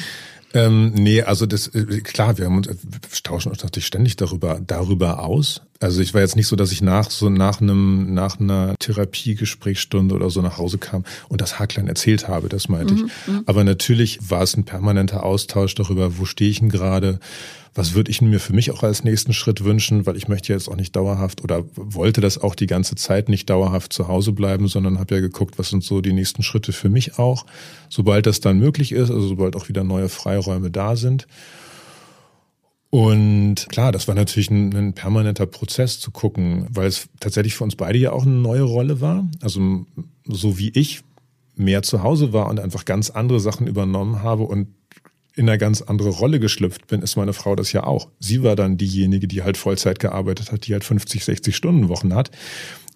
ähm, 0.53 0.93
nee, 0.93 1.21
also 1.21 1.45
das 1.45 1.67
äh, 1.67 2.01
klar, 2.01 2.37
wir 2.37 2.45
haben 2.45 2.57
uns 2.57 2.67
wir 2.67 2.99
tauschen 3.23 3.51
uns 3.51 3.63
natürlich 3.63 3.85
ständig 3.85 4.15
darüber 4.15 4.59
darüber 4.65 5.23
aus. 5.23 5.61
Also 5.79 6.01
ich 6.01 6.13
war 6.13 6.21
jetzt 6.21 6.35
nicht 6.35 6.47
so, 6.47 6.55
dass 6.55 6.71
ich 6.71 6.81
nach 6.81 7.11
so 7.11 7.29
nach 7.29 7.61
einem 7.61 8.13
nach 8.13 8.39
einer 8.39 8.75
Therapiegesprächsstunde 8.79 10.15
oder 10.15 10.29
so 10.29 10.41
nach 10.41 10.57
Hause 10.57 10.77
kam 10.77 11.03
und 11.27 11.41
das 11.41 11.59
haarklein 11.59 11.87
erzählt 11.87 12.27
habe, 12.27 12.47
das 12.47 12.69
meinte 12.69 12.93
mhm, 12.93 13.05
ich. 13.05 13.33
Mhm. 13.33 13.43
Aber 13.45 13.63
natürlich 13.63 14.19
war 14.29 14.41
es 14.41 14.55
ein 14.55 14.63
permanenter 14.63 15.23
Austausch 15.23 15.75
darüber, 15.75 16.17
wo 16.17 16.25
stehe 16.25 16.49
ich 16.49 16.59
denn 16.59 16.69
gerade, 16.69 17.19
was 17.77 17.93
würde 17.93 18.09
ich 18.09 18.21
mir 18.21 18.39
für 18.39 18.53
mich 18.53 18.71
auch 18.71 18.81
als 18.81 19.03
nächsten 19.03 19.33
Schritt 19.33 19.63
wünschen, 19.63 20.07
weil 20.07 20.17
ich 20.17 20.27
möchte 20.27 20.51
jetzt 20.51 20.67
auch 20.67 20.75
nicht 20.75 20.95
dauerhaft 20.95 21.43
oder 21.43 21.63
wollte 21.75 22.21
das 22.21 22.39
auch 22.39 22.55
die 22.55 22.65
ganze 22.65 22.95
Zeit 22.95 23.29
nicht 23.29 23.49
dauerhaft 23.49 23.93
zu 23.93 24.07
Hause 24.07 24.31
bleiben, 24.31 24.67
sondern 24.67 24.97
habe 24.97 25.15
ja 25.15 25.21
geguckt, 25.21 25.59
was 25.59 25.69
sind 25.69 25.83
so 25.83 26.01
die 26.01 26.13
nächsten 26.13 26.41
Schritte 26.41 26.73
für 26.73 26.89
mich 26.89 27.19
auch, 27.19 27.45
sobald 27.87 28.25
das 28.25 28.39
dann 28.39 28.57
möglich 28.57 28.91
ist, 28.91 29.11
also 29.11 29.27
sobald 29.27 29.55
auch 29.55 29.69
wieder 29.69 29.83
neue 29.83 30.09
Freiräume 30.09 30.71
da 30.71 30.95
sind. 30.95 31.27
Und 32.89 33.67
klar, 33.69 33.91
das 33.91 34.07
war 34.07 34.15
natürlich 34.15 34.49
ein, 34.49 34.73
ein, 34.75 34.93
permanenter 34.93 35.45
Prozess 35.45 35.99
zu 35.99 36.09
gucken, 36.09 36.65
weil 36.71 36.87
es 36.87 37.09
tatsächlich 37.19 37.53
für 37.53 37.63
uns 37.63 37.75
beide 37.75 37.99
ja 37.99 38.11
auch 38.11 38.25
eine 38.25 38.33
neue 38.33 38.63
Rolle 38.63 39.01
war. 39.01 39.29
Also 39.41 39.85
so 40.25 40.57
wie 40.57 40.69
ich 40.69 41.01
mehr 41.55 41.83
zu 41.83 42.01
Hause 42.01 42.33
war 42.33 42.47
und 42.47 42.59
einfach 42.59 42.85
ganz 42.85 43.09
andere 43.09 43.39
Sachen 43.39 43.67
übernommen 43.67 44.23
habe 44.23 44.43
und 44.43 44.69
in 45.37 45.47
eine 45.47 45.59
ganz 45.59 45.83
andere 45.83 46.09
Rolle 46.09 46.39
geschlüpft 46.39 46.87
bin, 46.87 47.03
ist 47.03 47.15
meine 47.15 47.33
Frau 47.33 47.55
das 47.55 47.71
ja 47.71 47.83
auch. 47.83 48.09
Sie 48.19 48.41
war 48.41 48.55
dann 48.55 48.77
diejenige, 48.77 49.27
die 49.27 49.43
halt 49.43 49.55
Vollzeit 49.55 49.99
gearbeitet 49.99 50.51
hat, 50.51 50.65
die 50.65 50.73
halt 50.73 50.83
50, 50.83 51.23
60 51.23 51.55
Stunden 51.55 51.89
Wochen 51.89 52.15
hat. 52.15 52.31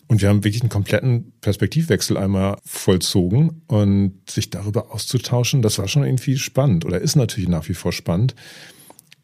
Und 0.08 0.22
wir 0.22 0.28
haben 0.28 0.44
wirklich 0.44 0.64
einen 0.64 0.70
kompletten 0.70 1.32
Perspektivwechsel 1.40 2.18
einmal 2.18 2.58
vollzogen 2.66 3.62
und 3.68 4.20
sich 4.30 4.50
darüber 4.50 4.92
auszutauschen, 4.92 5.62
das 5.62 5.78
war 5.78 5.88
schon 5.88 6.04
irgendwie 6.04 6.38
spannend 6.38 6.84
oder 6.84 7.00
ist 7.00 7.16
natürlich 7.16 7.48
nach 7.48 7.70
wie 7.70 7.76
vor 7.76 7.94
spannend, 7.94 8.36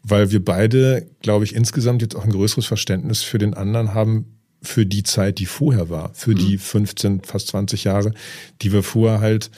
weil 0.03 0.31
wir 0.31 0.45
beide, 0.45 1.09
glaube 1.21 1.43
ich, 1.43 1.55
insgesamt 1.55 2.03
jetzt 2.03 2.15
auch 2.15 2.23
ein 2.23 2.31
größeres 2.31 2.67
Verständnis 2.67 3.23
für 3.23 3.37
den 3.37 3.53
anderen 3.53 3.93
haben, 3.93 4.37
für 4.61 4.85
die 4.85 5.03
Zeit, 5.03 5.39
die 5.39 5.45
vorher 5.45 5.89
war, 5.89 6.13
für 6.13 6.35
die 6.35 6.57
15, 6.57 7.13
mhm. 7.13 7.21
fast 7.23 7.47
20 7.47 7.83
Jahre, 7.83 8.13
die 8.61 8.71
wir 8.71 8.83
vorher 8.83 9.19
halt 9.19 9.51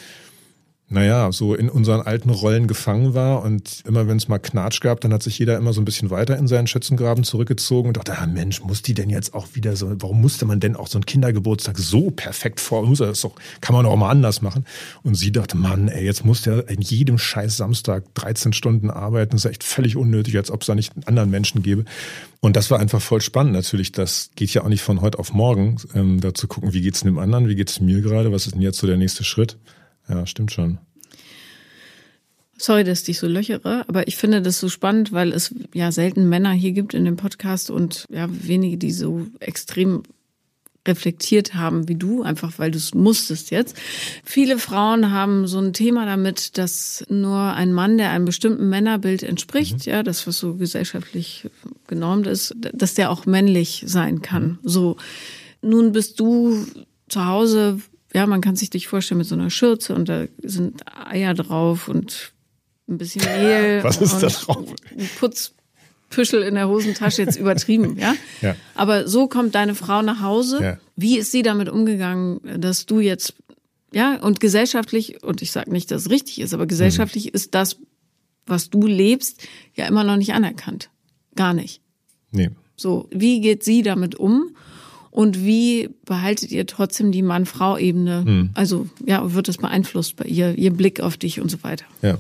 naja, 0.92 1.32
so 1.32 1.54
in 1.54 1.70
unseren 1.70 2.02
alten 2.02 2.32
Rollen 2.32 2.68
gefangen 2.68 3.14
war 3.14 3.44
und 3.44 3.84
immer 3.86 4.08
wenn 4.08 4.18
es 4.18 4.28
mal 4.28 4.40
Knatsch 4.40 4.82
gab, 4.82 5.00
dann 5.02 5.14
hat 5.14 5.22
sich 5.22 5.38
jeder 5.38 5.56
immer 5.56 5.72
so 5.72 5.82
ein 5.82 5.86
bisschen 5.86 6.10
weiter 6.10 6.36
in 6.36 6.48
seinen 6.48 6.66
Schützengraben 6.66 7.24
zurückgezogen 7.24 7.90
und 7.90 7.98
dachte, 7.98 8.18
ah 8.18 8.26
Mensch, 8.26 8.64
muss 8.64 8.82
die 8.82 8.96
denn 8.96 9.12
jetzt 9.12 9.36
auch 9.36 9.50
wieder 9.54 9.76
so, 9.76 9.92
warum 10.02 10.20
musste 10.20 10.46
man 10.46 10.60
denn 10.60 10.76
auch 10.76 10.88
so 10.88 10.98
einen 10.98 11.06
Kindergeburtstag 11.06 11.78
so 11.78 12.10
perfekt 12.10 12.60
vor, 12.60 12.86
muss 12.88 12.98
das 12.98 13.22
doch, 13.22 13.36
kann 13.62 13.76
man 13.76 13.86
auch 13.86 13.96
mal 13.98 14.10
anders 14.10 14.42
machen. 14.42 14.66
Und 15.04 15.14
sie 15.14 15.32
dachte, 15.32 15.58
Mann, 15.58 15.90
ey, 15.90 16.04
jetzt 16.04 16.26
muss 16.26 16.42
der 16.42 16.68
in 16.70 16.82
jedem 16.82 17.20
scheiß 17.20 17.58
Samstag 17.58 18.04
13 18.16 18.52
Stunden 18.54 18.90
arbeiten, 18.90 19.34
das 19.34 19.46
ist 19.46 19.52
echt 19.52 19.64
völlig 19.64 19.96
unnötig, 19.96 20.38
als 20.38 20.50
ob 20.50 20.62
es 20.62 20.68
da 20.68 20.74
nicht 20.74 20.96
einen 20.96 21.04
anderen 21.04 21.30
Menschen 21.30 21.62
gäbe. 21.62 21.86
Und 22.42 22.56
das 22.56 22.72
war 22.72 22.80
einfach 22.80 23.02
voll 23.02 23.22
spannend 23.22 23.54
natürlich. 23.54 23.92
Das 23.92 24.32
geht 24.36 24.54
ja 24.56 24.64
auch 24.64 24.70
nicht 24.70 24.82
von 24.82 25.02
heute 25.02 25.20
auf 25.20 25.34
morgen, 25.34 25.78
ähm, 25.94 26.20
da 26.20 26.34
zu 26.34 26.48
gucken, 26.48 26.74
wie 26.74 26.82
geht's 26.82 27.02
dem 27.02 27.20
anderen, 27.20 27.48
wie 27.48 27.56
geht's 27.56 27.80
mir 27.80 28.02
gerade, 28.02 28.32
was 28.32 28.48
ist 28.48 28.56
denn 28.56 28.62
jetzt 28.62 28.80
so 28.80 28.88
der 28.88 28.98
nächste 28.98 29.24
Schritt? 29.24 29.58
Ja, 30.10 30.26
stimmt 30.26 30.52
schon. 30.52 30.80
Sorry, 32.58 32.84
dass 32.84 33.00
ich 33.00 33.06
dich 33.06 33.20
so 33.20 33.28
löchere, 33.28 33.86
aber 33.88 34.08
ich 34.10 34.18
finde 34.18 34.42
das 34.42 34.60
so 34.60 34.68
spannend, 34.68 35.14
weil 35.14 35.32
es 35.32 35.56
ja 35.74 35.94
selten 35.94 36.28
Männer 36.28 36.52
hier 36.52 36.74
gibt 36.74 36.94
in 36.94 37.06
dem 37.06 37.16
Podcast 37.16 37.72
und 37.72 38.06
ja 38.10 38.28
wenige, 38.30 38.78
die 38.78 38.92
so 38.92 39.28
extrem 39.40 40.04
reflektiert 40.86 41.54
haben 41.54 41.88
wie 41.88 41.96
du, 41.96 42.24
einfach 42.24 42.58
weil 42.58 42.72
du 42.72 42.78
es 42.78 42.94
musstest 42.94 43.52
jetzt. 43.52 43.78
Viele 44.24 44.58
Frauen 44.58 45.12
haben 45.12 45.48
so 45.48 45.60
ein 45.60 45.74
Thema 45.74 46.06
damit, 46.06 46.58
dass 46.58 47.06
nur 47.10 47.38
ein 47.38 47.72
Mann, 47.72 47.98
der 47.98 48.12
einem 48.12 48.26
bestimmten 48.26 48.70
Männerbild 48.70 49.24
entspricht, 49.24 49.86
mhm. 49.86 49.92
ja, 49.92 50.04
das 50.04 50.28
was 50.28 50.40
so 50.40 50.56
gesellschaftlich 50.56 51.50
genormt 51.88 52.28
ist, 52.28 52.56
dass 52.58 52.94
der 52.94 53.12
auch 53.12 53.26
männlich 53.26 53.84
sein 53.86 54.22
kann. 54.22 54.44
Mhm. 54.44 54.60
So, 54.64 54.98
nun 55.62 55.92
bist 55.92 56.20
du 56.20 56.66
zu 57.08 57.26
Hause 57.26 57.80
ja, 58.14 58.26
man 58.26 58.42
kann 58.42 58.56
sich 58.56 58.70
dich 58.70 58.88
vorstellen 58.88 59.20
mit 59.20 59.28
so 59.28 59.36
einer 59.36 59.50
Schürze 59.50 59.94
und 59.94 60.10
da 60.10 60.26
sind 60.42 60.82
Eier 60.88 61.34
drauf 61.34 61.88
und 61.88 62.34
ein 62.88 62.98
bisschen 62.98 63.24
Mehl. 63.38 63.84
Was 63.84 64.02
ist 64.02 64.20
da 64.20 64.28
drauf? 64.28 64.74
Ein 64.98 65.10
Putzpüschel 65.20 66.42
in 66.42 66.56
der 66.56 66.68
Hosentasche, 66.68 67.22
jetzt 67.22 67.38
übertrieben, 67.38 67.98
ja? 68.00 68.16
ja. 68.42 68.56
Aber 68.76 69.08
so 69.08 69.28
kommt 69.28 69.56
deine 69.56 69.76
Frau 69.76 70.02
nach 70.02 70.22
Hause. 70.22 70.60
Ja. 70.62 70.78
Wie 70.96 71.18
ist 71.18 71.32
sie 71.32 71.44
damit 71.44 71.70
umgegangen, 71.70 72.40
dass 72.60 72.86
du 72.86 73.00
jetzt, 73.00 73.36
ja, 73.94 74.16
und 74.16 74.40
gesellschaftlich, 74.40 75.24
und 75.24 75.42
ich 75.42 75.52
sage 75.52 75.72
nicht, 75.72 75.92
dass 75.92 76.04
es 76.04 76.10
richtig 76.10 76.42
ist, 76.42 76.54
aber 76.54 76.66
gesellschaftlich 76.66 77.26
mhm. 77.26 77.32
ist 77.34 77.54
das, 77.54 77.78
was 78.48 78.72
du 78.72 78.88
lebst, 78.88 79.48
ja 79.76 79.86
immer 79.86 80.04
noch 80.04 80.18
nicht 80.18 80.34
anerkannt. 80.34 80.90
Gar 81.36 81.54
nicht. 81.54 81.82
Nee. 82.32 82.50
So, 82.76 83.08
wie 83.12 83.40
geht 83.42 83.64
sie 83.64 83.84
damit 83.84 84.16
um? 84.16 84.56
Und 85.12 85.44
wie 85.44 85.90
behaltet 86.06 86.52
ihr 86.52 86.66
trotzdem 86.66 87.12
die 87.12 87.22
Mann-Frau-Ebene? 87.22 88.24
Hm. 88.26 88.50
Also, 88.54 88.88
ja, 89.06 89.34
wird 89.34 89.48
das 89.48 89.58
beeinflusst 89.58 90.16
bei 90.16 90.26
ihr, 90.26 90.58
ihr 90.58 90.72
Blick 90.72 91.02
auf 91.02 91.18
dich 91.18 91.42
und 91.42 91.50
so 91.50 91.64
weiter? 91.64 91.86
Ja. 92.02 92.18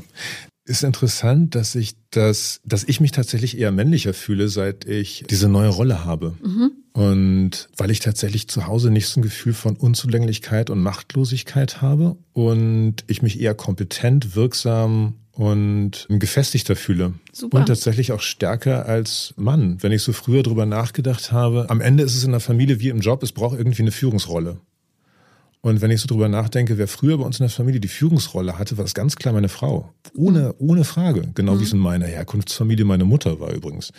Ist 0.65 0.83
interessant, 0.83 1.55
dass 1.55 1.73
ich 1.73 1.95
das, 2.11 2.61
dass 2.63 2.83
ich 2.83 3.01
mich 3.01 3.11
tatsächlich 3.11 3.57
eher 3.57 3.71
männlicher 3.71 4.13
fühle, 4.13 4.49
seit 4.49 4.85
ich 4.85 5.23
diese 5.27 5.49
neue 5.49 5.69
Rolle 5.69 6.05
habe. 6.05 6.35
Mhm. 6.43 6.71
Und 6.93 7.69
weil 7.77 7.89
ich 7.91 8.01
tatsächlich 8.01 8.47
zu 8.49 8.67
Hause 8.67 8.91
nicht 8.91 9.07
so 9.07 9.19
ein 9.19 9.23
Gefühl 9.23 9.53
von 9.53 9.77
Unzulänglichkeit 9.77 10.69
und 10.69 10.81
Machtlosigkeit 10.81 11.81
habe 11.81 12.17
und 12.33 12.97
ich 13.07 13.21
mich 13.21 13.39
eher 13.39 13.55
kompetent, 13.55 14.35
wirksam 14.35 15.15
und 15.39 16.05
gefestigter 16.09 16.75
fühle. 16.75 17.13
Super. 17.31 17.59
Und 17.59 17.67
tatsächlich 17.67 18.11
auch 18.11 18.19
stärker 18.19 18.87
als 18.87 19.33
Mann. 19.37 19.77
Wenn 19.81 19.93
ich 19.93 20.01
so 20.01 20.11
früher 20.11 20.43
drüber 20.43 20.65
nachgedacht 20.65 21.31
habe, 21.31 21.69
am 21.69 21.79
Ende 21.79 22.03
ist 22.03 22.17
es 22.17 22.25
in 22.25 22.31
der 22.31 22.41
Familie 22.41 22.81
wie 22.81 22.89
im 22.89 22.99
Job, 22.99 23.23
es 23.23 23.31
braucht 23.31 23.57
irgendwie 23.57 23.81
eine 23.81 23.93
Führungsrolle. 23.93 24.59
Und 25.61 25.79
wenn 25.79 25.91
ich 25.91 26.01
so 26.01 26.07
drüber 26.07 26.27
nachdenke, 26.27 26.77
wer 26.77 26.89
früher 26.89 27.17
bei 27.17 27.23
uns 27.23 27.39
in 27.39 27.45
der 27.45 27.51
Familie 27.51 27.79
die 27.79 27.87
Führungsrolle 27.87 28.59
hatte, 28.59 28.77
war 28.77 28.83
es 28.83 28.93
ganz 28.93 29.15
klar 29.15 29.33
meine 29.33 29.47
Frau. 29.47 29.93
Ohne, 30.13 30.55
ohne 30.57 30.83
Frage. 30.83 31.29
Genau 31.35 31.55
mhm. 31.55 31.59
wie 31.61 31.63
es 31.63 31.71
in 31.71 31.79
meiner 31.79 32.07
Herkunftsfamilie 32.07 32.83
meine 32.83 33.05
Mutter 33.05 33.39
war 33.39 33.53
übrigens. 33.53 33.93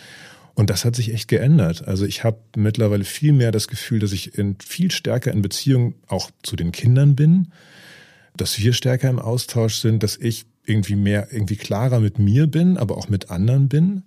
Und 0.53 0.69
das 0.69 0.85
hat 0.85 0.95
sich 0.95 1.11
echt 1.11 1.27
geändert. 1.27 1.87
Also 1.87 2.05
ich 2.05 2.23
habe 2.23 2.37
mittlerweile 2.55 3.03
viel 3.03 3.33
mehr 3.33 3.51
das 3.51 3.67
Gefühl, 3.67 3.97
dass 3.97 4.11
ich 4.11 4.37
in, 4.37 4.57
viel 4.63 4.91
stärker 4.91 5.31
in 5.31 5.41
Beziehung 5.41 5.95
auch 6.05 6.29
zu 6.43 6.55
den 6.55 6.71
Kindern 6.71 7.15
bin, 7.15 7.47
dass 8.37 8.59
wir 8.59 8.73
stärker 8.73 9.09
im 9.09 9.17
Austausch 9.17 9.77
sind, 9.77 10.03
dass 10.03 10.17
ich 10.17 10.45
irgendwie 10.71 10.95
mehr, 10.95 11.27
irgendwie 11.31 11.57
klarer 11.57 11.99
mit 11.99 12.17
mir 12.17 12.47
bin, 12.47 12.77
aber 12.77 12.97
auch 12.97 13.09
mit 13.09 13.29
anderen 13.29 13.67
bin. 13.67 14.03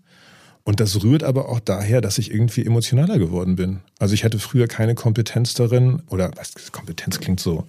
Und 0.64 0.80
das 0.80 1.02
rührt 1.02 1.22
aber 1.22 1.50
auch 1.50 1.60
daher, 1.60 2.00
dass 2.00 2.16
ich 2.16 2.32
irgendwie 2.32 2.64
emotionaler 2.64 3.18
geworden 3.18 3.56
bin. 3.56 3.80
Also 3.98 4.14
ich 4.14 4.24
hatte 4.24 4.38
früher 4.38 4.66
keine 4.66 4.94
Kompetenz 4.94 5.52
darin, 5.52 6.02
oder 6.08 6.30
was 6.36 6.72
Kompetenz 6.72 7.20
klingt 7.20 7.38
so, 7.38 7.66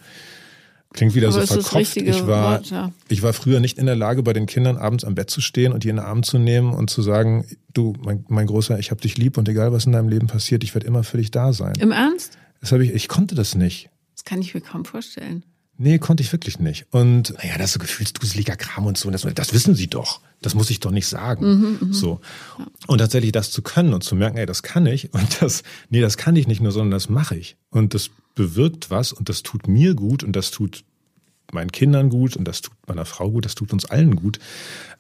klingt 0.93 1.13
wieder 1.13 1.27
aber 1.27 1.45
so 1.45 1.62
verkopft. 1.62 1.97
Ich 1.97 2.25
war, 2.25 2.53
Wort, 2.53 2.71
ja. 2.71 2.93
ich 3.10 3.21
war 3.21 3.34
früher 3.34 3.60
nicht 3.60 3.77
in 3.77 3.86
der 3.86 3.97
Lage, 3.97 4.23
bei 4.23 4.31
den 4.31 4.45
Kindern 4.45 4.77
abends 4.77 5.03
am 5.03 5.13
Bett 5.13 5.29
zu 5.29 5.41
stehen 5.41 5.73
und 5.73 5.84
die 5.84 5.89
in 5.89 5.97
den 5.97 6.05
Arm 6.05 6.23
zu 6.23 6.39
nehmen 6.39 6.73
und 6.73 6.89
zu 6.89 7.01
sagen, 7.01 7.45
du, 7.73 7.93
mein, 8.01 8.23
mein 8.29 8.47
Großer, 8.47 8.79
ich 8.79 8.91
hab 8.91 9.01
dich 9.01 9.17
lieb 9.17 9.38
und 9.38 9.49
egal 9.49 9.73
was 9.73 9.86
in 9.86 9.91
deinem 9.91 10.08
Leben 10.08 10.27
passiert, 10.27 10.63
ich 10.63 10.73
werde 10.73 10.88
immer 10.88 11.03
für 11.03 11.17
dich 11.17 11.31
da 11.31 11.51
sein. 11.51 11.73
Im 11.79 11.91
Ernst? 11.91 12.38
Das 12.62 12.71
habe 12.71 12.86
ich, 12.86 12.93
ich 12.93 13.10
konnte 13.10 13.36
das 13.36 13.55
nicht. 13.55 13.89
Das 14.13 14.23
kann 14.23 14.39
ich 14.39 14.53
mir 14.53 14.62
kaum 14.62 14.86
vorstellen. 14.86 15.43
Nee, 15.77 15.99
konnte 15.99 16.23
ich 16.23 16.31
wirklich 16.31 16.59
nicht. 16.59 16.85
Und 16.91 17.33
naja, 17.38 17.57
das 17.57 17.67
ist 17.67 17.73
so 17.73 17.79
gefühlsduseliger 17.79 18.55
Kram 18.55 18.85
und 18.85 18.97
so. 18.97 19.09
Das, 19.09 19.23
das 19.35 19.53
wissen 19.53 19.75
sie 19.75 19.88
doch. 19.88 20.21
Das 20.41 20.55
muss 20.55 20.69
ich 20.69 20.79
doch 20.79 20.91
nicht 20.91 21.07
sagen. 21.07 21.45
Mhm, 21.45 21.77
mhm, 21.81 21.93
so. 21.93 22.21
Und 22.88 22.99
tatsächlich 22.99 23.33
das 23.33 23.51
zu 23.51 23.61
können 23.61 23.93
und 23.93 24.03
zu 24.03 24.15
merken, 24.15 24.38
ey, 24.38 24.45
das 24.45 24.63
kann 24.63 24.85
ich. 24.85 25.13
Und 25.13 25.41
das, 25.41 25.63
nee, 25.89 26.01
das 26.01 26.17
kann 26.17 26.35
ich 26.35 26.47
nicht 26.47 26.61
nur, 26.61 26.71
sondern 26.71 26.91
das 26.91 27.09
mache 27.09 27.35
ich. 27.35 27.57
Und 27.71 27.93
das 27.93 28.09
bewirkt 28.35 28.89
was 28.89 29.11
und 29.11 29.27
das 29.27 29.43
tut 29.43 29.67
mir 29.67 29.95
gut 29.95 30.23
und 30.23 30.33
das 30.33 30.51
tut 30.51 30.83
meinen 31.51 31.71
Kindern 31.71 32.10
gut 32.10 32.36
und 32.36 32.45
das 32.45 32.62
tut 32.62 32.73
meiner 32.88 33.05
Frau 33.05 33.29
gut, 33.29 33.45
das 33.45 33.55
tut 33.55 33.73
uns 33.73 33.86
allen 33.86 34.15
gut. 34.15 34.39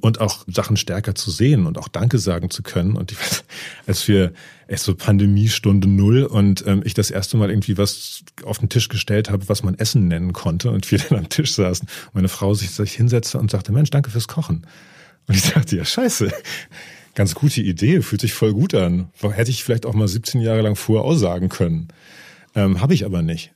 Und 0.01 0.21
auch 0.21 0.45
Sachen 0.47 0.77
stärker 0.77 1.15
zu 1.15 1.31
sehen 1.31 1.65
und 1.65 1.77
auch 1.77 1.87
Danke 1.87 2.17
sagen 2.17 2.49
zu 2.49 2.63
können. 2.63 2.95
Und 2.95 3.11
ich 3.11 3.19
weiß, 3.19 3.43
als 3.87 4.07
wir 4.07 4.33
es 4.67 4.83
so 4.83 4.95
Pandemiestunde 4.95 5.87
null 5.87 6.23
und 6.23 6.65
ähm, 6.67 6.81
ich 6.85 6.93
das 6.93 7.11
erste 7.11 7.37
Mal 7.37 7.49
irgendwie 7.49 7.77
was 7.77 8.23
auf 8.43 8.59
den 8.59 8.69
Tisch 8.69 8.89
gestellt 8.89 9.29
habe, 9.29 9.47
was 9.49 9.63
man 9.63 9.75
Essen 9.75 10.07
nennen 10.07 10.33
konnte 10.33 10.71
und 10.71 10.89
wir 10.91 10.97
dann 11.09 11.19
am 11.19 11.29
Tisch 11.29 11.53
saßen, 11.53 11.87
meine 12.13 12.29
Frau 12.29 12.53
sich, 12.53 12.71
sich 12.71 12.93
hinsetzte 12.93 13.37
und 13.37 13.51
sagte, 13.51 13.71
Mensch, 13.71 13.89
danke 13.89 14.09
fürs 14.09 14.27
Kochen. 14.27 14.65
Und 15.27 15.35
ich 15.35 15.51
dachte, 15.51 15.75
ja, 15.75 15.85
scheiße. 15.85 16.31
Ganz 17.15 17.33
gute 17.33 17.61
Idee, 17.61 18.01
fühlt 18.01 18.21
sich 18.21 18.33
voll 18.33 18.53
gut 18.53 18.75
an. 18.75 19.09
Hätte 19.21 19.49
ich 19.49 19.63
vielleicht 19.63 19.85
auch 19.85 19.93
mal 19.93 20.07
17 20.07 20.41
Jahre 20.41 20.61
lang 20.61 20.75
vorher 20.75 21.05
aussagen 21.05 21.47
können. 21.47 21.87
Ähm, 22.55 22.81
Habe 22.81 22.93
ich 22.93 23.05
aber 23.05 23.21
nicht. 23.21 23.54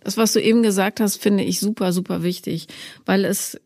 Das, 0.00 0.16
was 0.16 0.32
du 0.32 0.40
eben 0.40 0.62
gesagt 0.62 1.00
hast, 1.00 1.16
finde 1.16 1.44
ich 1.44 1.60
super, 1.60 1.92
super 1.92 2.22
wichtig, 2.22 2.68
weil 3.04 3.24
es 3.24 3.60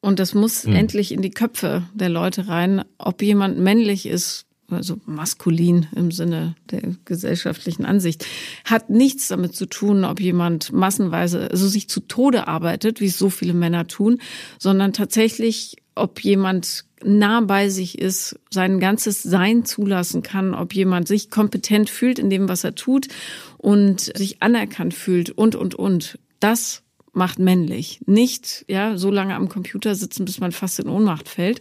und 0.00 0.18
das 0.18 0.34
muss 0.34 0.64
mhm. 0.64 0.76
endlich 0.76 1.12
in 1.12 1.20
die 1.22 1.30
Köpfe 1.30 1.82
der 1.92 2.08
Leute 2.08 2.48
rein, 2.48 2.84
ob 2.98 3.22
jemand 3.22 3.58
männlich 3.58 4.06
ist, 4.06 4.46
also 4.72 4.98
maskulin 5.06 5.86
im 5.94 6.10
Sinne 6.10 6.54
der 6.70 6.82
gesellschaftlichen 7.04 7.84
Ansicht, 7.84 8.26
hat 8.64 8.90
nichts 8.90 9.28
damit 9.28 9.54
zu 9.54 9.66
tun, 9.66 10.04
ob 10.04 10.20
jemand 10.20 10.72
massenweise, 10.72 11.50
also 11.50 11.68
sich 11.68 11.88
zu 11.88 12.00
Tode 12.00 12.48
arbeitet, 12.48 13.00
wie 13.00 13.06
es 13.06 13.18
so 13.18 13.30
viele 13.30 13.54
Männer 13.54 13.86
tun, 13.86 14.20
sondern 14.58 14.92
tatsächlich, 14.92 15.76
ob 15.94 16.20
jemand 16.20 16.84
nah 17.02 17.40
bei 17.40 17.68
sich 17.68 17.98
ist, 17.98 18.38
sein 18.50 18.80
ganzes 18.80 19.22
Sein 19.22 19.64
zulassen 19.64 20.22
kann, 20.22 20.54
ob 20.54 20.74
jemand 20.74 21.08
sich 21.08 21.30
kompetent 21.30 21.90
fühlt 21.90 22.18
in 22.18 22.30
dem, 22.30 22.48
was 22.48 22.64
er 22.64 22.74
tut 22.74 23.08
und 23.58 24.00
sich 24.00 24.42
anerkannt 24.42 24.94
fühlt 24.94 25.30
und, 25.30 25.54
und, 25.54 25.74
und. 25.74 26.18
Das 26.40 26.82
macht 27.12 27.38
männlich. 27.38 28.00
Nicht, 28.06 28.64
ja, 28.68 28.96
so 28.96 29.10
lange 29.10 29.34
am 29.34 29.48
Computer 29.48 29.94
sitzen, 29.94 30.24
bis 30.24 30.40
man 30.40 30.52
fast 30.52 30.78
in 30.80 30.88
Ohnmacht 30.88 31.28
fällt 31.28 31.60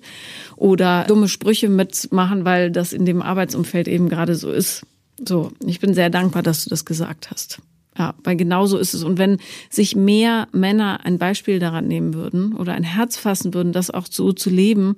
oder 0.55 1.05
dumme 1.07 1.27
Sprüche 1.27 1.69
mitmachen, 1.69 2.45
weil 2.45 2.71
das 2.71 2.93
in 2.93 3.05
dem 3.05 3.21
Arbeitsumfeld 3.21 3.87
eben 3.87 4.09
gerade 4.09 4.35
so 4.35 4.51
ist. 4.51 4.85
So, 5.27 5.51
ich 5.65 5.79
bin 5.79 5.93
sehr 5.93 6.09
dankbar, 6.09 6.43
dass 6.43 6.63
du 6.63 6.69
das 6.69 6.85
gesagt 6.85 7.31
hast. 7.31 7.59
Ja, 7.97 8.15
weil 8.23 8.37
genau 8.37 8.65
so 8.65 8.77
ist 8.77 8.93
es. 8.93 9.03
Und 9.03 9.17
wenn 9.17 9.39
sich 9.69 9.95
mehr 9.95 10.47
Männer 10.53 11.01
ein 11.03 11.17
Beispiel 11.17 11.59
daran 11.59 11.87
nehmen 11.87 12.13
würden 12.13 12.53
oder 12.53 12.73
ein 12.73 12.83
Herz 12.83 13.17
fassen 13.17 13.53
würden, 13.53 13.73
das 13.73 13.91
auch 13.91 14.05
so 14.09 14.31
zu 14.31 14.49
leben, 14.49 14.95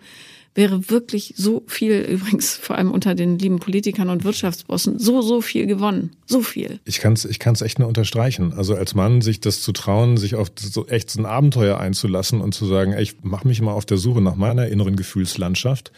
wäre 0.54 0.90
wirklich 0.90 1.34
so 1.38 1.64
viel, 1.68 2.00
übrigens 2.10 2.56
vor 2.56 2.78
allem 2.78 2.92
unter 2.92 3.16
den 3.16 3.40
lieben 3.40 3.60
Politikern 3.60 4.10
und 4.10 4.24
Wirtschaftsbossen, 4.24 5.00
so, 5.00 5.22
so 5.22 5.42
viel 5.42 5.66
gewonnen. 5.66 6.12
So 6.26 6.42
viel. 6.42 6.80
Ich 6.86 7.00
kann 7.00 7.14
es 7.14 7.26
ich 7.26 7.40
kann's 7.40 7.62
echt 7.62 7.80
nur 7.80 7.88
unterstreichen. 7.88 8.54
Also 8.54 8.76
als 8.76 8.96
Mann 8.96 9.22
sich 9.22 9.40
das 9.42 9.62
zu 9.62 9.72
trauen, 9.72 10.18
sich 10.18 10.36
auf 10.36 10.50
so 10.58 10.88
echt 10.88 11.10
so 11.10 11.20
ein 11.20 11.26
Abenteuer 11.26 11.80
einzulassen 11.80 12.42
und 12.42 12.54
zu 12.54 12.66
sagen, 12.66 12.94
ey, 12.94 13.04
ich 13.04 13.16
mache 13.24 13.48
mich 13.48 13.62
mal 13.62 13.74
auf 13.74 13.86
der 13.86 13.98
Suche 13.98 14.22
nach 14.22 14.36
meiner 14.36 14.68
inneren 14.68 14.96
Gefühlslandschaft 14.96 15.92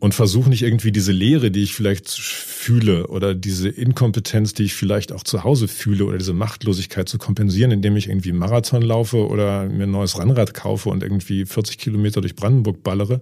und 0.00 0.14
versuche 0.14 0.48
nicht 0.48 0.62
irgendwie 0.62 0.92
diese 0.92 1.12
Leere, 1.12 1.50
die 1.50 1.62
ich 1.62 1.74
vielleicht 1.74 2.08
fühle 2.08 3.06
oder 3.08 3.34
diese 3.34 3.68
Inkompetenz, 3.68 4.54
die 4.54 4.64
ich 4.64 4.74
vielleicht 4.74 5.12
auch 5.12 5.22
zu 5.22 5.44
Hause 5.44 5.68
fühle 5.68 6.06
oder 6.06 6.16
diese 6.16 6.32
Machtlosigkeit 6.32 7.06
zu 7.08 7.18
kompensieren, 7.18 7.70
indem 7.70 7.96
ich 7.96 8.08
irgendwie 8.08 8.32
Marathon 8.32 8.80
laufe 8.80 9.28
oder 9.28 9.66
mir 9.66 9.84
ein 9.84 9.90
neues 9.90 10.18
Rennrad 10.18 10.54
kaufe 10.54 10.88
und 10.88 11.02
irgendwie 11.02 11.44
40 11.44 11.76
Kilometer 11.76 12.22
durch 12.22 12.34
Brandenburg 12.34 12.82
ballere, 12.82 13.20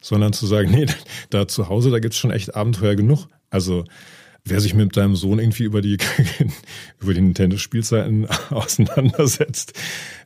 sondern 0.00 0.32
zu 0.32 0.46
sagen, 0.46 0.70
nee, 0.72 0.86
da 1.28 1.46
zu 1.46 1.68
Hause, 1.68 1.90
da 1.90 1.98
gibt's 1.98 2.18
schon 2.18 2.30
echt 2.30 2.56
Abenteuer 2.56 2.96
genug. 2.96 3.28
Also 3.50 3.84
wer 4.46 4.60
sich 4.60 4.74
mit 4.74 4.96
deinem 4.96 5.16
Sohn 5.16 5.38
irgendwie 5.38 5.64
über 5.64 5.80
die, 5.80 5.98
über 7.00 7.14
die 7.14 7.20
Nintendo-Spielzeiten 7.20 8.26
auseinandersetzt, 8.50 9.72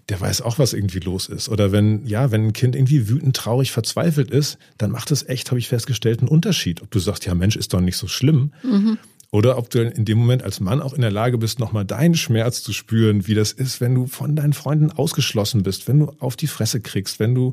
der 0.09 0.21
weiß 0.21 0.43
auch, 0.43 0.59
was 0.59 0.73
irgendwie 0.73 1.01
los 1.01 1.29
ist. 1.29 1.49
Oder 1.49 1.71
wenn, 1.71 2.07
ja, 2.07 2.31
wenn 2.31 2.49
ein 2.49 2.53
Kind 2.53 2.75
irgendwie 2.75 3.09
wütend, 3.09 3.37
traurig, 3.37 3.71
verzweifelt 3.73 4.31
ist, 4.31 4.59
dann 4.79 4.91
macht 4.91 5.11
es 5.11 5.29
echt, 5.29 5.51
habe 5.51 5.59
ich 5.59 5.69
festgestellt, 5.69 6.21
einen 6.21 6.29
Unterschied. 6.29 6.83
Ob 6.83 6.91
du 6.91 6.99
sagst, 6.99 7.27
ja 7.27 7.35
Mensch, 7.35 7.57
ist 7.57 7.75
doch 7.75 7.81
nicht 7.81 7.97
so 7.97 8.09
schlimm. 8.09 8.53
Mhm. 8.63 8.99
Oder 9.31 9.59
ob 9.59 9.69
du 9.69 9.83
in 9.83 10.07
dem 10.07 10.19
Moment 10.19 10.43
als 10.43 10.59
Mann 10.59 10.81
auch 10.81 10.95
in 10.95 11.03
der 11.03 11.11
Lage 11.11 11.37
bist, 11.37 11.59
nochmal 11.59 11.85
deinen 11.85 12.15
Schmerz 12.15 12.63
zu 12.63 12.73
spüren, 12.73 13.27
wie 13.27 13.35
das 13.35 13.53
ist, 13.53 13.81
wenn 13.81 13.95
du 13.95 14.07
von 14.07 14.35
deinen 14.35 14.55
Freunden 14.55 14.91
ausgeschlossen 14.91 15.63
bist, 15.63 15.87
wenn 15.87 15.99
du 15.99 16.13
auf 16.19 16.35
die 16.37 16.47
Fresse 16.47 16.81
kriegst, 16.81 17.21
wenn 17.21 17.35
du 17.35 17.53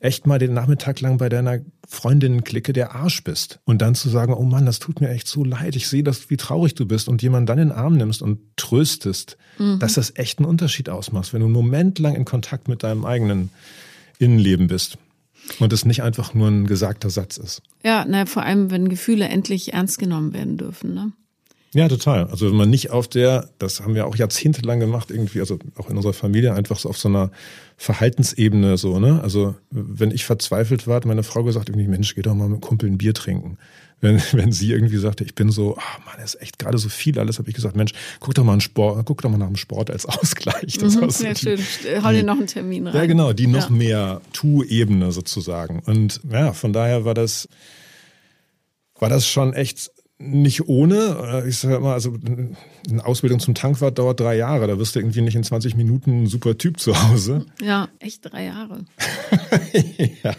echt 0.00 0.26
mal 0.26 0.38
den 0.38 0.54
Nachmittag 0.54 1.00
lang 1.00 1.18
bei 1.18 1.28
deiner 1.28 1.60
Freundinnenklicke 1.86 2.72
der 2.72 2.94
Arsch 2.94 3.24
bist. 3.24 3.60
Und 3.64 3.82
dann 3.82 3.94
zu 3.94 4.08
sagen, 4.08 4.32
oh 4.32 4.42
Mann, 4.42 4.66
das 4.66 4.78
tut 4.78 5.00
mir 5.00 5.08
echt 5.08 5.28
so 5.28 5.44
leid. 5.44 5.76
Ich 5.76 5.88
sehe, 5.88 6.02
dass, 6.02 6.30
wie 6.30 6.36
traurig 6.36 6.74
du 6.74 6.86
bist 6.86 7.08
und 7.08 7.22
jemand 7.22 7.48
dann 7.48 7.58
in 7.58 7.68
den 7.68 7.76
Arm 7.76 7.96
nimmst 7.96 8.22
und 8.22 8.40
tröstest, 8.56 9.36
mhm. 9.58 9.78
dass 9.78 9.94
das 9.94 10.12
echt 10.16 10.38
einen 10.38 10.46
Unterschied 10.46 10.88
ausmacht, 10.88 11.32
wenn 11.32 11.40
du 11.40 11.46
einen 11.46 11.54
Moment 11.54 11.98
lang 11.98 12.14
in 12.14 12.24
Kontakt 12.24 12.68
mit 12.68 12.82
deinem 12.82 13.04
eigenen 13.04 13.50
Innenleben 14.18 14.66
bist. 14.66 14.98
Und 15.60 15.72
es 15.72 15.84
nicht 15.84 16.02
einfach 16.02 16.34
nur 16.34 16.48
ein 16.48 16.66
gesagter 16.66 17.08
Satz 17.08 17.38
ist. 17.38 17.62
Ja, 17.82 18.04
na, 18.06 18.26
vor 18.26 18.42
allem, 18.42 18.70
wenn 18.70 18.88
Gefühle 18.88 19.28
endlich 19.28 19.72
ernst 19.72 19.98
genommen 19.98 20.34
werden 20.34 20.58
dürfen, 20.58 20.92
ne? 20.92 21.12
Ja, 21.74 21.86
total. 21.88 22.26
Also 22.28 22.48
wenn 22.48 22.56
man 22.56 22.70
nicht 22.70 22.90
auf 22.90 23.08
der, 23.08 23.50
das 23.58 23.80
haben 23.80 23.94
wir 23.94 24.06
auch 24.06 24.16
jahrzehntelang 24.16 24.80
gemacht, 24.80 25.10
irgendwie, 25.10 25.40
also 25.40 25.58
auch 25.76 25.90
in 25.90 25.96
unserer 25.96 26.14
Familie, 26.14 26.54
einfach 26.54 26.78
so 26.78 26.88
auf 26.88 26.96
so 26.96 27.08
einer 27.08 27.30
Verhaltensebene 27.76 28.78
so, 28.78 28.98
ne? 28.98 29.20
Also 29.22 29.54
wenn 29.70 30.10
ich 30.10 30.24
verzweifelt 30.24 30.86
war, 30.86 30.96
hat 30.96 31.04
meine 31.04 31.22
Frau 31.22 31.44
gesagt, 31.44 31.68
irgendwie, 31.68 31.86
Mensch, 31.86 32.14
geh 32.14 32.22
doch 32.22 32.34
mal 32.34 32.48
mit 32.48 32.62
Kumpel 32.62 32.88
ein 32.88 32.96
Bier 32.96 33.12
trinken. 33.12 33.58
Wenn, 34.00 34.18
wenn 34.32 34.50
sie 34.50 34.72
irgendwie 34.72 34.96
sagte, 34.96 35.24
ich 35.24 35.34
bin 35.34 35.50
so, 35.50 35.76
ah 35.76 35.82
oh 35.98 36.02
Mann, 36.06 36.24
ist 36.24 36.40
echt 36.40 36.58
gerade 36.58 36.78
so 36.78 36.88
viel 36.88 37.18
alles, 37.18 37.38
habe 37.38 37.50
ich 37.50 37.54
gesagt, 37.54 37.76
Mensch, 37.76 37.92
guck 38.18 38.34
doch 38.34 38.44
mal 38.44 38.52
einen 38.52 38.62
Sport, 38.62 39.04
guck 39.04 39.20
doch 39.20 39.28
mal 39.28 39.36
nach 39.36 39.46
dem 39.46 39.56
Sport 39.56 39.90
als 39.90 40.06
Ausgleich. 40.06 40.78
Das 40.78 40.96
mhm, 40.96 41.02
ja, 41.02 41.10
so 41.10 41.34
schön. 41.34 41.58
Hau 42.02 42.12
dir 42.12 42.22
noch 42.22 42.38
einen 42.38 42.46
Termin 42.46 42.86
rein. 42.86 42.96
Ja, 42.96 43.04
genau, 43.04 43.34
die 43.34 43.46
noch 43.46 43.68
ja. 43.68 43.76
mehr 43.76 44.20
Tu-Ebene 44.32 45.12
sozusagen. 45.12 45.80
Und 45.80 46.22
ja, 46.30 46.54
von 46.54 46.72
daher 46.72 47.04
war 47.04 47.14
das, 47.14 47.46
war 48.98 49.10
das 49.10 49.28
schon 49.28 49.52
echt 49.52 49.90
nicht 50.18 50.68
ohne. 50.68 51.42
Äh, 51.44 51.48
ich 51.48 51.58
sage 51.58 51.76
immer, 51.76 51.92
also 51.92 52.16
eine 52.88 53.04
Ausbildung 53.04 53.40
zum 53.40 53.54
Tankwart 53.54 53.98
dauert 53.98 54.20
drei 54.20 54.36
Jahre. 54.36 54.66
Da 54.66 54.78
wirst 54.78 54.94
du 54.94 55.00
irgendwie 55.00 55.20
nicht 55.20 55.36
in 55.36 55.44
20 55.44 55.76
Minuten 55.76 56.24
ein 56.24 56.26
super 56.26 56.58
Typ 56.58 56.80
zu 56.80 57.00
Hause. 57.08 57.46
Ja, 57.62 57.88
echt 58.00 58.24
drei 58.24 58.46
Jahre. 58.46 58.84
ja. 60.22 60.34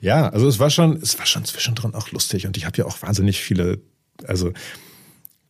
ja, 0.00 0.28
also 0.28 0.48
es 0.48 0.58
war 0.58 0.70
schon, 0.70 0.96
es 0.96 1.18
war 1.18 1.26
schon 1.26 1.44
zwischendrin 1.44 1.94
auch 1.94 2.10
lustig 2.10 2.46
und 2.46 2.56
ich 2.56 2.64
habe 2.64 2.78
ja 2.78 2.86
auch 2.86 3.02
wahnsinnig 3.02 3.40
viele, 3.40 3.80
also 4.24 4.52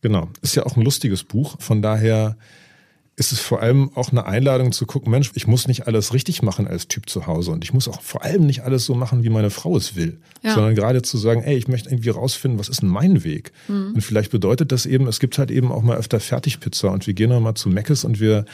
genau, 0.01 0.29
ist 0.41 0.55
ja 0.55 0.65
auch 0.65 0.75
ein 0.75 0.83
lustiges 0.83 1.23
Buch. 1.23 1.55
Von 1.59 1.81
daher 1.81 2.37
ist 3.17 3.33
es 3.33 3.39
vor 3.39 3.61
allem 3.61 3.91
auch 3.95 4.11
eine 4.11 4.25
Einladung 4.25 4.71
zu 4.71 4.85
gucken, 4.85 5.11
Mensch, 5.11 5.31
ich 5.35 5.45
muss 5.45 5.67
nicht 5.67 5.85
alles 5.85 6.13
richtig 6.13 6.41
machen 6.41 6.65
als 6.65 6.87
Typ 6.87 7.09
zu 7.09 7.27
Hause 7.27 7.51
und 7.51 7.63
ich 7.63 7.73
muss 7.73 7.87
auch 7.87 8.01
vor 8.01 8.23
allem 8.23 8.45
nicht 8.45 8.63
alles 8.63 8.85
so 8.85 8.95
machen, 8.95 9.23
wie 9.23 9.29
meine 9.29 9.49
Frau 9.49 9.75
es 9.75 9.95
will, 9.95 10.17
ja. 10.41 10.53
sondern 10.53 10.75
gerade 10.75 11.01
zu 11.01 11.17
sagen, 11.17 11.43
ey, 11.43 11.57
ich 11.57 11.67
möchte 11.67 11.89
irgendwie 11.89 12.09
rausfinden, 12.09 12.57
was 12.57 12.69
ist 12.69 12.81
denn 12.81 12.89
mein 12.89 13.23
Weg? 13.25 13.51
Mhm. 13.67 13.93
Und 13.95 14.01
vielleicht 14.01 14.31
bedeutet 14.31 14.71
das 14.71 14.85
eben, 14.85 15.07
es 15.07 15.19
gibt 15.19 15.37
halt 15.37 15.51
eben 15.51 15.71
auch 15.73 15.81
mal 15.81 15.97
öfter 15.97 16.21
Fertigpizza 16.21 16.87
und 16.87 17.05
wir 17.05 17.13
gehen 17.13 17.29
noch 17.29 17.41
mal 17.41 17.53
zu 17.53 17.67
Meckes 17.69 18.05
und 18.05 18.21
wir, 18.21 18.45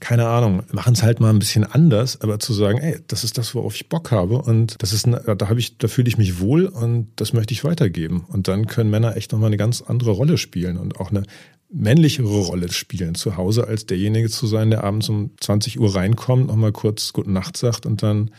keine 0.00 0.26
Ahnung, 0.26 0.62
machen 0.72 0.94
es 0.94 1.02
halt 1.02 1.20
mal 1.20 1.30
ein 1.30 1.38
bisschen 1.38 1.64
anders, 1.64 2.20
aber 2.22 2.38
zu 2.38 2.54
sagen, 2.54 2.78
ey, 2.78 2.98
das 3.08 3.22
ist 3.22 3.36
das, 3.36 3.54
worauf 3.54 3.76
ich 3.76 3.90
Bock 3.90 4.10
habe 4.10 4.38
und 4.38 4.82
das 4.82 4.94
ist, 4.94 5.06
eine, 5.06 5.36
da 5.36 5.48
habe 5.48 5.60
ich, 5.60 5.76
da 5.76 5.88
fühle 5.88 6.08
ich 6.08 6.16
mich 6.16 6.40
wohl 6.40 6.66
und 6.66 7.08
das 7.16 7.34
möchte 7.34 7.52
ich 7.52 7.64
weitergeben. 7.64 8.24
Und 8.28 8.48
dann 8.48 8.66
können 8.66 8.88
Männer 8.88 9.16
echt 9.16 9.32
noch 9.32 9.38
mal 9.38 9.48
eine 9.48 9.58
ganz 9.58 9.82
andere 9.82 10.12
Rolle 10.12 10.38
spielen 10.38 10.78
und 10.78 10.98
auch 10.98 11.10
eine 11.10 11.24
männlichere 11.68 12.28
Rolle 12.28 12.72
spielen 12.72 13.14
zu 13.14 13.36
Hause, 13.36 13.66
als 13.66 13.86
derjenige 13.86 14.30
zu 14.30 14.46
sein, 14.46 14.70
der 14.70 14.84
abends 14.84 15.08
um 15.08 15.30
20 15.40 15.80
Uhr 15.80 15.94
reinkommt, 15.94 16.46
nochmal 16.46 16.72
kurz 16.72 17.12
Gute 17.12 17.30
Nacht 17.30 17.56
sagt 17.56 17.86
und 17.86 18.02
dann 18.02 18.30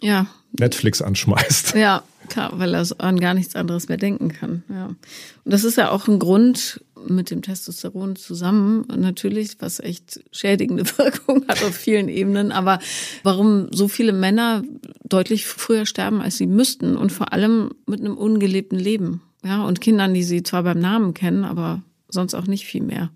ja. 0.00 0.26
Netflix 0.58 1.02
anschmeißt. 1.02 1.74
Ja, 1.74 2.02
klar, 2.28 2.52
weil 2.58 2.74
er 2.74 2.86
an 2.98 3.18
gar 3.18 3.34
nichts 3.34 3.56
anderes 3.56 3.88
mehr 3.88 3.96
denken 3.96 4.28
kann. 4.28 4.62
Ja. 4.68 4.86
Und 4.86 4.96
das 5.44 5.64
ist 5.64 5.76
ja 5.76 5.90
auch 5.90 6.06
ein 6.06 6.18
Grund 6.18 6.80
mit 7.08 7.30
dem 7.30 7.42
Testosteron 7.42 8.16
zusammen, 8.16 8.86
natürlich, 8.96 9.56
was 9.60 9.80
echt 9.80 10.20
schädigende 10.32 10.84
Wirkung 10.98 11.46
hat 11.48 11.62
auf 11.62 11.74
vielen 11.74 12.08
Ebenen, 12.08 12.52
aber 12.52 12.78
warum 13.22 13.68
so 13.70 13.88
viele 13.88 14.12
Männer 14.12 14.64
deutlich 15.04 15.46
früher 15.46 15.86
sterben, 15.86 16.20
als 16.20 16.36
sie 16.36 16.46
müssten 16.46 16.96
und 16.96 17.12
vor 17.12 17.32
allem 17.32 17.70
mit 17.86 18.00
einem 18.00 18.16
ungelebten 18.16 18.78
Leben. 18.78 19.22
Ja, 19.44 19.64
und 19.64 19.80
Kindern, 19.80 20.14
die 20.14 20.24
sie 20.24 20.42
zwar 20.42 20.64
beim 20.64 20.80
Namen 20.80 21.14
kennen, 21.14 21.44
aber 21.44 21.82
sonst 22.16 22.34
auch 22.34 22.46
nicht 22.46 22.64
viel 22.64 22.82
mehr. 22.82 23.10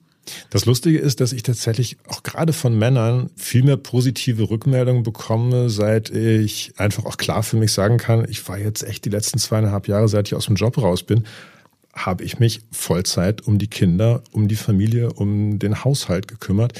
Das 0.50 0.64
Lustige 0.66 0.98
ist, 0.98 1.20
dass 1.20 1.32
ich 1.32 1.42
tatsächlich 1.42 1.96
auch 2.06 2.22
gerade 2.22 2.52
von 2.52 2.78
Männern 2.78 3.30
viel 3.36 3.64
mehr 3.64 3.76
positive 3.76 4.48
Rückmeldungen 4.50 5.02
bekomme, 5.02 5.70
seit 5.70 6.10
ich 6.10 6.74
einfach 6.76 7.04
auch 7.04 7.16
klar 7.16 7.42
für 7.42 7.56
mich 7.56 7.72
sagen 7.72 7.98
kann, 7.98 8.26
ich 8.28 8.46
war 8.48 8.58
jetzt 8.58 8.82
echt 8.82 9.04
die 9.04 9.10
letzten 9.10 9.38
zweieinhalb 9.38 9.88
Jahre, 9.88 10.08
seit 10.08 10.28
ich 10.28 10.34
aus 10.34 10.46
dem 10.46 10.56
Job 10.56 10.78
raus 10.78 11.02
bin, 11.02 11.24
habe 11.92 12.22
ich 12.22 12.38
mich 12.38 12.60
Vollzeit 12.70 13.46
um 13.46 13.58
die 13.58 13.66
Kinder, 13.66 14.22
um 14.30 14.46
die 14.46 14.56
Familie, 14.56 15.12
um 15.12 15.58
den 15.58 15.84
Haushalt 15.84 16.28
gekümmert 16.28 16.78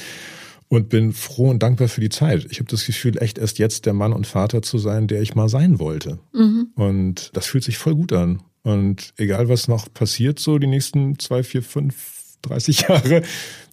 und 0.69 0.87
bin 0.87 1.11
froh 1.11 1.49
und 1.49 1.61
dankbar 1.61 1.89
für 1.89 2.01
die 2.01 2.09
Zeit. 2.09 2.47
Ich 2.49 2.59
habe 2.59 2.69
das 2.69 2.85
Gefühl, 2.85 3.21
echt 3.21 3.37
erst 3.37 3.59
jetzt 3.59 3.85
der 3.85 3.93
Mann 3.93 4.13
und 4.13 4.25
Vater 4.25 4.61
zu 4.61 4.77
sein, 4.77 5.07
der 5.07 5.21
ich 5.21 5.35
mal 5.35 5.49
sein 5.49 5.79
wollte. 5.79 6.19
Mhm. 6.33 6.69
Und 6.75 7.31
das 7.33 7.47
fühlt 7.47 7.65
sich 7.65 7.77
voll 7.77 7.95
gut 7.95 8.13
an. 8.13 8.41
Und 8.63 9.13
egal, 9.17 9.49
was 9.49 9.67
noch 9.67 9.91
passiert, 9.93 10.39
so 10.39 10.59
die 10.59 10.67
nächsten 10.67 11.17
zwei, 11.19 11.43
vier, 11.43 11.63
fünf, 11.63 11.95
30 12.43 12.81
Jahre, 12.89 13.23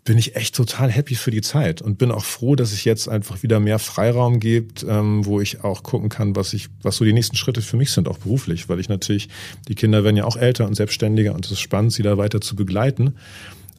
bin 0.04 0.16
ich 0.16 0.36
echt 0.36 0.54
total 0.54 0.90
happy 0.90 1.14
für 1.14 1.30
die 1.30 1.42
Zeit 1.42 1.82
und 1.82 1.98
bin 1.98 2.10
auch 2.10 2.24
froh, 2.24 2.56
dass 2.56 2.72
es 2.72 2.84
jetzt 2.84 3.08
einfach 3.08 3.42
wieder 3.42 3.60
mehr 3.60 3.78
Freiraum 3.78 4.40
gibt, 4.40 4.84
ähm, 4.88 5.26
wo 5.26 5.40
ich 5.40 5.64
auch 5.64 5.82
gucken 5.82 6.08
kann, 6.08 6.34
was 6.34 6.54
ich, 6.54 6.68
was 6.82 6.96
so 6.96 7.04
die 7.04 7.12
nächsten 7.12 7.36
Schritte 7.36 7.60
für 7.60 7.76
mich 7.76 7.92
sind, 7.92 8.08
auch 8.08 8.16
beruflich, 8.18 8.70
weil 8.70 8.80
ich 8.80 8.88
natürlich, 8.88 9.28
die 9.68 9.74
Kinder 9.74 10.04
werden 10.04 10.16
ja 10.16 10.24
auch 10.24 10.36
älter 10.36 10.66
und 10.66 10.74
selbstständiger 10.74 11.34
und 11.34 11.44
es 11.44 11.52
ist 11.52 11.60
spannend, 11.60 11.92
sie 11.92 12.02
da 12.02 12.16
weiter 12.16 12.40
zu 12.40 12.56
begleiten. 12.56 13.16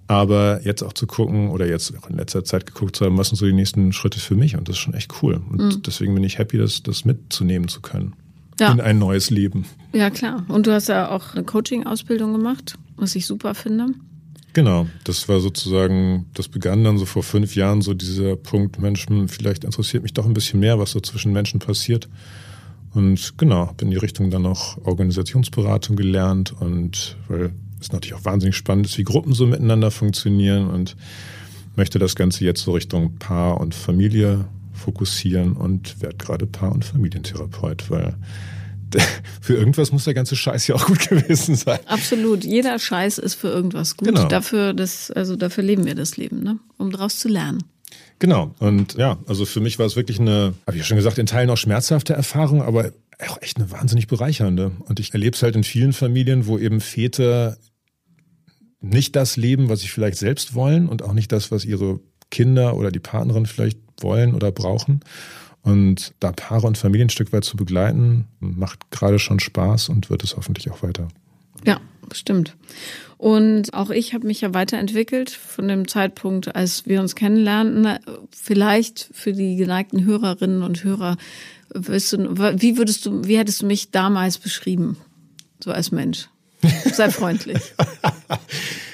Aber 0.05 0.62
jetzt 0.64 0.82
auch 0.84 0.93
zu 0.93 1.05
gucken 1.05 1.49
oder 1.49 1.68
jetzt 1.68 1.93
auch 1.97 2.10
in 2.10 2.18
letzter 2.18 2.43
Zeit 2.43 2.66
geguckt 2.66 2.95
zu 2.95 3.05
haben, 3.05 3.18
was 3.18 3.30
sind 3.30 3.38
so 3.38 3.45
die 3.45 3.53
nächsten 3.53 3.91
Schritte 3.93 4.20
für 4.20 4.36
mich 4.36 4.55
und 4.55 4.68
das 4.68 4.76
ist 4.76 4.82
schon 4.82 4.95
echt 4.95 5.22
cool. 5.22 5.41
Und 5.49 5.62
mhm. 5.62 5.82
deswegen 5.84 6.14
bin 6.14 6.24
ich 6.24 6.38
happy, 6.38 6.57
das, 6.57 6.84
das 6.84 7.05
mitzunehmen 7.05 7.70
zu 7.70 7.82
können 7.82 8.14
ja. 8.60 8.72
in 8.72 8.82
ein 8.82 8.99
neues 8.99 9.30
Leben. 9.30 9.66
Ja, 9.93 10.10
klar. 10.10 10.45
Und 10.47 10.68
du 10.68 10.74
hast 10.74 10.88
ja 10.89 11.10
auch 11.10 11.34
eine 11.34 11.43
Coaching-Ausbildung 11.43 12.34
gemacht, 12.34 12.78
was 12.95 13.16
ich 13.16 13.26
super 13.26 13.55
finde. 13.55 13.88
Genau, 14.53 14.88
das 15.03 15.30
war 15.30 15.39
sozusagen, 15.39 16.26
das 16.34 16.47
begann 16.47 16.84
dann 16.84 16.97
so 16.97 17.05
vor 17.05 17.24
fünf 17.24 17.55
Jahren 17.55 17.82
so 17.82 17.93
dieser 17.93 18.36
Punkt, 18.36 18.80
Mensch, 18.80 19.07
hm, 19.07 19.28
vielleicht 19.30 19.64
interessiert 19.64 20.03
mich 20.03 20.14
doch 20.14 20.26
ein 20.26 20.34
bisschen 20.34 20.60
mehr, 20.60 20.80
was 20.80 20.91
so 20.91 20.99
zwischen 20.99 21.32
Menschen 21.32 21.60
passiert. 21.60 22.10
Und 22.93 23.38
genau, 23.38 23.68
habe 23.68 23.86
in 23.86 23.91
die 23.91 23.97
Richtung 23.97 24.32
dann 24.32 24.47
auch 24.47 24.84
Organisationsberatung 24.84 25.95
gelernt 25.95 26.51
und 26.60 27.16
weil 27.28 27.51
es 27.80 27.91
natürlich 27.91 28.16
auch 28.16 28.26
wahnsinnig 28.26 28.55
spannend 28.55 28.88
ist, 28.88 28.97
wie 28.97 29.03
Gruppen 29.03 29.34
so 29.34 29.45
miteinander 29.45 29.91
funktionieren 29.91 30.68
und 30.68 30.95
möchte 31.76 31.99
das 31.99 32.16
Ganze 32.16 32.43
jetzt 32.43 32.64
so 32.64 32.72
Richtung 32.72 33.16
Paar 33.18 33.62
und 33.62 33.76
Familie 33.76 34.45
fokussieren 34.80 35.53
und 35.53 36.01
werde 36.01 36.17
gerade 36.17 36.47
Paar- 36.47 36.71
und 36.71 36.86
Familientherapeut, 36.86 37.89
weil 37.89 38.15
für 39.41 39.55
irgendwas 39.55 39.91
muss 39.91 40.05
der 40.05 40.13
ganze 40.13 40.36
Scheiß 40.36 40.67
ja 40.67 40.75
auch 40.75 40.86
gut 40.86 41.09
gewesen 41.09 41.55
sein. 41.55 41.80
Absolut. 41.86 42.43
Jeder 42.43 42.80
Scheiß 42.80 43.17
ist 43.17 43.36
für 43.36 43.49
irgendwas 43.49 43.97
gut. 43.97 44.07
Genau. 44.07 44.27
Dafür, 44.27 44.73
das, 44.73 45.11
also 45.11 45.36
dafür 45.36 45.63
leben 45.63 45.86
wir 45.86 45.95
das 45.95 46.17
Leben, 46.17 46.41
ne? 46.41 46.59
um 46.77 46.91
daraus 46.91 47.19
zu 47.19 47.27
lernen. 47.27 47.63
Genau. 48.19 48.53
Und 48.59 48.95
ja, 48.95 49.17
also 49.27 49.45
für 49.45 49.61
mich 49.61 49.80
war 49.80 49.86
es 49.86 49.95
wirklich 49.95 50.19
eine, 50.19 50.53
habe 50.67 50.75
ich 50.75 50.80
ja 50.80 50.84
schon 50.84 50.97
gesagt, 50.97 51.17
in 51.17 51.25
Teilen 51.25 51.49
auch 51.49 51.57
schmerzhafte 51.57 52.13
Erfahrung, 52.13 52.61
aber 52.61 52.91
auch 53.27 53.41
echt 53.41 53.57
eine 53.57 53.71
wahnsinnig 53.71 54.07
bereichernde. 54.07 54.71
Und 54.86 54.99
ich 54.99 55.13
erlebe 55.13 55.36
es 55.36 55.43
halt 55.43 55.55
in 55.55 55.63
vielen 55.63 55.93
Familien, 55.93 56.45
wo 56.45 56.57
eben 56.57 56.82
Väter 56.82 57.57
nicht 58.82 59.15
das 59.15 59.38
leben, 59.38 59.69
was 59.69 59.82
sie 59.82 59.88
vielleicht 59.88 60.17
selbst 60.17 60.53
wollen 60.53 60.88
und 60.88 61.01
auch 61.01 61.13
nicht 61.13 61.32
das, 61.32 61.51
was 61.51 61.65
ihre 61.65 61.99
Kinder 62.32 62.77
oder 62.77 62.91
die 62.91 62.99
Partnerin 62.99 63.45
vielleicht 63.45 63.80
wollen 64.04 64.36
oder 64.36 64.52
brauchen. 64.52 65.02
Und 65.62 66.14
da 66.20 66.32
Paare 66.32 66.68
und 66.68 66.78
Familien 66.78 67.08
ein 67.08 67.12
Stück 67.12 67.34
weit 67.34 67.43
zu 67.43 67.58
begleiten, 67.58 68.28
macht 68.39 68.91
gerade 68.91 69.20
schon 69.20 69.39
Spaß 69.39 69.89
und 69.89 70.10
wird 70.10 70.24
es 70.24 70.38
hoffentlich 70.38 70.72
auch 70.72 70.84
weiter. 70.84 71.10
Ja, 71.66 71.82
bestimmt. 72.08 72.56
Und 73.18 73.74
auch 73.74 73.89
ich 73.89 74.14
habe 74.14 74.26
mich 74.26 74.39
ja 74.41 74.54
weiterentwickelt 74.54 75.30
von 75.30 75.68
dem 75.68 75.89
Zeitpunkt, 75.89 76.56
als 76.56 76.86
wir 76.86 77.02
uns 77.02 77.16
kennenlernten. 77.16 78.00
Vielleicht 78.32 79.10
für 79.12 79.34
die 79.34 79.58
geneigten 79.58 80.06
Hörerinnen 80.06 80.64
und 80.64 80.86
Hörer, 80.86 81.18
wie 81.74 82.78
würdest 82.78 83.06
du, 83.06 83.28
wie 83.28 83.38
hättest 83.38 83.62
du 83.62 83.66
mich 83.66 83.91
damals 83.91 84.38
beschrieben? 84.38 84.97
So 85.62 85.72
als 85.72 85.91
Mensch. 85.91 86.30
Sei 86.93 87.10
freundlich. 87.10 87.62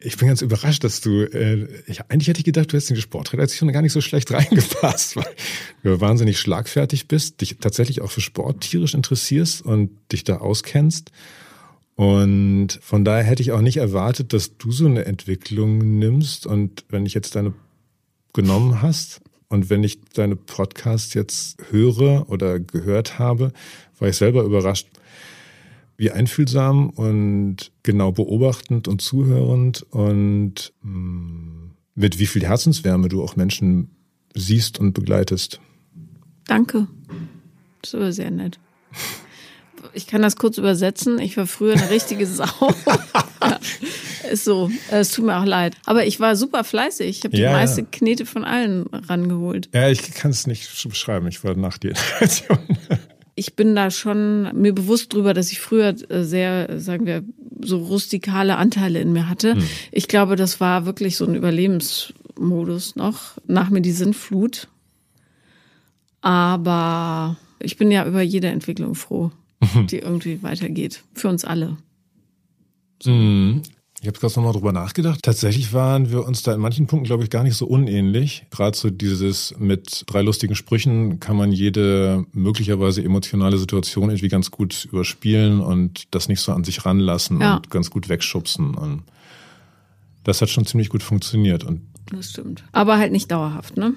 Ich 0.00 0.16
bin 0.16 0.28
ganz 0.28 0.42
überrascht, 0.42 0.84
dass 0.84 1.00
du, 1.00 1.22
äh, 1.22 1.66
ich, 1.86 2.02
eigentlich 2.08 2.28
hätte 2.28 2.38
ich 2.38 2.44
gedacht, 2.44 2.70
du 2.70 2.76
hättest 2.76 2.90
in 2.90 2.96
die 2.96 3.02
Sportredaktion 3.02 3.72
gar 3.72 3.82
nicht 3.82 3.92
so 3.92 4.00
schlecht 4.00 4.30
reingepasst, 4.32 5.16
weil 5.16 5.34
du 5.82 6.00
wahnsinnig 6.00 6.38
schlagfertig 6.38 7.08
bist, 7.08 7.40
dich 7.40 7.56
tatsächlich 7.58 8.00
auch 8.00 8.10
für 8.10 8.20
Sport 8.20 8.60
tierisch 8.60 8.94
interessierst 8.94 9.62
und 9.62 9.90
dich 10.12 10.22
da 10.22 10.36
auskennst 10.36 11.10
Und 11.96 12.78
von 12.80 13.04
daher 13.04 13.24
hätte 13.24 13.42
ich 13.42 13.50
auch 13.50 13.60
nicht 13.60 13.78
erwartet, 13.78 14.32
dass 14.32 14.56
du 14.56 14.70
so 14.70 14.86
eine 14.86 15.04
Entwicklung 15.04 15.98
nimmst. 15.98 16.46
Und 16.46 16.84
wenn 16.90 17.04
ich 17.04 17.14
jetzt 17.14 17.34
deine 17.34 17.54
genommen 18.32 18.82
hast 18.82 19.20
und 19.48 19.68
wenn 19.68 19.82
ich 19.82 20.00
deine 20.12 20.36
Podcast 20.36 21.16
jetzt 21.16 21.56
höre 21.70 22.30
oder 22.30 22.60
gehört 22.60 23.18
habe, 23.18 23.52
war 23.98 24.08
ich 24.08 24.16
selber 24.16 24.44
überrascht, 24.44 24.86
wie 25.98 26.12
einfühlsam 26.12 26.90
und 26.90 27.72
genau 27.82 28.12
beobachtend 28.12 28.88
und 28.88 29.02
zuhörend 29.02 29.82
und 29.90 30.72
mm, 30.82 31.72
mit 31.96 32.20
wie 32.20 32.26
viel 32.26 32.46
Herzenswärme 32.46 33.08
du 33.08 33.22
auch 33.22 33.34
Menschen 33.34 33.90
siehst 34.32 34.78
und 34.78 34.92
begleitest. 34.92 35.60
Danke. 36.46 36.86
Das 37.82 37.90
ist 37.90 37.94
aber 37.96 38.12
sehr 38.12 38.30
nett. 38.30 38.60
Ich 39.92 40.06
kann 40.06 40.22
das 40.22 40.36
kurz 40.36 40.56
übersetzen. 40.58 41.18
Ich 41.18 41.36
war 41.36 41.48
früher 41.48 41.74
eine 41.74 41.90
richtige 41.90 42.26
Sau. 42.26 42.44
ja, 43.42 43.58
ist 44.30 44.44
so. 44.44 44.70
Es 44.90 45.10
tut 45.10 45.24
mir 45.24 45.36
auch 45.36 45.44
leid. 45.44 45.76
Aber 45.84 46.06
ich 46.06 46.20
war 46.20 46.36
super 46.36 46.62
fleißig. 46.62 47.08
Ich 47.08 47.24
habe 47.24 47.34
die 47.34 47.42
ja, 47.42 47.52
meiste 47.52 47.80
ja. 47.80 47.86
Knete 47.90 48.24
von 48.26 48.44
allen 48.44 48.86
rangeholt. 48.86 49.68
Ja, 49.74 49.88
ich 49.88 50.14
kann 50.14 50.30
es 50.30 50.46
nicht 50.46 50.70
beschreiben. 50.88 51.26
Ich 51.26 51.42
war 51.42 51.56
nach 51.56 51.78
dir 51.78 51.94
ich 53.38 53.54
bin 53.54 53.76
da 53.76 53.90
schon 53.90 54.50
mir 54.60 54.74
bewusst 54.74 55.12
drüber, 55.12 55.32
dass 55.32 55.52
ich 55.52 55.60
früher 55.60 55.94
äh, 56.10 56.24
sehr, 56.24 56.80
sagen 56.80 57.06
wir, 57.06 57.22
so 57.60 57.78
rustikale 57.78 58.56
Anteile 58.56 59.00
in 59.00 59.12
mir 59.12 59.28
hatte. 59.28 59.54
Hm. 59.54 59.64
Ich 59.92 60.08
glaube, 60.08 60.36
das 60.36 60.60
war 60.60 60.86
wirklich 60.86 61.16
so 61.16 61.24
ein 61.24 61.34
Überlebensmodus 61.34 62.96
noch 62.96 63.38
nach 63.46 63.70
mir 63.70 63.80
die 63.80 63.92
Sintflut. 63.92 64.68
Aber 66.20 67.36
ich 67.60 67.76
bin 67.76 67.90
ja 67.90 68.04
über 68.06 68.22
jede 68.22 68.48
Entwicklung 68.48 68.94
froh, 68.94 69.30
die 69.90 69.98
irgendwie 69.98 70.42
weitergeht. 70.42 71.02
Für 71.14 71.28
uns 71.28 71.44
alle. 71.44 71.76
Mhm. 73.04 73.62
Ich 74.00 74.06
habe 74.06 74.18
gerade 74.18 74.32
nochmal 74.34 74.52
drüber 74.52 74.72
nachgedacht. 74.72 75.20
Tatsächlich 75.22 75.72
waren 75.72 76.10
wir 76.10 76.24
uns 76.24 76.42
da 76.42 76.54
in 76.54 76.60
manchen 76.60 76.86
Punkten, 76.86 77.06
glaube 77.06 77.24
ich, 77.24 77.30
gar 77.30 77.42
nicht 77.42 77.56
so 77.56 77.66
unähnlich. 77.66 78.46
Gerade 78.50 78.76
so 78.76 78.90
dieses 78.90 79.54
mit 79.58 80.04
drei 80.06 80.22
lustigen 80.22 80.54
Sprüchen 80.54 81.18
kann 81.18 81.36
man 81.36 81.50
jede 81.50 82.24
möglicherweise 82.32 83.02
emotionale 83.02 83.58
Situation 83.58 84.10
irgendwie 84.10 84.28
ganz 84.28 84.52
gut 84.52 84.84
überspielen 84.84 85.60
und 85.60 86.14
das 86.14 86.28
nicht 86.28 86.40
so 86.40 86.52
an 86.52 86.62
sich 86.62 86.86
ranlassen 86.86 87.40
ja. 87.40 87.56
und 87.56 87.70
ganz 87.70 87.90
gut 87.90 88.08
wegschubsen. 88.08 88.74
Und 88.76 89.02
das 90.22 90.42
hat 90.42 90.50
schon 90.50 90.64
ziemlich 90.64 90.90
gut 90.90 91.02
funktioniert. 91.02 91.64
Und 91.64 91.80
das 92.12 92.30
stimmt. 92.30 92.62
Aber 92.70 92.98
halt 92.98 93.10
nicht 93.10 93.32
dauerhaft, 93.32 93.76
ne? 93.76 93.94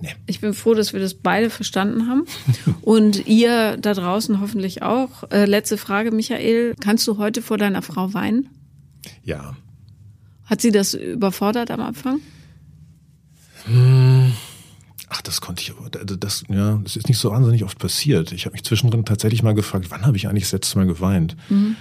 Nee. 0.00 0.14
Ich 0.26 0.40
bin 0.40 0.54
froh, 0.54 0.74
dass 0.74 0.94
wir 0.94 1.00
das 1.00 1.14
beide 1.14 1.50
verstanden 1.50 2.08
haben. 2.08 2.24
Und 2.82 3.28
ihr 3.28 3.76
da 3.76 3.94
draußen 3.94 4.40
hoffentlich 4.40 4.82
auch. 4.82 5.30
Äh, 5.30 5.44
letzte 5.44 5.76
Frage, 5.76 6.10
Michael. 6.10 6.74
Kannst 6.80 7.06
du 7.06 7.18
heute 7.18 7.40
vor 7.40 7.56
deiner 7.56 7.82
Frau 7.82 8.12
weinen? 8.12 8.48
Ja. 9.24 9.56
Hat 10.44 10.60
sie 10.60 10.70
das 10.70 10.94
überfordert 10.94 11.70
am 11.70 11.80
Anfang? 11.80 12.20
Hm. 13.64 14.32
Ach, 15.08 15.20
das 15.20 15.40
konnte 15.40 15.62
ich, 15.62 15.74
das, 16.18 16.44
ja, 16.48 16.80
das 16.82 16.96
ist 16.96 17.08
nicht 17.08 17.18
so 17.18 17.30
wahnsinnig 17.30 17.64
oft 17.64 17.78
passiert. 17.78 18.32
Ich 18.32 18.46
habe 18.46 18.54
mich 18.54 18.64
zwischendrin 18.64 19.04
tatsächlich 19.04 19.42
mal 19.42 19.54
gefragt, 19.54 19.86
wann 19.90 20.06
habe 20.06 20.16
ich 20.16 20.26
eigentlich 20.26 20.44
das 20.44 20.52
letzte 20.52 20.78
Mal 20.78 20.86
geweint? 20.86 21.36
Mhm. 21.50 21.76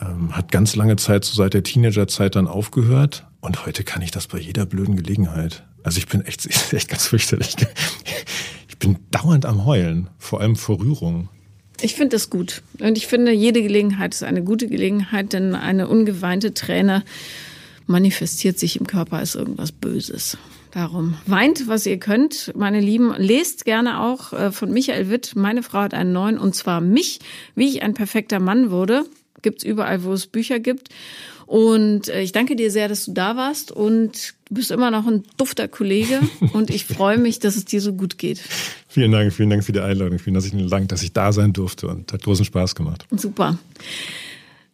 Ähm, 0.00 0.36
hat 0.36 0.52
ganz 0.52 0.76
lange 0.76 0.96
Zeit, 0.96 1.24
so 1.24 1.34
seit 1.34 1.54
der 1.54 1.62
Teenagerzeit 1.62 2.36
dann 2.36 2.46
aufgehört. 2.46 3.26
Und 3.40 3.64
heute 3.64 3.84
kann 3.84 4.02
ich 4.02 4.10
das 4.10 4.26
bei 4.26 4.38
jeder 4.38 4.66
blöden 4.66 4.96
Gelegenheit. 4.96 5.64
Also 5.82 5.98
ich 5.98 6.08
bin 6.08 6.20
echt, 6.20 6.46
echt 6.72 6.88
ganz 6.88 7.06
fürchterlich. 7.06 7.56
Ich 8.68 8.78
bin 8.78 8.98
dauernd 9.10 9.46
am 9.46 9.64
Heulen, 9.64 10.10
vor 10.18 10.40
allem 10.40 10.56
vor 10.56 10.78
Rührung. 10.78 11.30
Ich 11.82 11.94
finde 11.94 12.16
das 12.16 12.30
gut. 12.30 12.62
Und 12.80 12.98
ich 12.98 13.06
finde, 13.06 13.32
jede 13.32 13.62
Gelegenheit 13.62 14.14
ist 14.14 14.22
eine 14.22 14.42
gute 14.42 14.68
Gelegenheit, 14.68 15.32
denn 15.32 15.54
eine 15.54 15.88
ungeweinte 15.88 16.54
Träne 16.54 17.04
manifestiert 17.86 18.58
sich 18.58 18.78
im 18.78 18.86
Körper 18.86 19.16
als 19.16 19.34
irgendwas 19.34 19.72
Böses. 19.72 20.36
Darum 20.70 21.14
weint, 21.26 21.66
was 21.66 21.84
ihr 21.86 21.98
könnt, 21.98 22.52
meine 22.54 22.80
Lieben. 22.80 23.12
Lest 23.16 23.64
gerne 23.64 24.00
auch 24.00 24.32
äh, 24.32 24.52
von 24.52 24.70
Michael 24.70 25.10
Witt. 25.10 25.34
Meine 25.34 25.64
Frau 25.64 25.80
hat 25.80 25.94
einen 25.94 26.12
neuen, 26.12 26.38
und 26.38 26.54
zwar 26.54 26.80
mich, 26.80 27.18
wie 27.56 27.68
ich 27.68 27.82
ein 27.82 27.94
perfekter 27.94 28.38
Mann 28.38 28.70
wurde. 28.70 29.04
Gibt's 29.42 29.64
überall, 29.64 30.04
wo 30.04 30.12
es 30.12 30.28
Bücher 30.28 30.60
gibt. 30.60 30.90
Und 31.50 32.08
äh, 32.08 32.20
ich 32.20 32.30
danke 32.30 32.54
dir 32.54 32.70
sehr, 32.70 32.86
dass 32.86 33.06
du 33.06 33.12
da 33.12 33.34
warst 33.34 33.72
und 33.72 34.34
du 34.48 34.54
bist 34.54 34.70
immer 34.70 34.92
noch 34.92 35.08
ein 35.08 35.24
dufter 35.36 35.66
Kollege 35.66 36.20
und 36.52 36.70
ich 36.70 36.84
freue 36.84 37.18
mich, 37.18 37.40
dass 37.40 37.56
es 37.56 37.64
dir 37.64 37.80
so 37.80 37.92
gut 37.92 38.18
geht. 38.18 38.38
Vielen 38.86 39.10
Dank, 39.10 39.32
vielen 39.32 39.50
Dank 39.50 39.64
für 39.64 39.72
die 39.72 39.80
Einladung. 39.80 40.20
Vielen 40.20 40.70
Dank, 40.70 40.88
dass 40.90 41.02
ich 41.02 41.12
da 41.12 41.32
sein 41.32 41.52
durfte 41.52 41.88
und 41.88 42.12
hat 42.12 42.22
großen 42.22 42.44
Spaß 42.44 42.76
gemacht. 42.76 43.04
Super. 43.10 43.58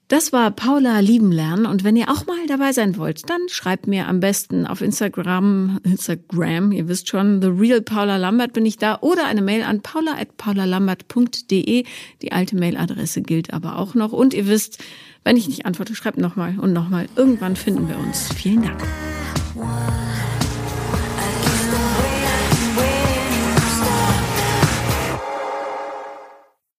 Das 0.09 0.35
war 0.35 0.51
Paula 0.51 1.01
lieben 1.01 1.33
lernen 1.33 1.65
und 1.65 1.83
wenn 1.83 1.97
ihr 1.97 2.11
auch 2.11 2.27
mal 2.27 2.47
dabei 2.47 2.73
sein 2.73 2.99
wollt, 2.99 3.31
dann 3.31 3.41
schreibt 3.49 3.87
mir 3.87 4.07
am 4.07 4.21
besten 4.21 4.67
auf 4.67 4.83
Instagram, 4.83 5.81
Instagram, 5.83 6.73
ihr 6.73 6.89
wisst 6.89 7.09
schon, 7.09 7.41
The 7.41 7.49
Real 7.49 7.81
Paula 7.81 8.19
Lambert 8.19 8.53
bin 8.53 8.67
ich 8.67 8.77
da 8.77 8.99
oder 9.01 9.25
eine 9.25 9.41
Mail 9.41 9.63
an 9.63 9.81
paula@paulalambert.de. 9.81 11.85
Die 12.21 12.33
alte 12.33 12.55
Mailadresse 12.55 13.23
gilt 13.23 13.55
aber 13.55 13.79
auch 13.79 13.95
noch 13.95 14.13
und 14.13 14.35
ihr 14.35 14.47
wisst, 14.47 14.79
wenn 15.27 15.37
ich 15.37 15.49
nicht 15.49 15.67
antworte, 15.67 15.97
schreibt 15.97 16.19
nochmal 16.19 16.55
und 16.57 16.73
nochmal. 16.73 17.09
Irgendwann 17.17 17.57
finden 17.57 17.89
wir 17.89 17.99
uns. 17.99 18.33
Vielen 18.33 18.63
Dank. 18.63 18.81